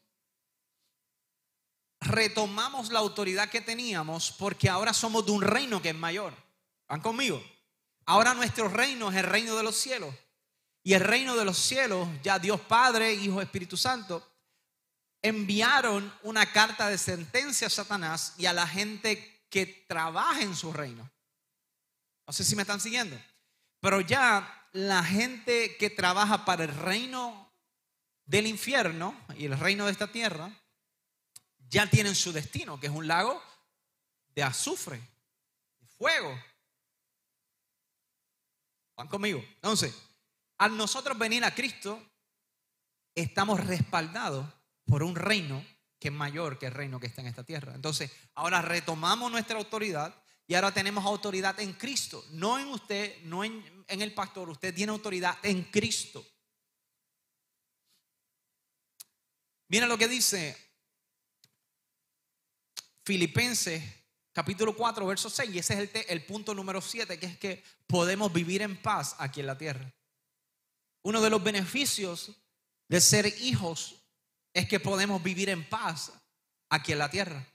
retomamos 2.00 2.92
la 2.92 3.00
autoridad 3.00 3.50
que 3.50 3.62
teníamos 3.62 4.32
porque 4.34 4.70
ahora 4.70 4.94
somos 4.94 5.26
de 5.26 5.32
un 5.32 5.42
reino 5.42 5.82
que 5.82 5.90
es 5.90 5.96
mayor. 5.96 6.36
¿Van 6.88 7.02
conmigo? 7.02 7.44
Ahora 8.06 8.36
nuestro 8.36 8.70
reino 8.70 9.10
es 9.10 9.18
el 9.18 9.24
reino 9.24 9.56
de 9.56 9.64
los 9.64 9.76
cielos. 9.76 10.14
Y 10.88 10.94
el 10.94 11.02
reino 11.02 11.36
de 11.36 11.44
los 11.44 11.58
cielos, 11.58 12.08
ya 12.24 12.40
Dios 12.40 12.62
Padre, 12.62 13.14
Hijo, 13.14 13.42
Espíritu 13.42 13.76
Santo, 13.76 14.26
enviaron 15.22 16.18
una 16.24 16.50
carta 16.54 16.88
de 16.88 16.98
sentencia 16.98 17.68
a 17.68 17.70
Satanás 17.70 18.36
y 18.38 18.46
a 18.46 18.54
la 18.54 18.66
gente 18.66 19.46
que 19.50 19.66
trabaja 19.66 20.40
en 20.40 20.56
su 20.56 20.72
reino. 20.72 21.12
No 22.26 22.32
sé 22.32 22.46
si 22.46 22.56
me 22.56 22.62
están 22.62 22.80
siguiendo. 22.80 23.22
Pero 23.82 24.00
ya 24.00 24.70
la 24.72 25.04
gente 25.04 25.76
que 25.76 25.90
trabaja 25.90 26.46
para 26.46 26.64
el 26.64 26.74
reino 26.74 27.52
del 28.24 28.48
infierno 28.48 29.14
y 29.36 29.44
el 29.44 29.60
reino 29.60 29.88
de 29.88 29.92
esta 29.92 30.10
tierra, 30.10 30.50
ya 31.68 31.90
tienen 31.90 32.16
su 32.16 32.32
destino, 32.32 32.80
que 32.80 32.88
es 32.88 32.94
un 32.94 33.08
lago 33.08 33.44
de 34.30 34.42
azufre, 34.42 35.02
de 35.82 35.88
fuego. 35.98 36.42
¿Van 38.96 39.10
conmigo? 39.10 39.44
Entonces, 39.56 40.07
al 40.58 40.76
nosotros 40.76 41.18
venir 41.18 41.44
a 41.44 41.54
Cristo, 41.54 42.02
estamos 43.16 43.66
respaldados 43.66 44.48
por 44.86 45.04
un 45.04 45.16
reino 45.16 45.64
que 46.00 46.10
es 46.10 46.14
mayor 46.14 46.60
que 46.60 46.68
el 46.68 46.74
reino 46.74 47.00
que 47.00 47.08
está 47.08 47.22
en 47.22 47.28
esta 47.28 47.44
tierra. 47.44 47.74
Entonces, 47.74 48.12
ahora 48.36 48.62
retomamos 48.62 49.32
nuestra 49.32 49.58
autoridad 49.58 50.16
y 50.48 50.54
ahora 50.54 50.74
tenemos 50.74 51.06
autoridad 51.06 51.60
en 51.60 51.74
Cristo, 51.74 52.24
no 52.32 52.60
en 52.60 52.68
usted, 52.68 53.22
no 53.24 53.44
en, 53.44 53.64
el 53.88 54.14
pastor, 54.14 54.50
usted 54.50 54.74
tiene 54.74 54.92
autoridad 54.92 55.38
en 55.44 55.64
Cristo. 55.64 56.26
Mira 59.68 59.88
lo 59.88 59.98
que 59.98 60.08
dice 60.08 60.56
Filipenses 63.04 63.84
capítulo 64.32 64.76
4, 64.76 65.06
verso 65.06 65.30
6, 65.30 65.50
y 65.50 65.60
ese 65.60 65.74
es 65.74 65.80
el, 65.80 66.06
el 66.08 66.26
punto 66.26 66.54
número 66.54 66.80
7, 66.80 67.20
que 67.20 67.26
es 67.26 67.38
que 67.38 67.64
podemos 67.88 68.32
vivir 68.32 68.62
en 68.62 68.78
paz 68.82 69.16
aquí 69.18 69.42
en 69.42 69.48
la 69.48 69.58
tierra. 69.58 69.92
Uno 71.08 71.22
de 71.22 71.30
los 71.30 71.42
beneficios 71.42 72.34
de 72.90 73.00
ser 73.00 73.28
hijos 73.42 73.96
es 74.54 74.68
que 74.68 74.78
podemos 74.78 75.24
vivir 75.24 75.48
en 75.48 75.64
paz 75.70 76.12
aquí 76.68 76.92
en 76.92 76.98
la 76.98 77.10
tierra. 77.10 77.48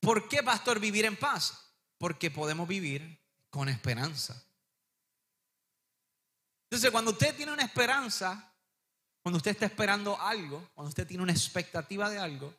¿Por 0.00 0.28
qué, 0.28 0.42
pastor, 0.42 0.80
vivir 0.80 1.04
en 1.04 1.16
paz? 1.16 1.72
Porque 1.98 2.32
podemos 2.32 2.66
vivir 2.66 3.16
con 3.48 3.68
esperanza. 3.68 4.44
Entonces, 6.64 6.90
cuando 6.90 7.12
usted 7.12 7.36
tiene 7.36 7.52
una 7.52 7.62
esperanza, 7.62 8.52
cuando 9.22 9.36
usted 9.36 9.52
está 9.52 9.66
esperando 9.66 10.20
algo, 10.20 10.68
cuando 10.74 10.88
usted 10.88 11.06
tiene 11.06 11.22
una 11.22 11.32
expectativa 11.32 12.10
de 12.10 12.18
algo, 12.18 12.52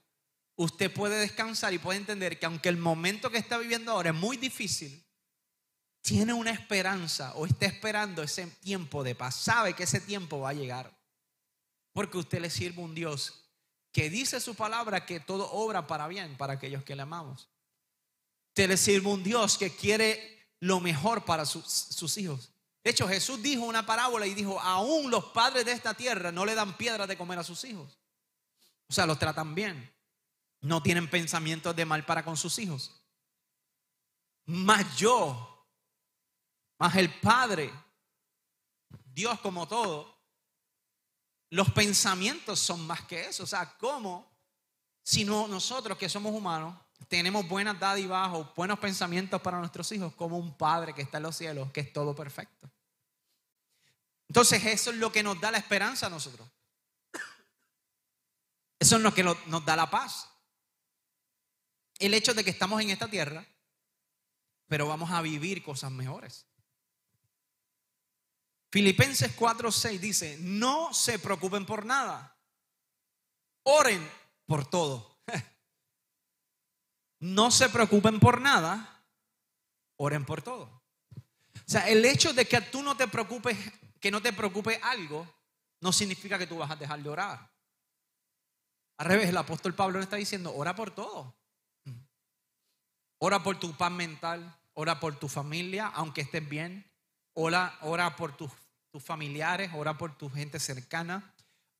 usted 0.56 0.94
puede 0.94 1.20
descansar 1.20 1.74
y 1.74 1.78
puede 1.78 2.00
entender 2.00 2.40
que 2.40 2.46
aunque 2.46 2.70
el 2.70 2.78
momento 2.78 3.30
que 3.30 3.38
está 3.38 3.58
viviendo 3.58 3.92
ahora 3.92 4.12
es 4.12 4.16
muy 4.16 4.38
difícil, 4.38 5.06
tiene 6.02 6.34
una 6.34 6.52
esperanza 6.52 7.34
o 7.36 7.46
está 7.46 7.66
esperando 7.66 8.24
ese 8.24 8.48
tiempo 8.48 9.04
de 9.04 9.16
paz, 9.16 9.36
sabe 9.36 9.74
que 9.74 9.84
ese 9.84 10.02
tiempo 10.02 10.40
va 10.40 10.50
a 10.50 10.54
llegar. 10.54 10.92
Porque 11.94 12.18
usted 12.18 12.40
le 12.40 12.50
sirve 12.50 12.82
un 12.82 12.96
Dios 12.96 13.46
que 13.92 14.10
dice 14.10 14.40
su 14.40 14.56
palabra 14.56 15.06
que 15.06 15.20
todo 15.20 15.52
obra 15.52 15.88
para 15.88 16.08
bien 16.08 16.38
para 16.38 16.54
aquellos 16.54 16.84
que 16.84 16.96
le 16.96 17.02
amamos. 17.02 17.50
Usted 18.50 18.70
le 18.70 18.78
sirve 18.78 19.10
un 19.10 19.24
Dios 19.24 19.58
que 19.58 19.76
quiere 19.76 20.50
lo 20.60 20.80
mejor 20.80 21.26
para 21.26 21.46
sus, 21.46 22.18
hijos. 22.18 22.52
De 22.84 22.92
hecho, 22.92 23.08
Jesús 23.08 23.42
dijo 23.42 23.64
una 23.64 23.86
parábola 23.86 24.26
y 24.26 24.34
dijo, 24.34 24.60
aún 24.60 25.12
los 25.12 25.26
padres 25.26 25.66
de 25.66 25.72
esta 25.74 25.94
tierra 25.94 26.32
no 26.32 26.46
le 26.46 26.56
dan 26.56 26.78
piedras 26.78 27.08
de 27.08 27.18
comer 27.18 27.40
a 27.40 27.44
sus 27.44 27.64
hijos. 27.66 28.00
O 28.88 28.94
sea, 28.94 29.06
los 29.06 29.20
tratan 29.20 29.54
bien 29.56 29.92
no 30.62 30.84
tienen 30.84 31.10
pensamientos 31.10 31.76
de 31.76 31.86
mal 31.86 32.06
para 32.06 32.24
con 32.24 32.38
sus 32.38 32.60
hijos. 32.60 32.92
Más 34.46 34.96
yo, 34.96 35.51
más 36.82 36.96
el 36.96 37.14
Padre, 37.20 37.72
Dios 39.06 39.40
como 39.42 39.68
todo, 39.68 40.18
los 41.52 41.70
pensamientos 41.72 42.60
son 42.60 42.88
más 42.88 43.02
que 43.02 43.28
eso. 43.28 43.44
O 43.44 43.46
sea, 43.46 43.78
¿cómo 43.78 44.28
si 45.04 45.24
no 45.24 45.48
nosotros 45.48 45.96
que 45.96 46.10
somos 46.10 46.34
humanos 46.34 46.76
tenemos 47.08 47.48
buenas 47.48 47.80
dádivas 47.80 48.32
o 48.34 48.52
buenos 48.56 48.80
pensamientos 48.80 49.40
para 49.42 49.60
nuestros 49.60 49.92
hijos 49.92 50.16
como 50.16 50.40
un 50.40 50.58
Padre 50.58 50.96
que 50.96 51.04
está 51.04 51.18
en 51.18 51.24
los 51.24 51.38
cielos, 51.38 51.72
que 51.72 51.82
es 51.82 51.94
todo 51.94 52.16
perfecto? 52.16 52.68
Entonces 54.28 54.66
eso 54.66 54.90
es 54.90 54.98
lo 54.98 55.12
que 55.12 55.22
nos 55.22 55.40
da 55.40 55.52
la 55.52 55.60
esperanza 55.60 56.08
a 56.08 56.10
nosotros. 56.10 56.50
Eso 58.80 58.96
es 58.96 59.02
lo 59.04 59.14
que 59.14 59.24
nos 59.24 59.66
da 59.66 59.76
la 59.76 59.92
paz 59.92 60.30
el 62.00 62.16
hecho 62.16 62.34
de 62.34 62.44
que 62.44 62.50
estamos 62.50 62.82
en 62.82 62.90
esta 62.90 63.08
tierra, 63.08 63.46
pero 64.66 64.88
vamos 64.88 65.12
a 65.12 65.22
vivir 65.22 65.62
cosas 65.62 65.92
mejores. 65.92 66.48
Filipenses 68.72 69.36
4:6 69.36 70.00
dice, 70.00 70.38
no 70.40 70.94
se 70.94 71.20
preocupen 71.20 71.66
por 71.66 71.86
nada, 71.86 72.38
oren 73.64 74.10
por 74.46 74.66
todo. 74.70 75.20
No 77.24 77.52
se 77.52 77.70
preocupen 77.70 78.20
por 78.20 78.42
nada, 78.42 79.06
oren 79.98 80.26
por 80.26 80.42
todo. 80.42 80.64
O 80.64 81.70
sea, 81.72 81.88
el 81.88 82.04
hecho 82.04 82.34
de 82.34 82.48
que 82.48 82.60
tú 82.62 82.82
no 82.82 82.98
te 82.98 83.08
preocupes, 83.08 83.56
que 84.00 84.10
no 84.10 84.24
te 84.24 84.34
preocupe 84.34 84.80
algo, 84.82 85.32
no 85.82 85.94
significa 85.94 86.40
que 86.40 86.48
tú 86.48 86.58
vas 86.58 86.72
a 86.72 86.76
dejar 86.76 87.04
de 87.04 87.10
orar. 87.10 87.52
Al 88.98 89.06
revés, 89.06 89.30
el 89.30 89.38
apóstol 89.38 89.76
Pablo 89.76 90.00
le 90.00 90.04
está 90.04 90.16
diciendo, 90.16 90.52
ora 90.56 90.76
por 90.76 90.90
todo. 90.90 91.36
Ora 93.20 93.44
por 93.44 93.60
tu 93.60 93.78
paz 93.78 93.92
mental, 93.92 94.60
ora 94.74 95.00
por 95.00 95.16
tu 95.20 95.28
familia, 95.28 95.88
aunque 95.94 96.22
estés 96.22 96.50
bien. 96.50 96.92
Ora, 97.34 97.78
ora 97.82 98.16
por 98.16 98.36
tus, 98.36 98.52
familiares, 99.00 99.72
ora 99.74 99.98
por 99.98 100.18
tu 100.18 100.30
gente 100.30 100.60
cercana. 100.60 101.34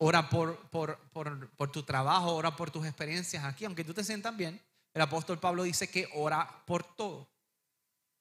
Ora 0.04 0.30
por, 0.30 0.58
por, 0.70 0.98
por, 1.12 1.72
tu 1.72 1.84
trabajo, 1.84 2.34
ora 2.34 2.56
por 2.56 2.72
tus 2.72 2.88
experiencias 2.88 3.44
aquí, 3.44 3.66
aunque 3.66 3.84
tú 3.84 3.94
te 3.94 4.04
sientas 4.04 4.36
bien. 4.36 4.60
El 4.96 5.02
apóstol 5.04 5.40
Pablo 5.40 5.62
dice 5.62 5.92
que 5.92 6.10
ora 6.16 6.64
por 6.66 6.84
todo. 6.84 7.30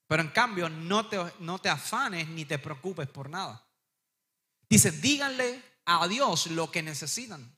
Pero 0.05 0.21
en 0.21 0.29
cambio, 0.29 0.69
no 0.69 1.07
te, 1.07 1.17
no 1.39 1.57
te 1.57 1.69
afanes 1.69 2.27
ni 2.27 2.45
te 2.45 2.59
preocupes 2.59 3.07
por 3.07 3.31
nada. 3.31 3.65
Dice, 4.69 4.91
díganle 4.91 5.59
a 5.85 6.07
Dios 6.07 6.47
lo 6.47 6.69
que 6.69 6.83
necesitan 6.83 7.51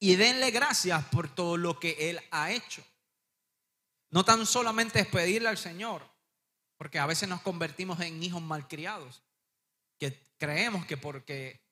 y 0.00 0.16
denle 0.16 0.50
gracias 0.50 1.04
por 1.06 1.32
todo 1.32 1.56
lo 1.56 1.78
que 1.78 2.10
Él 2.10 2.20
ha 2.32 2.50
hecho. 2.50 2.84
No 4.10 4.24
tan 4.24 4.46
solamente 4.46 4.98
es 4.98 5.06
pedirle 5.06 5.48
al 5.48 5.58
Señor, 5.58 6.02
porque 6.76 6.98
a 6.98 7.06
veces 7.06 7.28
nos 7.28 7.40
convertimos 7.40 8.00
en 8.00 8.20
hijos 8.20 8.42
malcriados, 8.42 9.22
que 10.02 10.20
creemos 10.36 10.84
que 10.84 10.96
porque 10.96 11.64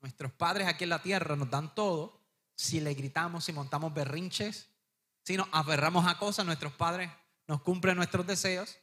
nuestros 0.00 0.32
padres 0.32 0.66
aquí 0.66 0.84
en 0.84 0.90
la 0.90 1.02
tierra 1.02 1.36
nos 1.36 1.50
dan 1.50 1.74
todo, 1.74 2.18
si 2.56 2.80
le 2.80 2.94
gritamos, 2.94 3.44
si 3.44 3.52
montamos 3.52 3.92
berrinches, 3.92 4.70
si 5.22 5.36
nos 5.36 5.48
aferramos 5.52 6.06
a 6.06 6.18
cosas, 6.18 6.46
nuestros 6.46 6.72
padres 6.72 7.10
nos 7.46 7.60
cumplen 7.60 7.96
nuestros 7.96 8.26
deseos, 8.26 8.78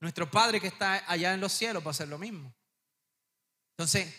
nuestro 0.00 0.30
Padre 0.30 0.58
que 0.58 0.68
está 0.68 1.04
allá 1.06 1.34
en 1.34 1.40
los 1.40 1.52
cielos 1.52 1.84
va 1.84 1.88
a 1.88 1.90
hacer 1.90 2.08
lo 2.08 2.18
mismo. 2.18 2.52
Entonces, 3.72 4.12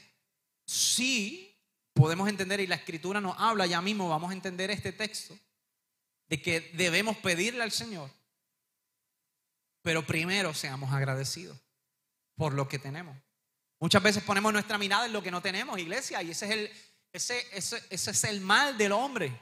sí 0.68 1.60
podemos 1.94 2.30
entender, 2.30 2.60
y 2.60 2.68
la 2.68 2.76
escritura 2.76 3.20
nos 3.20 3.36
habla, 3.40 3.66
ya 3.66 3.82
mismo 3.82 4.08
vamos 4.08 4.30
a 4.30 4.34
entender 4.36 4.70
este 4.70 4.94
texto, 4.94 5.36
de 6.30 6.40
que 6.44 6.72
debemos 6.76 7.18
pedirle 7.18 7.64
al 7.64 7.72
Señor, 7.72 8.12
pero 9.82 10.06
primero 10.06 10.54
seamos 10.54 10.94
agradecidos 10.94 11.60
por 12.36 12.54
lo 12.54 12.68
que 12.68 12.78
tenemos. 12.78 13.18
Muchas 13.84 14.02
veces 14.02 14.24
ponemos 14.24 14.54
nuestra 14.54 14.78
mirada 14.78 15.08
en 15.08 15.12
lo 15.12 15.22
que 15.22 15.30
no 15.30 15.42
tenemos, 15.42 15.78
iglesia, 15.78 16.24
y 16.24 16.32
ese 16.32 16.46
es 16.46 16.52
el, 16.54 16.72
ese, 17.12 17.46
ese, 17.52 17.84
ese 17.90 18.12
es 18.12 18.24
el 18.24 18.40
mal 18.40 18.78
del 18.78 18.94
hombre. 18.94 19.38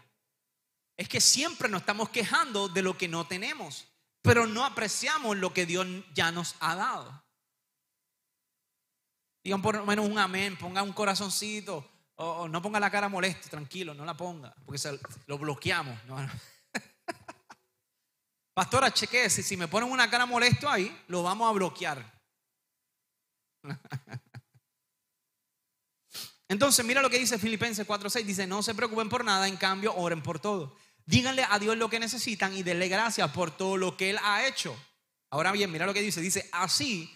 Es 0.98 1.08
que 1.08 1.22
siempre 1.22 1.70
nos 1.70 1.82
estamos 1.82 2.10
quejando 2.10 2.68
de 2.68 2.82
lo 2.82 2.98
que 2.98 3.08
no 3.08 3.28
tenemos, 3.28 3.86
pero 4.24 4.48
no 4.48 4.66
apreciamos 4.66 5.38
lo 5.38 5.54
que 5.54 5.68
Dios 5.68 5.86
ya 6.16 6.32
nos 6.32 6.56
ha 6.60 6.74
dado. 6.74 7.24
Digan 9.44 9.62
por 9.62 9.76
lo 9.76 9.86
menos 9.86 10.10
un 10.10 10.18
amén, 10.18 10.58
ponga 10.58 10.82
un 10.82 10.94
corazoncito, 10.94 11.88
o, 12.16 12.48
no 12.48 12.64
ponga 12.64 12.80
la 12.80 12.90
cara 12.90 13.10
molesta, 13.10 13.48
tranquilo, 13.48 13.94
no 13.94 14.06
la 14.06 14.18
ponga, 14.18 14.56
porque 14.66 14.82
lo 15.28 15.38
bloqueamos. 15.38 16.04
No, 16.06 16.18
Pastora, 18.56 18.92
chequee, 18.92 19.30
si, 19.30 19.44
si 19.44 19.56
me 19.56 19.68
ponen 19.68 19.92
una 19.92 20.10
cara 20.10 20.26
molesto 20.26 20.68
ahí, 20.68 21.00
lo 21.10 21.22
vamos 21.22 21.48
a 21.48 21.54
bloquear. 21.54 22.12
Entonces, 26.52 26.84
mira 26.84 27.02
lo 27.02 27.10
que 27.10 27.18
dice 27.18 27.40
Filipenses 27.40 27.88
4:6. 27.88 28.26
Dice, 28.26 28.46
no 28.46 28.62
se 28.62 28.76
preocupen 28.76 29.08
por 29.08 29.24
nada, 29.24 29.48
en 29.48 29.56
cambio, 29.56 29.96
oren 29.96 30.22
por 30.22 30.42
todo. 30.42 30.76
Díganle 31.06 31.46
a 31.50 31.58
Dios 31.60 31.78
lo 31.78 31.90
que 31.90 31.98
necesitan 31.98 32.54
y 32.54 32.62
denle 32.62 32.90
gracias 32.90 33.32
por 33.32 33.56
todo 33.56 33.78
lo 33.78 33.96
que 33.96 34.10
Él 34.10 34.20
ha 34.22 34.46
hecho. 34.46 34.78
Ahora 35.30 35.54
bien, 35.54 35.72
mira 35.72 35.86
lo 35.86 35.94
que 35.94 36.02
dice. 36.02 36.20
Dice, 36.20 36.50
así 36.52 37.10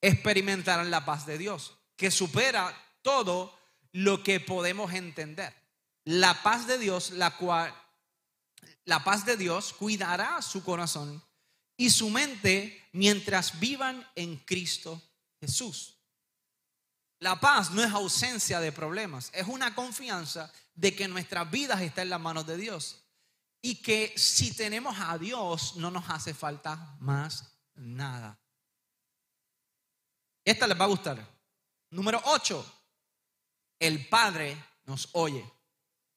experimentarán 0.00 0.90
la 0.90 1.04
paz 1.04 1.24
de 1.24 1.38
Dios, 1.38 1.78
que 1.94 2.10
supera 2.10 2.76
todo 3.00 3.56
lo 3.92 4.24
que 4.24 4.40
podemos 4.40 4.92
entender. 4.92 5.54
La 6.04 6.42
paz 6.42 6.66
de 6.66 6.76
Dios, 6.76 7.12
la 7.12 7.36
cual, 7.36 7.72
la 8.86 9.04
paz 9.04 9.24
de 9.24 9.36
Dios 9.36 9.72
cuidará 9.72 10.42
su 10.42 10.64
corazón 10.64 11.22
y 11.76 11.90
su 11.90 12.10
mente 12.10 12.88
mientras 12.90 13.60
vivan 13.60 14.04
en 14.16 14.36
Cristo 14.38 15.00
Jesús. 15.38 15.99
La 17.20 17.38
paz 17.38 17.70
no 17.70 17.82
es 17.82 17.92
ausencia 17.92 18.60
de 18.60 18.72
problemas, 18.72 19.30
es 19.34 19.46
una 19.46 19.74
confianza 19.74 20.50
de 20.74 20.96
que 20.96 21.06
nuestras 21.06 21.50
vidas 21.50 21.80
están 21.82 22.04
en 22.04 22.10
las 22.10 22.20
manos 22.20 22.46
de 22.46 22.56
Dios 22.56 23.04
y 23.62 23.82
que 23.82 24.14
si 24.16 24.56
tenemos 24.56 24.96
a 24.98 25.18
Dios 25.18 25.76
no 25.76 25.90
nos 25.90 26.08
hace 26.08 26.32
falta 26.32 26.96
más 26.98 27.58
nada. 27.74 28.40
Esta 30.44 30.66
les 30.66 30.80
va 30.80 30.84
a 30.84 30.88
gustar. 30.88 31.40
Número 31.90 32.20
8, 32.24 32.82
el 33.80 34.08
Padre 34.08 34.56
nos 34.84 35.10
oye. 35.12 35.44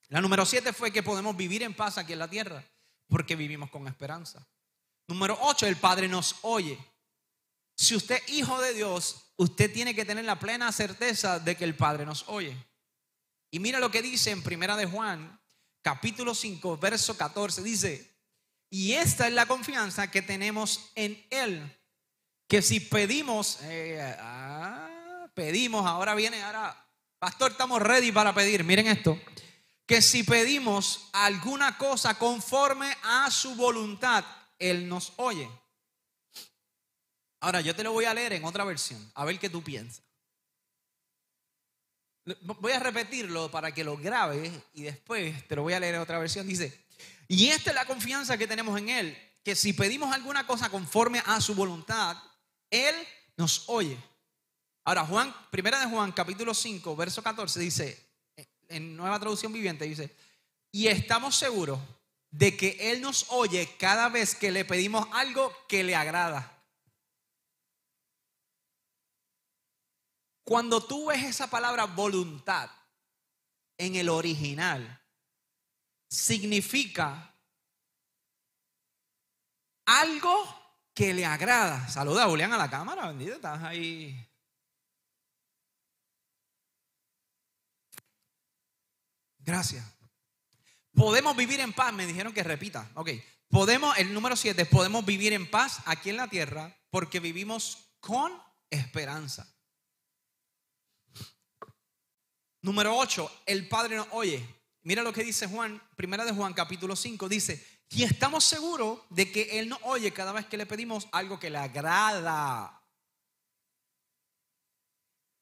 La 0.08 0.22
número 0.22 0.46
7 0.46 0.72
fue 0.72 0.92
que 0.92 1.04
podemos 1.04 1.36
vivir 1.36 1.64
en 1.64 1.74
paz 1.74 1.98
aquí 1.98 2.14
en 2.14 2.20
la 2.20 2.30
tierra 2.30 2.64
porque 3.08 3.36
vivimos 3.36 3.70
con 3.70 3.88
esperanza. 3.88 4.48
Número 5.08 5.38
8, 5.42 5.68
el 5.68 5.76
Padre 5.76 6.08
nos 6.08 6.38
oye. 6.44 6.80
Si 7.84 7.96
usted 7.96 8.16
es 8.26 8.34
hijo 8.34 8.62
de 8.62 8.74
Dios, 8.74 9.34
usted 9.36 9.72
tiene 9.72 9.94
que 9.94 10.06
tener 10.06 10.24
la 10.24 10.40
plena 10.40 10.72
certeza 10.72 11.40
de 11.40 11.58
que 11.58 11.66
el 11.66 11.76
Padre 11.76 12.06
nos 12.06 12.24
oye. 12.30 12.56
Y 13.52 13.60
mira 13.60 13.80
lo 13.80 13.92
que 13.92 14.02
dice 14.02 14.32
en 14.32 14.42
Primera 14.42 14.78
de 14.78 14.86
Juan, 14.86 15.38
capítulo 15.82 16.34
5, 16.34 16.78
verso 16.78 17.18
14, 17.18 17.62
dice, 17.62 18.18
y 18.70 18.94
esta 18.94 19.28
es 19.28 19.34
la 19.34 19.48
confianza 19.48 20.10
que 20.10 20.22
tenemos 20.22 20.92
en 20.96 21.22
Él, 21.30 21.78
que 22.48 22.62
si 22.62 22.80
pedimos, 22.80 23.60
eh, 23.64 24.16
ah, 24.18 25.28
pedimos, 25.34 25.86
ahora 25.86 26.16
viene, 26.16 26.42
ahora, 26.42 26.88
pastor, 27.20 27.52
estamos 27.52 27.82
ready 27.82 28.14
para 28.14 28.34
pedir, 28.34 28.64
miren 28.64 28.88
esto, 28.88 29.20
que 29.86 30.02
si 30.02 30.24
pedimos 30.24 31.10
alguna 31.12 31.78
cosa 31.78 32.18
conforme 32.18 32.96
a 33.04 33.30
su 33.30 33.56
voluntad, 33.56 34.24
Él 34.58 34.88
nos 34.88 35.12
oye. 35.18 35.50
Ahora, 37.44 37.60
yo 37.60 37.76
te 37.76 37.84
lo 37.84 37.92
voy 37.92 38.06
a 38.06 38.14
leer 38.14 38.32
en 38.32 38.46
otra 38.46 38.64
versión, 38.64 39.12
a 39.16 39.26
ver 39.26 39.38
qué 39.38 39.50
tú 39.50 39.62
piensas. 39.62 40.02
Voy 42.42 42.72
a 42.72 42.80
repetirlo 42.80 43.52
para 43.52 43.74
que 43.74 43.84
lo 43.84 43.98
grabes 43.98 44.50
y 44.74 44.84
después 44.84 45.46
te 45.46 45.58
lo 45.58 45.64
voy 45.64 45.74
a 45.74 45.80
leer 45.82 45.96
en 45.96 46.02
otra 46.02 46.20
versión. 46.20 46.48
Dice, 46.48 46.86
y 47.28 47.50
esta 47.50 47.72
es 47.72 47.76
la 47.76 47.86
confianza 47.86 48.38
que 48.38 48.48
tenemos 48.48 48.80
en 48.80 48.88
Él, 48.88 49.18
que 49.44 49.56
si 49.56 49.74
pedimos 49.74 50.14
alguna 50.14 50.48
cosa 50.48 50.70
conforme 50.70 51.22
a 51.26 51.42
su 51.42 51.54
voluntad, 51.54 52.16
Él 52.70 52.96
nos 53.36 53.66
oye. 53.68 53.98
Ahora, 54.86 55.06
Juan, 55.06 55.36
primera 55.52 55.82
de 55.82 55.88
Juan, 55.88 56.14
capítulo 56.14 56.54
5, 56.54 56.96
verso 56.96 57.22
14, 57.22 57.60
dice, 57.60 58.10
en 58.70 58.96
nueva 58.96 59.20
traducción 59.20 59.52
viviente, 59.52 59.84
dice, 59.84 60.16
y 60.72 60.88
estamos 60.88 61.36
seguros 61.36 61.78
de 62.32 62.56
que 62.56 62.78
Él 62.80 63.02
nos 63.02 63.26
oye 63.32 63.76
cada 63.78 64.08
vez 64.08 64.34
que 64.34 64.50
le 64.50 64.64
pedimos 64.64 65.06
algo 65.12 65.54
que 65.68 65.84
le 65.84 65.94
agrada. 65.94 66.53
Cuando 70.44 70.86
tú 70.86 71.08
ves 71.08 71.24
esa 71.24 71.50
palabra 71.50 71.86
voluntad 71.86 72.70
en 73.78 73.96
el 73.96 74.10
original, 74.10 75.02
significa 76.10 77.36
algo 79.86 80.64
que 80.94 81.14
le 81.14 81.26
agrada. 81.26 81.88
Saluda, 81.88 82.28
Julián, 82.28 82.54
a 82.54 82.58
la 82.58 82.70
cámara, 82.70 83.08
bendito, 83.08 83.34
estás 83.34 83.64
ahí. 83.64 84.30
Gracias. 89.40 89.86
Podemos 90.94 91.36
vivir 91.36 91.60
en 91.60 91.74
paz, 91.74 91.92
me 91.92 92.06
dijeron 92.06 92.34
que 92.34 92.44
repita. 92.44 92.90
Ok, 92.94 93.10
podemos, 93.50 93.98
el 93.98 94.14
número 94.14 94.36
siete, 94.36 94.66
podemos 94.66 95.04
vivir 95.06 95.34
en 95.34 95.50
paz 95.50 95.80
aquí 95.86 96.10
en 96.10 96.18
la 96.18 96.28
tierra 96.28 96.78
porque 96.90 97.20
vivimos 97.20 97.96
con 98.00 98.32
esperanza. 98.70 99.53
Número 102.64 102.96
8, 102.98 103.42
el 103.46 103.68
Padre 103.68 103.98
nos 103.98 104.08
oye. 104.12 104.42
Mira 104.84 105.04
lo 105.04 105.12
que 105.12 105.24
dice 105.24 105.48
Juan, 105.48 105.82
primera 105.98 106.24
de 106.24 106.32
Juan 106.32 106.54
capítulo 106.54 106.96
5, 106.96 107.28
dice, 107.28 107.84
y 107.90 108.04
estamos 108.04 108.46
seguros 108.46 109.00
de 109.10 109.30
que 109.30 109.60
Él 109.60 109.68
nos 109.68 109.80
oye 109.84 110.14
cada 110.14 110.32
vez 110.32 110.46
que 110.46 110.56
le 110.56 110.66
pedimos 110.66 111.10
algo 111.12 111.38
que 111.38 111.50
le 111.50 111.58
agrada. 111.58 112.82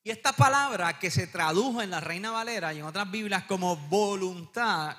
Y 0.03 0.09
esta 0.09 0.33
palabra 0.33 0.97
que 0.97 1.11
se 1.11 1.27
tradujo 1.27 1.83
en 1.83 1.91
la 1.91 1.99
Reina 1.99 2.31
Valera 2.31 2.73
y 2.73 2.79
en 2.79 2.85
otras 2.85 3.09
Biblias 3.09 3.43
como 3.43 3.77
voluntad, 3.77 4.97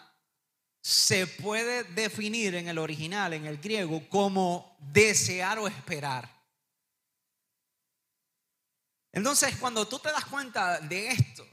se 0.80 1.26
puede 1.26 1.82
definir 1.82 2.54
en 2.54 2.68
el 2.68 2.78
original, 2.78 3.32
en 3.32 3.46
el 3.46 3.58
griego, 3.58 4.08
como 4.08 4.76
desear 4.78 5.58
o 5.58 5.66
esperar. 5.66 6.30
Entonces, 9.10 9.56
cuando 9.56 9.88
tú 9.88 9.98
te 9.98 10.12
das 10.12 10.24
cuenta 10.26 10.78
de 10.78 11.08
esto, 11.08 11.46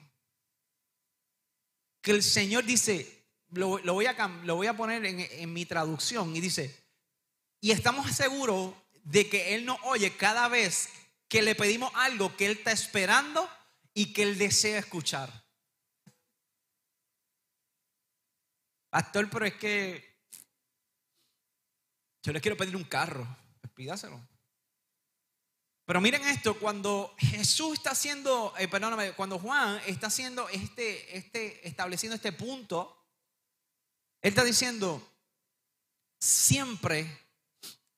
que 2.10 2.16
el 2.16 2.24
Señor 2.24 2.64
dice, 2.64 3.24
lo, 3.52 3.68
voy, 3.68 4.08
a, 4.08 4.28
lo 4.46 4.56
voy 4.56 4.66
a 4.66 4.76
poner 4.76 5.06
en, 5.06 5.54
mi 5.54 5.68
traducción, 5.68 6.36
y 6.36 6.42
dice, 6.42 6.76
y 7.62 7.70
estamos 7.70 8.10
seguros 8.16 8.74
de 9.04 9.30
que 9.30 9.54
Él 9.54 9.64
nos 9.64 9.78
oye 9.84 10.18
cada 10.18 10.48
vez 10.48 10.90
que 11.28 11.44
le 11.44 11.54
pedimos 11.54 11.92
algo 11.94 12.36
que 12.36 12.48
Él 12.48 12.54
está 12.54 12.72
esperando 12.72 13.48
y 13.94 14.12
que 14.12 14.24
Él 14.24 14.40
desea 14.40 14.80
escuchar. 14.80 15.32
Pastor, 18.90 19.30
pero 19.30 19.46
es 19.46 19.54
que 19.54 20.18
yo 22.24 22.34
le 22.34 22.42
quiero 22.42 22.58
pedir 22.58 22.76
un 22.76 22.86
carro, 22.86 23.28
pídaselo. 23.76 24.20
Pero 25.90 26.02
miren 26.02 26.24
esto, 26.28 26.54
cuando 26.54 27.16
Jesús 27.18 27.74
está 27.74 27.90
haciendo, 27.90 28.54
eh, 28.60 28.68
perdóname, 28.68 29.14
cuando 29.14 29.40
Juan 29.40 29.82
está 29.88 30.06
haciendo 30.06 30.48
este, 30.50 31.18
este, 31.18 31.68
estableciendo 31.68 32.16
este 32.16 32.32
punto, 32.32 32.96
él 34.22 34.30
está 34.30 34.44
diciendo, 34.44 35.02
siempre 36.20 37.10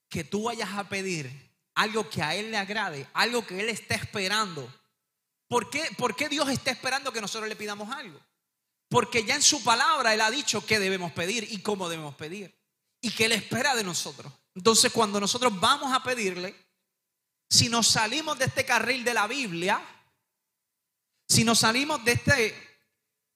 que 0.08 0.24
tú 0.24 0.44
vayas 0.44 0.70
a 0.72 0.88
pedir 0.88 1.30
algo 1.74 2.08
que 2.08 2.22
a 2.22 2.34
Él 2.34 2.50
le 2.50 2.56
agrade, 2.56 3.06
algo 3.12 3.46
que 3.46 3.60
Él 3.60 3.68
está 3.68 3.94
esperando, 3.94 4.74
¿por 5.46 5.68
qué, 5.68 5.86
¿por 5.98 6.16
qué 6.16 6.30
Dios 6.30 6.48
está 6.48 6.70
esperando 6.70 7.12
que 7.12 7.20
nosotros 7.20 7.46
le 7.46 7.56
pidamos 7.56 7.94
algo? 7.94 8.18
Porque 8.88 9.22
ya 9.24 9.34
en 9.34 9.42
su 9.42 9.62
palabra 9.62 10.14
Él 10.14 10.22
ha 10.22 10.30
dicho 10.30 10.64
qué 10.64 10.78
debemos 10.78 11.12
pedir 11.12 11.46
y 11.50 11.60
cómo 11.60 11.90
debemos 11.90 12.14
pedir. 12.14 12.58
Y 13.02 13.10
que 13.10 13.26
Él 13.26 13.32
espera 13.32 13.74
de 13.74 13.84
nosotros. 13.84 14.32
Entonces 14.54 14.90
cuando 14.90 15.20
nosotros 15.20 15.60
vamos 15.60 15.92
a 15.92 16.02
pedirle, 16.02 16.71
si 17.52 17.68
nos 17.68 17.86
salimos 17.86 18.38
de 18.38 18.46
este 18.46 18.64
carril 18.64 19.04
de 19.04 19.12
la 19.12 19.26
Biblia, 19.26 19.78
si 21.28 21.44
nos 21.44 21.58
salimos 21.58 22.02
de 22.02 22.12
este, 22.12 22.46
eh, 22.46 22.54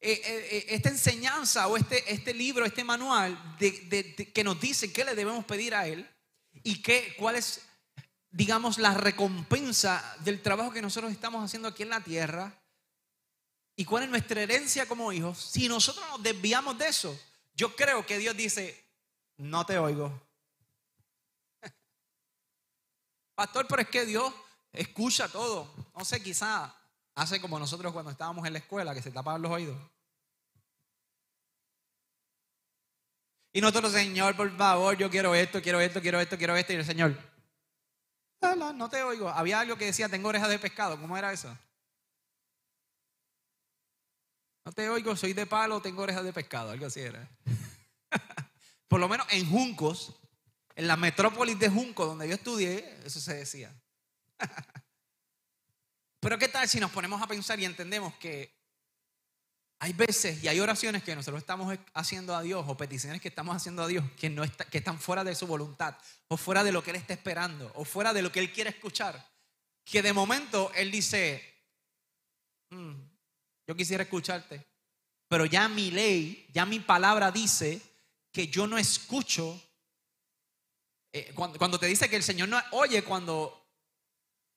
eh, 0.00 0.22
eh, 0.24 0.66
esta 0.70 0.88
enseñanza 0.88 1.66
o 1.68 1.76
este, 1.76 2.10
este 2.10 2.32
libro, 2.32 2.64
este 2.64 2.82
manual 2.82 3.38
que 3.58 4.42
nos 4.42 4.58
dice 4.58 4.90
qué 4.90 5.04
le 5.04 5.14
debemos 5.14 5.44
pedir 5.44 5.74
a 5.74 5.86
Él 5.86 6.08
y 6.62 6.80
qué, 6.80 7.14
cuál 7.18 7.36
es, 7.36 7.60
digamos, 8.30 8.78
la 8.78 8.94
recompensa 8.94 10.16
del 10.20 10.40
trabajo 10.40 10.72
que 10.72 10.80
nosotros 10.80 11.12
estamos 11.12 11.44
haciendo 11.44 11.68
aquí 11.68 11.82
en 11.82 11.90
la 11.90 12.02
tierra 12.02 12.58
y 13.76 13.84
cuál 13.84 14.04
es 14.04 14.08
nuestra 14.08 14.40
herencia 14.40 14.88
como 14.88 15.12
hijos, 15.12 15.38
si 15.38 15.68
nosotros 15.68 16.06
nos 16.08 16.22
desviamos 16.22 16.78
de 16.78 16.88
eso, 16.88 17.20
yo 17.54 17.76
creo 17.76 18.06
que 18.06 18.16
Dios 18.16 18.34
dice, 18.34 18.82
no 19.36 19.66
te 19.66 19.78
oigo. 19.78 20.25
Pastor, 23.36 23.66
pero 23.68 23.82
es 23.82 23.88
que 23.88 24.04
Dios 24.04 24.32
escucha 24.72 25.28
todo. 25.28 25.72
No 25.96 26.04
sé, 26.04 26.22
quizá 26.22 26.74
hace 27.14 27.40
como 27.40 27.58
nosotros 27.58 27.92
cuando 27.92 28.10
estábamos 28.10 28.46
en 28.46 28.54
la 28.54 28.58
escuela, 28.58 28.94
que 28.94 29.02
se 29.02 29.12
tapaban 29.12 29.42
los 29.42 29.52
oídos. 29.52 29.78
Y 33.52 33.60
nosotros, 33.60 33.92
Señor, 33.92 34.36
por 34.36 34.54
favor, 34.56 34.96
yo 34.96 35.08
quiero 35.08 35.34
esto, 35.34 35.62
quiero 35.62 35.80
esto, 35.80 36.00
quiero 36.00 36.20
esto, 36.20 36.36
quiero 36.36 36.56
esto. 36.56 36.72
Y 36.72 36.76
el 36.76 36.84
Señor, 36.84 37.16
no, 38.54 38.88
te 38.88 39.02
oigo. 39.02 39.28
Había 39.28 39.60
algo 39.60 39.76
que 39.76 39.86
decía, 39.86 40.08
tengo 40.08 40.28
orejas 40.28 40.48
de 40.48 40.58
pescado. 40.58 41.00
¿Cómo 41.00 41.16
era 41.16 41.32
eso? 41.32 41.56
No 44.64 44.72
te 44.72 44.88
oigo, 44.88 45.14
soy 45.14 45.32
de 45.32 45.46
palo, 45.46 45.80
tengo 45.80 46.02
orejas 46.02 46.24
de 46.24 46.32
pescado. 46.32 46.70
Algo 46.70 46.86
así 46.86 47.00
era. 47.00 47.28
por 48.88 49.00
lo 49.00 49.08
menos 49.08 49.26
en 49.30 49.48
Juncos, 49.48 50.14
en 50.76 50.86
la 50.86 50.96
metrópolis 50.96 51.58
de 51.58 51.70
Junco, 51.70 52.04
donde 52.04 52.28
yo 52.28 52.34
estudié, 52.34 52.98
eso 53.04 53.18
se 53.18 53.34
decía. 53.34 53.74
Pero 56.20 56.38
¿qué 56.38 56.48
tal 56.48 56.68
si 56.68 56.78
nos 56.78 56.90
ponemos 56.90 57.20
a 57.20 57.26
pensar 57.26 57.58
y 57.58 57.64
entendemos 57.64 58.14
que 58.16 58.54
Hay 59.78 59.94
veces 59.94 60.42
y 60.44 60.48
hay 60.48 60.60
oraciones 60.60 61.02
que 61.02 61.16
nosotros 61.16 61.40
estamos 61.40 61.78
haciendo 61.94 62.36
a 62.36 62.42
Dios 62.42 62.64
o 62.68 62.76
peticiones 62.76 63.20
que 63.20 63.28
estamos 63.28 63.56
haciendo 63.56 63.82
a 63.82 63.86
Dios 63.86 64.04
que, 64.18 64.28
no 64.28 64.42
que 64.70 64.78
están 64.78 64.98
fuera 64.98 65.24
de 65.24 65.34
su 65.34 65.46
voluntad 65.46 65.96
o 66.28 66.36
fuera 66.36 66.62
de 66.62 66.72
lo 66.72 66.82
que 66.82 66.90
Él 66.90 66.96
está 66.96 67.14
esperando 67.14 67.70
o 67.74 67.84
fuera 67.84 68.12
de 68.12 68.22
lo 68.22 68.30
que 68.30 68.40
Él 68.40 68.52
quiere 68.52 68.70
escuchar. 68.70 69.26
Que 69.84 70.02
de 70.02 70.12
momento 70.12 70.72
Él 70.74 70.90
dice, 70.90 71.42
mm, 72.70 72.94
yo 73.66 73.76
quisiera 73.76 74.02
escucharte, 74.02 74.66
pero 75.28 75.46
ya 75.46 75.68
mi 75.68 75.90
ley, 75.90 76.46
ya 76.52 76.66
mi 76.66 76.80
palabra 76.80 77.30
dice 77.30 77.80
que 78.30 78.48
yo 78.48 78.66
no 78.66 78.76
escucho. 78.76 79.62
Eh, 81.12 81.32
cuando, 81.34 81.78
te 81.78 81.86
dice 81.86 82.10
que 82.10 82.16
el 82.16 82.22
Señor 82.22 82.48
no 82.48 82.60
oye 82.72 83.02
cuando 83.02 83.66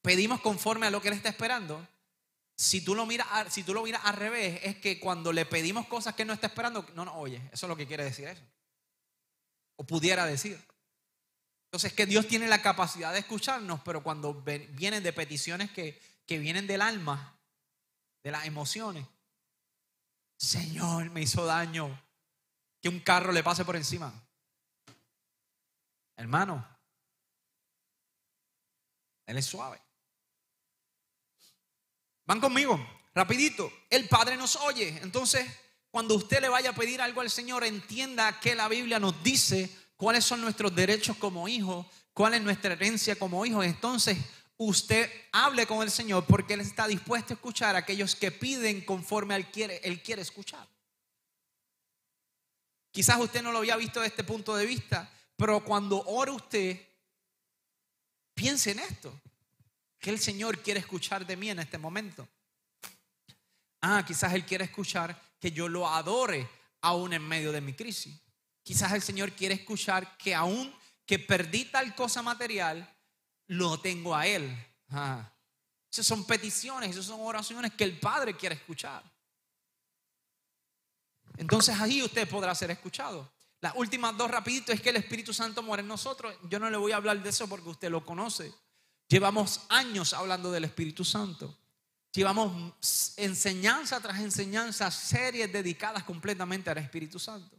pedimos 0.02 0.42
conforme 0.42 0.88
a 0.88 0.90
lo 0.90 1.02
que 1.02 1.10
Él 1.10 1.14
está 1.14 1.30
esperando, 1.30 1.88
si 2.56 2.82
tú 2.82 2.96
lo 2.96 3.06
miras, 3.06 3.28
si 3.54 3.64
tú 3.64 3.74
lo 3.74 3.84
al 3.86 4.16
revés, 4.16 4.60
es 4.64 4.78
que 4.78 5.00
cuando 5.00 5.32
le 5.32 5.46
pedimos 5.46 5.88
cosas 5.88 6.16
que 6.16 6.26
no 6.26 6.34
está 6.34 6.48
esperando, 6.48 6.86
no 6.96 7.06
nos 7.06 7.16
oye. 7.16 7.42
Eso 7.54 7.66
es 7.66 7.70
lo 7.70 7.78
que 7.78 7.88
quiere 7.88 8.04
decir 8.04 8.28
eso. 8.28 8.44
O 9.78 9.86
pudiera 9.86 10.26
decir. 10.26 10.60
Entonces, 11.68 11.94
que 11.94 12.06
Dios 12.06 12.28
tiene 12.28 12.48
la 12.48 12.62
capacidad 12.62 13.14
de 13.14 13.20
escucharnos, 13.20 13.80
pero 13.86 14.04
cuando 14.04 14.34
vienen 14.34 15.04
de 15.04 15.14
peticiones 15.14 15.72
que, 15.72 16.02
que 16.26 16.40
vienen 16.40 16.68
del 16.68 16.82
alma, 16.82 17.40
de 18.24 18.32
las 18.32 18.46
emociones, 18.46 19.06
Señor, 20.38 21.12
me 21.12 21.22
hizo 21.22 21.46
daño 21.46 22.02
que 22.82 22.90
un 22.90 23.00
carro 23.00 23.32
le 23.32 23.44
pase 23.44 23.66
por 23.66 23.76
encima. 23.76 24.14
Hermano, 26.20 26.68
Él 29.26 29.38
es 29.38 29.46
suave. 29.46 29.82
Van 32.26 32.42
conmigo, 32.42 32.78
rapidito. 33.16 33.72
El 33.90 34.10
Padre 34.10 34.36
nos 34.36 34.58
oye. 34.58 35.00
Entonces, 35.02 35.50
cuando 35.90 36.16
usted 36.16 36.42
le 36.42 36.50
vaya 36.50 36.72
a 36.72 36.76
pedir 36.76 37.02
algo 37.02 37.22
al 37.22 37.30
Señor, 37.30 37.64
entienda 37.64 38.38
que 38.42 38.54
la 38.54 38.68
Biblia 38.68 39.00
nos 39.00 39.24
dice 39.24 39.74
cuáles 39.96 40.26
son 40.26 40.42
nuestros 40.42 40.76
derechos 40.76 41.16
como 41.16 41.48
hijos, 41.48 41.86
cuál 42.12 42.34
es 42.34 42.42
nuestra 42.42 42.74
herencia 42.74 43.18
como 43.18 43.46
hijos. 43.46 43.66
Entonces, 43.66 44.18
usted 44.58 45.10
hable 45.32 45.66
con 45.68 45.82
el 45.84 45.90
Señor 45.90 46.26
porque 46.26 46.56
Él 46.56 46.60
está 46.60 46.86
dispuesto 46.86 47.34
a 47.34 47.36
escuchar 47.36 47.78
a 47.78 47.80
aquellos 47.80 48.14
que 48.18 48.30
piden 48.30 48.84
conforme 48.84 49.38
Él 49.38 49.46
quiere, 49.46 49.78
Él 49.86 50.04
quiere 50.04 50.22
escuchar. 50.22 50.68
Quizás 52.92 53.18
usted 53.22 53.42
no 53.42 53.54
lo 53.54 53.60
había 53.60 53.78
visto 53.78 54.02
de 54.02 54.08
este 54.08 54.26
punto 54.26 54.54
de 54.58 54.66
vista, 54.66 55.10
pero 55.40 55.64
cuando 55.64 56.04
ora 56.06 56.34
usted, 56.34 56.78
piense 58.34 58.72
en 58.72 58.80
esto 58.80 59.22
que 59.98 60.10
el 60.10 60.20
Señor 60.20 60.62
quiere 60.62 60.82
escuchar 60.82 61.26
de 61.26 61.38
mí 61.38 61.50
en 61.50 61.60
este 61.60 61.78
momento? 61.78 62.28
Ah, 63.80 64.04
quizás 64.06 64.34
Él 64.34 64.46
quiere 64.46 64.66
escuchar 64.66 65.18
que 65.40 65.50
yo 65.54 65.70
lo 65.70 65.88
adore 65.88 66.46
aún 66.82 67.14
en 67.14 67.26
medio 67.26 67.54
de 67.54 67.62
mi 67.62 67.72
crisis. 67.72 68.20
Quizás 68.64 68.92
el 68.92 69.02
Señor 69.02 69.32
quiere 69.32 69.56
escuchar 69.56 70.18
que 70.18 70.36
aún 70.36 70.76
que 71.06 71.20
perdí 71.20 71.64
tal 71.66 71.96
cosa 71.96 72.22
material, 72.22 72.94
lo 73.48 73.80
tengo 73.80 74.14
a 74.14 74.28
Él. 74.28 74.54
Ah. 74.90 75.32
Esas 75.90 76.06
son 76.06 76.26
peticiones, 76.26 76.92
esas 76.92 77.06
son 77.06 77.22
oraciones 77.22 77.74
que 77.76 77.86
el 77.86 77.98
Padre 77.98 78.36
quiere 78.36 78.56
escuchar. 78.56 79.02
Entonces 81.38 81.80
ahí 81.80 82.04
usted 82.04 82.28
podrá 82.28 82.54
ser 82.54 82.72
escuchado. 82.72 83.39
Las 83.62 83.76
últimas 83.76 84.16
dos 84.18 84.32
rapidito 84.32 84.72
es 84.72 84.82
que 84.82 84.90
el 84.90 84.96
Espíritu 84.96 85.34
Santo 85.34 85.62
muere 85.62 85.82
en 85.82 85.88
nosotros. 85.88 86.34
Yo 86.50 86.60
no 86.60 86.70
le 86.70 86.78
voy 86.78 86.94
a 86.94 86.98
hablar 86.98 87.22
de 87.22 87.30
eso 87.30 87.48
porque 87.48 87.70
usted 87.70 87.90
lo 87.90 88.06
conoce. 88.06 88.54
Llevamos 89.08 89.62
años 89.70 90.14
hablando 90.14 90.52
del 90.52 90.66
Espíritu 90.66 91.04
Santo. 91.04 91.58
Llevamos 92.14 92.74
enseñanza 93.18 94.00
tras 94.00 94.20
enseñanza, 94.20 94.90
series 94.90 95.52
dedicadas 95.52 96.04
completamente 96.04 96.70
al 96.70 96.78
Espíritu 96.78 97.20
Santo. 97.20 97.58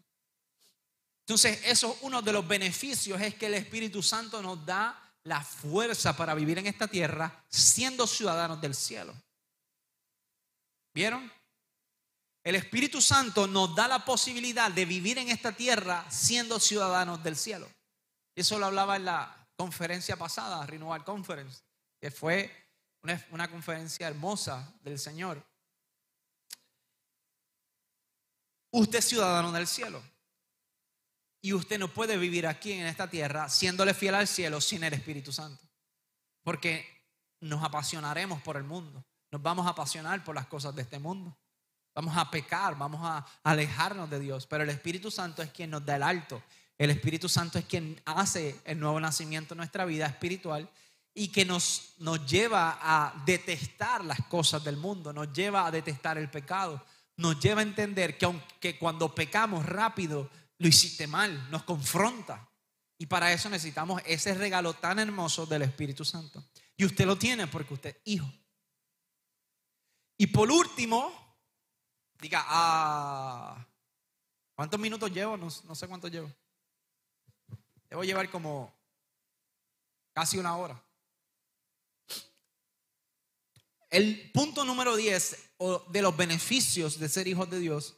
Entonces, 1.21 1.61
eso 1.65 1.97
uno 2.03 2.23
de 2.23 2.33
los 2.33 2.47
beneficios 2.49 3.21
es 3.21 3.35
que 3.35 3.47
el 3.47 3.55
Espíritu 3.55 4.03
Santo 4.03 4.43
nos 4.43 4.65
da 4.65 5.01
la 5.25 5.43
fuerza 5.43 6.17
para 6.17 6.35
vivir 6.35 6.59
en 6.59 6.67
esta 6.67 6.89
tierra 6.89 7.45
siendo 7.49 8.07
ciudadanos 8.07 8.61
del 8.61 8.75
cielo. 8.75 9.15
¿Vieron? 10.93 11.31
El 12.51 12.57
Espíritu 12.57 13.01
Santo 13.01 13.47
nos 13.47 13.77
da 13.77 13.87
la 13.87 14.05
posibilidad 14.05 14.73
de 14.73 14.85
vivir 14.85 15.19
en 15.19 15.29
esta 15.29 15.53
tierra 15.53 16.05
siendo 16.11 16.59
ciudadanos 16.59 17.23
del 17.23 17.37
cielo. 17.37 17.71
Eso 18.35 18.59
lo 18.59 18.67
hablaba 18.67 18.97
en 18.97 19.05
la 19.05 19.49
conferencia 19.55 20.17
pasada, 20.17 20.67
Renewal 20.67 21.05
Conference, 21.05 21.63
que 22.01 22.11
fue 22.11 22.51
una, 23.31 23.49
conferencia 23.49 24.09
hermosa 24.09 24.75
del 24.83 24.99
Señor. 24.99 25.41
Usted 28.73 28.99
es 28.99 29.05
ciudadano 29.05 29.53
del 29.53 29.69
cielo. 29.69 30.03
Y 31.41 31.53
usted 31.53 31.79
no 31.79 31.87
puede 31.87 32.17
vivir 32.17 32.49
aquí 32.49 32.73
en 32.73 32.87
esta 32.87 33.09
tierra 33.09 33.49
siéndole 33.49 33.95
fiel 33.95 34.17
al 34.17 34.27
cielo 34.27 34.61
sin 34.61 34.83
el 34.83 34.95
Espíritu 34.95 35.33
Santo. 35.33 35.65
Porque 36.43 37.07
nos 37.39 37.63
apasionaremos 37.63 38.43
por 38.43 38.57
el 38.57 38.65
mundo. 38.65 39.05
Nos 39.31 39.41
vamos 39.41 39.69
a 39.69 39.71
apasionar 39.71 40.25
por 40.25 40.35
las 40.35 40.49
cosas 40.49 40.75
de 40.75 40.83
este 40.83 40.99
mundo. 40.99 41.40
Vamos 42.01 42.17
a 42.17 42.31
pecar, 42.31 42.79
vamos 42.79 43.03
a 43.05 43.27
alejarnos 43.43 44.09
de 44.09 44.19
Dios. 44.19 44.47
Pero 44.47 44.65
el 44.65 44.71
Espíritu 44.71 45.11
Santo 45.11 45.43
es 45.43 45.51
quien 45.51 45.69
nos 45.69 45.85
da 45.85 45.97
el 45.97 46.03
alto. 46.03 46.43
El 46.79 46.89
Espíritu 46.89 47.29
Santo 47.29 47.59
es 47.59 47.67
quien 47.67 48.01
hace 48.07 48.59
el 48.65 48.81
nuevo 48.81 48.99
nacimiento 48.99 49.53
en 49.53 49.59
nuestra 49.59 49.85
vida 49.85 50.07
espiritual 50.07 50.67
y 51.13 51.29
que 51.29 51.45
nos, 51.45 51.93
nos 51.99 52.25
lleva 52.25 52.79
a 52.81 53.23
detestar 53.27 54.03
las 54.03 54.19
cosas 54.29 54.65
del 54.65 54.79
mundo, 54.79 55.13
nos 55.13 55.31
lleva 55.31 55.67
a 55.67 55.71
detestar 55.71 56.17
el 56.17 56.31
pecado, 56.31 56.83
nos 57.19 57.39
lleva 57.39 57.61
a 57.61 57.65
entender 57.65 58.17
que 58.17 58.25
aunque 58.25 58.79
cuando 58.79 59.15
pecamos 59.15 59.67
rápido 59.67 60.31
lo 60.57 60.69
hiciste 60.69 61.07
mal, 61.07 61.51
nos 61.51 61.65
confronta. 61.65 62.49
Y 62.97 63.05
para 63.05 63.31
eso 63.31 63.51
necesitamos 63.51 64.01
ese 64.07 64.33
regalo 64.33 64.73
tan 64.73 65.01
hermoso 65.01 65.45
del 65.45 65.61
Espíritu 65.61 66.07
Santo. 66.07 66.43
Y 66.79 66.87
usted 66.87 67.05
lo 67.05 67.19
tiene 67.19 67.47
porque 67.47 67.75
usted 67.75 67.91
es 67.91 68.03
hijo. 68.07 68.33
Y 70.17 70.29
por 70.29 70.51
último, 70.51 71.20
diga, 72.21 72.45
ah, 72.47 73.67
¿cuántos 74.55 74.79
minutos 74.79 75.11
llevo? 75.11 75.37
no 75.37 75.51
sé 75.51 75.89
cuántos 75.89 76.11
llevo. 76.11 76.31
Debo 77.89 78.05
llevar 78.05 78.31
como 78.31 78.73
casi 80.13 80.39
una 80.39 80.57
hora. 80.57 80.81
El 83.91 84.31
punto 84.33 84.65
número 84.65 84.95
10 84.95 85.51
de 85.89 86.03
los 86.03 86.17
beneficios 86.17 87.01
de 87.01 87.09
ser 87.09 87.27
hijos 87.27 87.51
de 87.51 87.59
Dios 87.59 87.97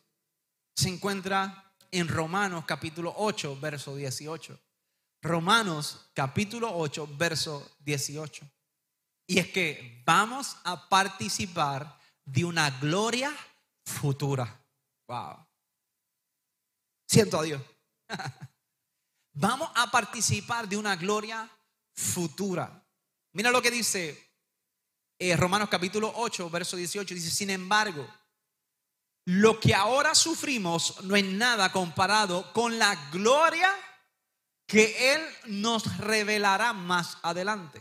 se 0.75 0.89
encuentra 0.89 1.75
en 1.91 2.09
Romanos 2.09 2.64
capítulo 2.66 3.12
8, 3.18 3.61
verso 3.61 3.95
18. 3.95 4.59
Romanos 5.20 6.11
capítulo 6.14 6.75
8, 6.75 7.07
verso 7.18 7.77
18. 7.81 8.51
Y 9.27 9.39
es 9.39 9.49
que 9.49 10.03
vamos 10.07 10.57
a 10.64 10.89
participar 10.89 11.99
de 12.25 12.47
una 12.47 12.70
gloria 12.81 13.31
futura. 13.85 14.64
Wow. 15.07 15.47
Siento 17.07 17.39
a 17.39 17.43
Dios. 17.43 17.62
Vamos 19.35 19.70
a 19.74 19.91
participar 19.91 20.68
de 20.68 20.76
una 20.76 20.97
gloria 20.97 21.49
futura. 21.95 22.83
Mira 23.33 23.51
lo 23.51 23.62
que 23.62 23.70
dice 23.70 24.33
eh, 25.18 25.37
Romanos 25.37 25.68
capítulo 25.68 26.12
8, 26.16 26.51
verso 26.51 26.76
18. 26.76 27.14
Dice, 27.14 27.30
sin 27.30 27.51
embargo, 27.51 28.07
lo 29.24 29.61
que 29.61 29.74
ahora 29.74 30.14
sufrimos 30.14 31.03
no 31.05 31.16
es 31.16 31.24
nada 31.24 31.70
comparado 31.70 32.53
con 32.53 32.78
la 32.78 32.95
gloria 33.11 33.70
que 34.66 35.14
Él 35.14 35.22
nos 35.47 35.99
revelará 35.99 36.72
más 36.72 37.18
adelante. 37.22 37.80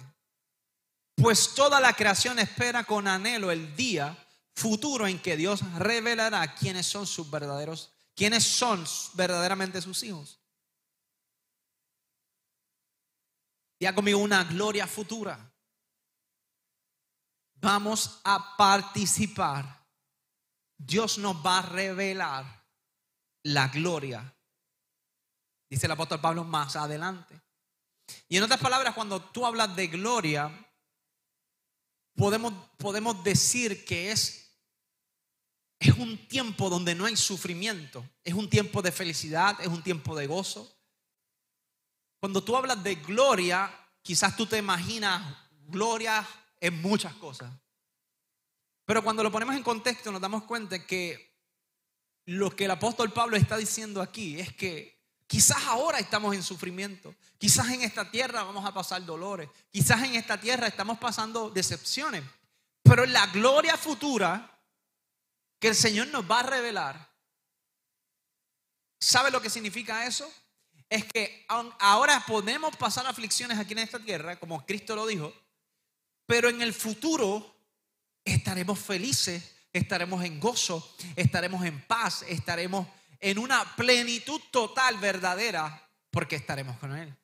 Pues 1.16 1.54
toda 1.54 1.80
la 1.80 1.94
creación 1.94 2.40
espera 2.40 2.84
con 2.84 3.08
anhelo 3.08 3.52
el 3.52 3.76
día 3.76 4.16
futuro 4.56 5.08
en 5.08 5.20
que 5.20 5.38
Dios 5.38 5.62
revelará 5.76 6.56
quiénes 6.56 6.86
son 6.86 7.08
sus 7.08 7.30
verdaderos, 7.30 7.92
quiénes 8.16 8.44
son 8.44 8.84
verdaderamente 9.14 9.82
sus 9.82 10.04
hijos. 10.04 10.40
Ya 13.80 13.96
conmigo 13.96 14.20
una 14.20 14.44
gloria 14.44 14.86
futura. 14.86 15.52
Vamos 17.56 18.22
a 18.24 18.56
participar. 18.56 19.88
Dios 20.78 21.18
nos 21.18 21.36
va 21.46 21.60
a 21.60 21.62
revelar 21.64 22.66
la 23.44 23.68
gloria. 23.70 24.36
Dice 25.70 25.86
el 25.86 25.92
apóstol 25.92 26.20
Pablo 26.20 26.44
más 26.44 26.76
adelante. 26.76 27.42
Y 28.28 28.38
en 28.38 28.44
otras 28.44 28.60
palabras, 28.60 28.94
cuando 28.94 29.22
tú 29.22 29.46
hablas 29.46 29.76
de 29.76 29.88
gloria, 29.88 30.52
podemos, 32.22 32.54
podemos 32.78 33.24
decir 33.24 33.84
que 33.84 34.12
es, 34.12 34.56
es 35.80 35.98
un 35.98 36.28
tiempo 36.28 36.70
donde 36.70 36.94
no 36.94 37.06
hay 37.06 37.18
sufrimiento. 37.18 38.08
Es 38.24 38.36
un 38.36 38.48
tiempo 38.48 38.84
de 38.84 38.92
felicidad, 38.92 39.60
es 39.60 39.68
un 39.68 39.82
tiempo 39.82 40.16
de 40.16 40.28
gozo. 40.28 40.72
Cuando 42.20 42.44
tú 42.44 42.56
hablas 42.56 42.84
de 42.84 42.94
gloria, 42.94 43.74
quizás 44.04 44.38
tú 44.38 44.46
te 44.46 44.60
imaginas 44.60 45.36
gloria 45.66 46.24
en 46.60 46.80
muchas 46.80 47.16
cosas. 47.16 47.52
Pero 48.86 49.04
cuando 49.04 49.24
lo 49.24 49.32
ponemos 49.32 49.56
en 49.56 49.64
contexto 49.64 50.12
nos 50.12 50.22
damos 50.22 50.44
cuenta 50.44 50.86
que 50.86 51.40
lo 52.26 52.56
que 52.56 52.66
el 52.66 52.72
apóstol 52.72 53.12
Pablo 53.12 53.36
está 53.36 53.58
diciendo 53.58 54.00
aquí 54.00 54.40
es 54.40 54.54
que 54.54 55.01
quizás 55.32 55.64
ahora 55.68 55.98
estamos 55.98 56.36
en 56.36 56.44
sufrimiento, 56.44 57.16
quizás 57.38 57.70
en 57.70 57.84
esta 57.84 58.12
tierra 58.12 58.44
vamos 58.44 58.66
a 58.66 58.74
pasar 58.74 59.06
dolores, 59.06 59.48
quizás 59.72 60.04
en 60.04 60.16
esta 60.16 60.38
tierra 60.38 60.68
estamos 60.68 61.00
pasando 61.00 61.50
decepciones, 61.50 62.22
pero 62.84 63.06
en 63.06 63.14
la 63.14 63.26
gloria 63.28 63.78
futura 63.78 64.60
que 65.58 65.70
el 65.70 65.76
Señor 65.76 66.10
nos 66.10 66.30
va 66.30 66.42
a 66.42 66.44
revelar, 66.44 67.10
¿sabe 69.00 69.32
lo 69.32 69.42
que 69.42 69.50
significa 69.50 70.06
eso? 70.06 70.30
Es 70.90 71.06
que 71.06 71.46
ahora 71.48 72.26
podemos 72.28 72.76
pasar 72.76 73.08
aflicciones 73.08 73.58
aquí 73.58 73.72
en 73.72 73.80
esta 73.80 74.00
tierra, 74.00 74.38
como 74.38 74.66
Cristo 74.66 74.98
lo 74.98 75.08
dijo, 75.08 75.34
pero 76.26 76.50
en 76.50 76.62
el 76.62 76.74
futuro 76.74 77.56
estaremos 78.26 78.78
felices 78.78 79.56
estaremos 79.74 80.24
en 80.24 80.40
gozo, 80.40 80.96
estaremos 81.16 81.64
en 81.66 81.80
paz, 81.82 82.26
estaremos 82.28 82.88
en 83.22 83.38
una 83.38 83.64
plenitud 83.76 84.42
total, 84.52 84.98
verdadera, 84.98 85.88
porque 86.10 86.36
estaremos 86.36 86.78
con 86.80 86.96
Él. 86.98 87.16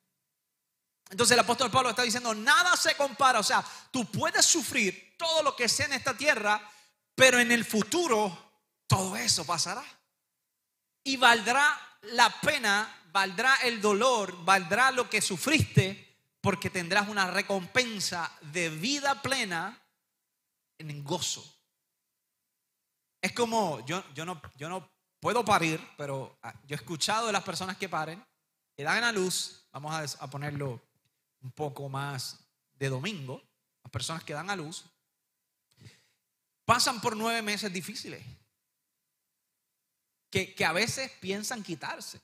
Entonces 1.10 1.34
el 1.34 1.40
apóstol 1.40 1.70
Pablo 1.70 1.90
está 1.90 2.02
diciendo, 2.02 2.34
nada 2.34 2.76
se 2.76 2.94
compara, 2.94 3.40
o 3.40 3.42
sea, 3.42 3.64
tú 3.90 4.04
puedes 4.06 4.46
sufrir 4.46 5.16
todo 5.18 5.42
lo 5.42 5.56
que 5.56 5.68
sea 5.68 5.86
en 5.86 5.94
esta 5.94 6.16
tierra, 6.16 6.60
pero 7.14 7.40
en 7.40 7.50
el 7.50 7.64
futuro 7.64 8.52
todo 8.86 9.16
eso 9.16 9.44
pasará. 9.44 9.84
Y 11.02 11.16
valdrá 11.16 11.78
la 12.02 12.30
pena, 12.40 13.04
valdrá 13.10 13.56
el 13.64 13.80
dolor, 13.80 14.44
valdrá 14.44 14.92
lo 14.92 15.10
que 15.10 15.20
sufriste, 15.20 16.16
porque 16.40 16.70
tendrás 16.70 17.08
una 17.08 17.28
recompensa 17.30 18.30
de 18.40 18.68
vida 18.68 19.20
plena 19.20 19.82
en 20.78 21.02
gozo. 21.02 21.44
Es 23.20 23.32
como, 23.32 23.84
yo, 23.84 24.04
yo, 24.14 24.24
no, 24.24 24.40
yo 24.56 24.68
no 24.68 24.88
puedo 25.20 25.44
parir, 25.44 25.80
pero 25.96 26.38
ah, 26.42 26.54
yo 26.66 26.74
he 26.74 26.78
escuchado 26.78 27.26
de 27.26 27.32
las 27.32 27.42
personas 27.42 27.76
que 27.76 27.88
paren, 27.88 28.24
que 28.76 28.84
dan 28.84 29.04
a 29.04 29.12
luz, 29.12 29.66
vamos 29.72 30.16
a, 30.20 30.30
ponerlo 30.30 30.80
un 31.40 31.52
poco 31.52 31.88
más 31.88 32.38
de 32.74 32.88
domingo, 32.88 33.42
las 33.82 33.90
personas 33.90 34.24
que 34.24 34.34
dan 34.34 34.50
a 34.50 34.56
luz, 34.56 34.84
pasan 36.64 37.00
por 37.00 37.16
nueve 37.16 37.42
meses 37.42 37.72
difíciles, 37.72 38.24
que 40.30 40.64
a 40.64 40.72
veces 40.72 41.10
piensan 41.20 41.62
quitarse. 41.62 42.20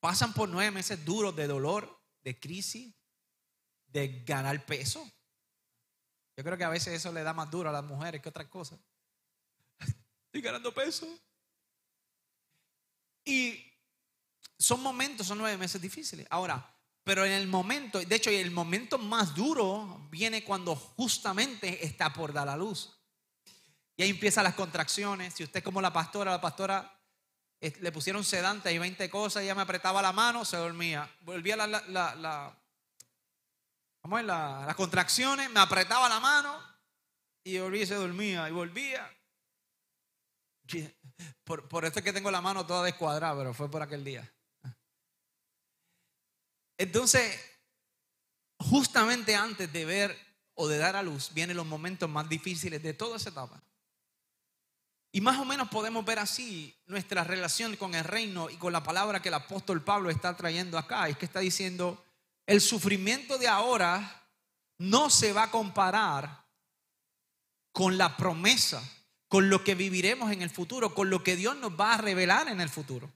Pasan 0.00 0.32
por 0.32 0.48
nueve 0.48 0.70
meses 0.70 1.04
duros 1.04 1.34
de 1.34 1.46
dolor, 1.46 2.00
de 2.22 2.38
crisis, 2.38 2.94
de 3.88 4.22
ganar 4.24 4.64
peso. 4.64 5.04
Yo 6.36 6.44
creo 6.44 6.56
que 6.56 6.64
a 6.64 6.68
veces 6.68 6.94
eso 6.94 7.12
le 7.12 7.22
da 7.22 7.32
más 7.32 7.50
duro 7.50 7.68
a 7.68 7.72
las 7.72 7.84
mujeres 7.84 8.22
que 8.22 8.28
otras 8.28 8.46
cosas. 8.46 8.78
Estoy 10.38 10.52
ganando 10.52 10.72
peso. 10.72 11.04
Y 13.24 13.60
son 14.56 14.80
momentos, 14.80 15.26
son 15.26 15.38
nueve 15.38 15.56
meses 15.56 15.82
difíciles. 15.82 16.28
Ahora, 16.30 16.72
pero 17.02 17.24
en 17.24 17.32
el 17.32 17.48
momento, 17.48 17.98
de 17.98 18.14
hecho, 18.14 18.30
el 18.30 18.52
momento 18.52 18.98
más 18.98 19.34
duro 19.34 20.06
viene 20.12 20.44
cuando 20.44 20.76
justamente 20.76 21.84
está 21.84 22.12
por 22.12 22.32
dar 22.32 22.46
la 22.46 22.56
luz. 22.56 22.96
Y 23.96 24.04
ahí 24.04 24.10
empiezan 24.10 24.44
las 24.44 24.54
contracciones. 24.54 25.34
Si 25.34 25.42
usted 25.42 25.60
como 25.60 25.80
la 25.80 25.92
pastora, 25.92 26.30
la 26.30 26.40
pastora 26.40 26.88
le 27.60 27.90
pusieron 27.90 28.22
sedante 28.22 28.72
y 28.72 28.78
20 28.78 29.10
cosas, 29.10 29.42
ella 29.42 29.56
me 29.56 29.62
apretaba 29.62 30.00
la 30.00 30.12
mano, 30.12 30.44
se 30.44 30.56
dormía. 30.56 31.12
Volvía 31.22 31.56
la, 31.56 31.66
la, 31.66 32.14
la 32.14 32.56
¿cómo 34.00 34.20
es? 34.20 34.24
las 34.24 34.76
contracciones, 34.76 35.50
me 35.50 35.58
apretaba 35.58 36.08
la 36.08 36.20
mano 36.20 36.62
y 37.42 37.58
volvía 37.58 37.82
y 37.82 37.86
se 37.86 37.96
dormía 37.96 38.48
y 38.48 38.52
volvía. 38.52 39.17
Por, 41.44 41.68
por 41.68 41.84
eso 41.84 41.98
es 41.98 42.04
que 42.04 42.12
tengo 42.12 42.30
la 42.30 42.40
mano 42.40 42.66
toda 42.66 42.84
descuadrada, 42.84 43.36
pero 43.36 43.54
fue 43.54 43.70
por 43.70 43.82
aquel 43.82 44.04
día. 44.04 44.30
Entonces, 46.76 47.40
justamente 48.58 49.34
antes 49.34 49.72
de 49.72 49.84
ver 49.84 50.16
o 50.54 50.68
de 50.68 50.78
dar 50.78 50.96
a 50.96 51.02
luz, 51.02 51.32
vienen 51.32 51.56
los 51.56 51.66
momentos 51.66 52.08
más 52.08 52.28
difíciles 52.28 52.82
de 52.82 52.94
toda 52.94 53.16
esa 53.16 53.30
etapa. 53.30 53.62
Y 55.10 55.20
más 55.20 55.38
o 55.38 55.44
menos 55.44 55.68
podemos 55.68 56.04
ver 56.04 56.18
así 56.18 56.76
nuestra 56.86 57.24
relación 57.24 57.76
con 57.76 57.94
el 57.94 58.04
reino 58.04 58.50
y 58.50 58.56
con 58.56 58.72
la 58.72 58.82
palabra 58.82 59.22
que 59.22 59.28
el 59.28 59.34
apóstol 59.34 59.82
Pablo 59.82 60.10
está 60.10 60.36
trayendo 60.36 60.76
acá. 60.76 61.08
Es 61.08 61.16
que 61.16 61.24
está 61.24 61.40
diciendo, 61.40 62.04
el 62.46 62.60
sufrimiento 62.60 63.38
de 63.38 63.48
ahora 63.48 64.28
no 64.78 65.10
se 65.10 65.32
va 65.32 65.44
a 65.44 65.50
comparar 65.50 66.46
con 67.72 67.96
la 67.96 68.16
promesa, 68.16 68.82
con 69.28 69.50
lo 69.50 69.62
que 69.62 69.74
viviremos 69.74 70.32
en 70.32 70.42
el 70.42 70.50
futuro, 70.50 70.94
con 70.94 71.10
lo 71.10 71.22
que 71.22 71.36
Dios 71.36 71.56
nos 71.56 71.78
va 71.78 71.94
a 71.94 71.98
revelar 71.98 72.48
en 72.48 72.60
el 72.60 72.68
futuro. 72.68 73.12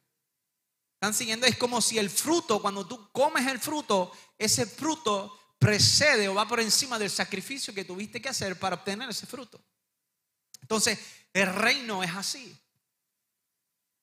Están 0.95 1.15
siguiendo, 1.15 1.47
es 1.47 1.57
como 1.57 1.81
si 1.81 1.99
el 1.99 2.11
fruto, 2.11 2.63
cuando 2.63 2.87
tú 2.87 3.11
comes 3.11 3.47
el 3.49 3.59
fruto, 3.59 4.13
ese 4.39 4.67
fruto 4.67 5.57
precede 5.59 6.29
o 6.29 6.35
va 6.35 6.47
por 6.47 6.61
encima 6.61 6.99
del 6.99 7.11
sacrificio 7.11 7.75
que 7.75 7.85
tuviste 7.85 8.21
que 8.21 8.29
hacer 8.29 8.59
para 8.59 8.77
obtener 8.77 9.09
ese 9.11 9.27
fruto. 9.27 9.61
Entonces, 10.61 10.99
el 11.33 11.53
reino 11.53 12.03
es 12.03 12.15
así. 12.15 12.57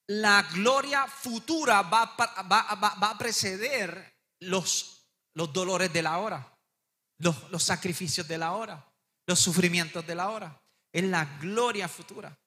La 0.08 0.42
gloria 0.54 1.06
futura 1.08 1.84
va, 1.84 2.16
va 2.18 3.10
a 3.10 3.18
preceder 3.18 4.18
los 4.40 5.00
los 5.40 5.54
dolores 5.54 5.92
de 5.94 6.02
la 6.02 6.18
hora, 6.18 6.58
los, 7.20 7.50
los 7.50 7.64
sacrificios 7.64 8.28
de 8.28 8.38
la 8.38 8.52
hora, 8.52 8.86
los 9.26 9.40
sufrimientos 9.40 10.06
de 10.06 10.16
la 10.16 10.30
hora. 10.30 10.62
Es 10.92 11.04
la 11.04 11.26
gloria 11.40 11.88
futura. 11.88 12.38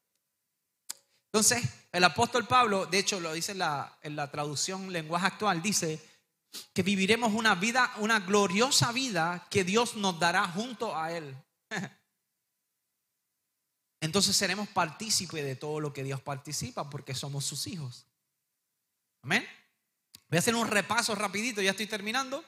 Entonces, 1.32 1.62
el 1.92 2.04
apóstol 2.04 2.46
Pablo, 2.46 2.86
de 2.86 2.98
hecho 2.98 3.18
lo 3.18 3.32
dice 3.32 3.52
en 3.52 3.58
la, 3.58 3.98
en 4.02 4.16
la 4.16 4.30
traducción 4.30 4.92
lenguaje 4.92 5.26
actual, 5.26 5.62
dice 5.62 6.00
que 6.74 6.82
viviremos 6.82 7.32
una 7.32 7.54
vida, 7.54 7.92
una 7.98 8.20
gloriosa 8.20 8.92
vida 8.92 9.46
que 9.50 9.64
Dios 9.64 9.96
nos 9.96 10.18
dará 10.18 10.46
junto 10.48 10.96
a 10.96 11.12
Él. 11.12 11.34
Entonces 14.00 14.36
seremos 14.36 14.68
partícipes 14.68 15.44
de 15.44 15.56
todo 15.56 15.80
lo 15.80 15.92
que 15.92 16.02
Dios 16.02 16.20
participa 16.20 16.90
porque 16.90 17.14
somos 17.14 17.46
sus 17.46 17.66
hijos. 17.66 18.04
Amén. 19.22 19.46
Voy 20.28 20.36
a 20.36 20.40
hacer 20.40 20.54
un 20.54 20.66
repaso 20.66 21.14
rapidito, 21.14 21.62
ya 21.62 21.70
estoy 21.70 21.86
terminando. 21.86 22.44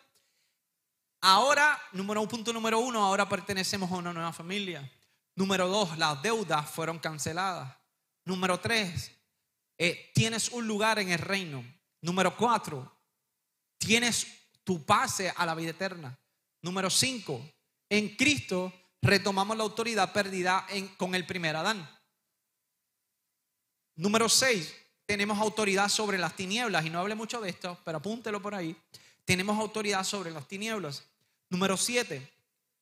Ahora, 1.20 1.80
número 1.92 2.26
punto 2.28 2.52
número 2.52 2.80
uno, 2.80 3.04
ahora 3.04 3.28
pertenecemos 3.28 3.90
a 3.90 3.94
una 3.94 4.12
nueva 4.12 4.32
familia. 4.32 4.90
Número 5.36 5.66
dos, 5.66 5.98
las 5.98 6.22
deudas 6.22 6.70
fueron 6.70 6.98
canceladas. 6.98 7.76
Número 8.24 8.60
tres, 8.60 9.10
eh, 9.76 10.10
tienes 10.14 10.50
un 10.50 10.66
lugar 10.66 10.98
en 10.98 11.10
el 11.10 11.18
reino. 11.18 11.64
Número 12.00 12.36
cuatro, 12.36 13.00
tienes 13.78 14.26
tu 14.62 14.84
pase 14.84 15.32
a 15.34 15.44
la 15.44 15.54
vida 15.54 15.70
eterna. 15.70 16.16
Número 16.62 16.88
cinco, 16.88 17.44
en 17.88 18.16
Cristo 18.16 18.72
retomamos 19.02 19.56
la 19.56 19.64
autoridad 19.64 20.12
perdida 20.12 20.66
con 20.96 21.14
el 21.14 21.26
primer 21.26 21.56
Adán. 21.56 21.88
Número 23.96 24.28
seis, 24.28 24.74
tenemos 25.04 25.38
autoridad 25.38 25.88
sobre 25.88 26.16
las 26.16 26.36
tinieblas. 26.36 26.86
Y 26.86 26.90
no 26.90 27.00
hable 27.00 27.14
mucho 27.14 27.40
de 27.40 27.50
esto, 27.50 27.78
pero 27.84 27.98
apúntelo 27.98 28.40
por 28.40 28.54
ahí. 28.54 28.76
Tenemos 29.24 29.58
autoridad 29.58 30.04
sobre 30.04 30.30
las 30.30 30.46
tinieblas. 30.46 31.04
Número 31.50 31.76
siete, 31.76 32.32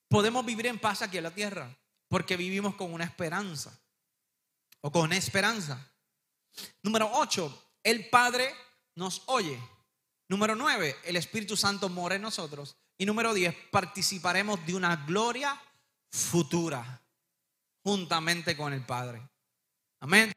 podemos 0.09 0.45
vivir 0.45 0.67
en 0.67 0.79
paz 0.79 1.03
aquí 1.03 1.17
en 1.17 1.25
la 1.25 1.35
tierra 1.35 1.77
porque 2.13 2.37
vivimos 2.37 2.75
con 2.75 2.93
una 2.93 3.05
esperanza 3.05 3.73
o 4.83 4.93
con 4.93 5.15
esperanza. 5.15 5.91
Número 6.83 7.11
ocho, 7.11 7.71
el 7.83 8.11
Padre 8.11 8.55
nos 8.97 9.23
oye. 9.29 9.59
Número 10.29 10.55
nueve, 10.55 10.95
el 11.05 11.17
Espíritu 11.17 11.57
Santo 11.57 11.89
mora 11.89 12.17
en 12.17 12.21
nosotros. 12.21 12.77
Y 12.99 13.07
número 13.07 13.33
diez, 13.33 13.57
participaremos 13.71 14.67
de 14.67 14.75
una 14.75 15.07
gloria 15.07 15.59
futura 16.11 17.03
juntamente 17.83 18.59
con 18.59 18.75
el 18.75 18.85
Padre. 18.85 19.27
Amén. 19.99 20.32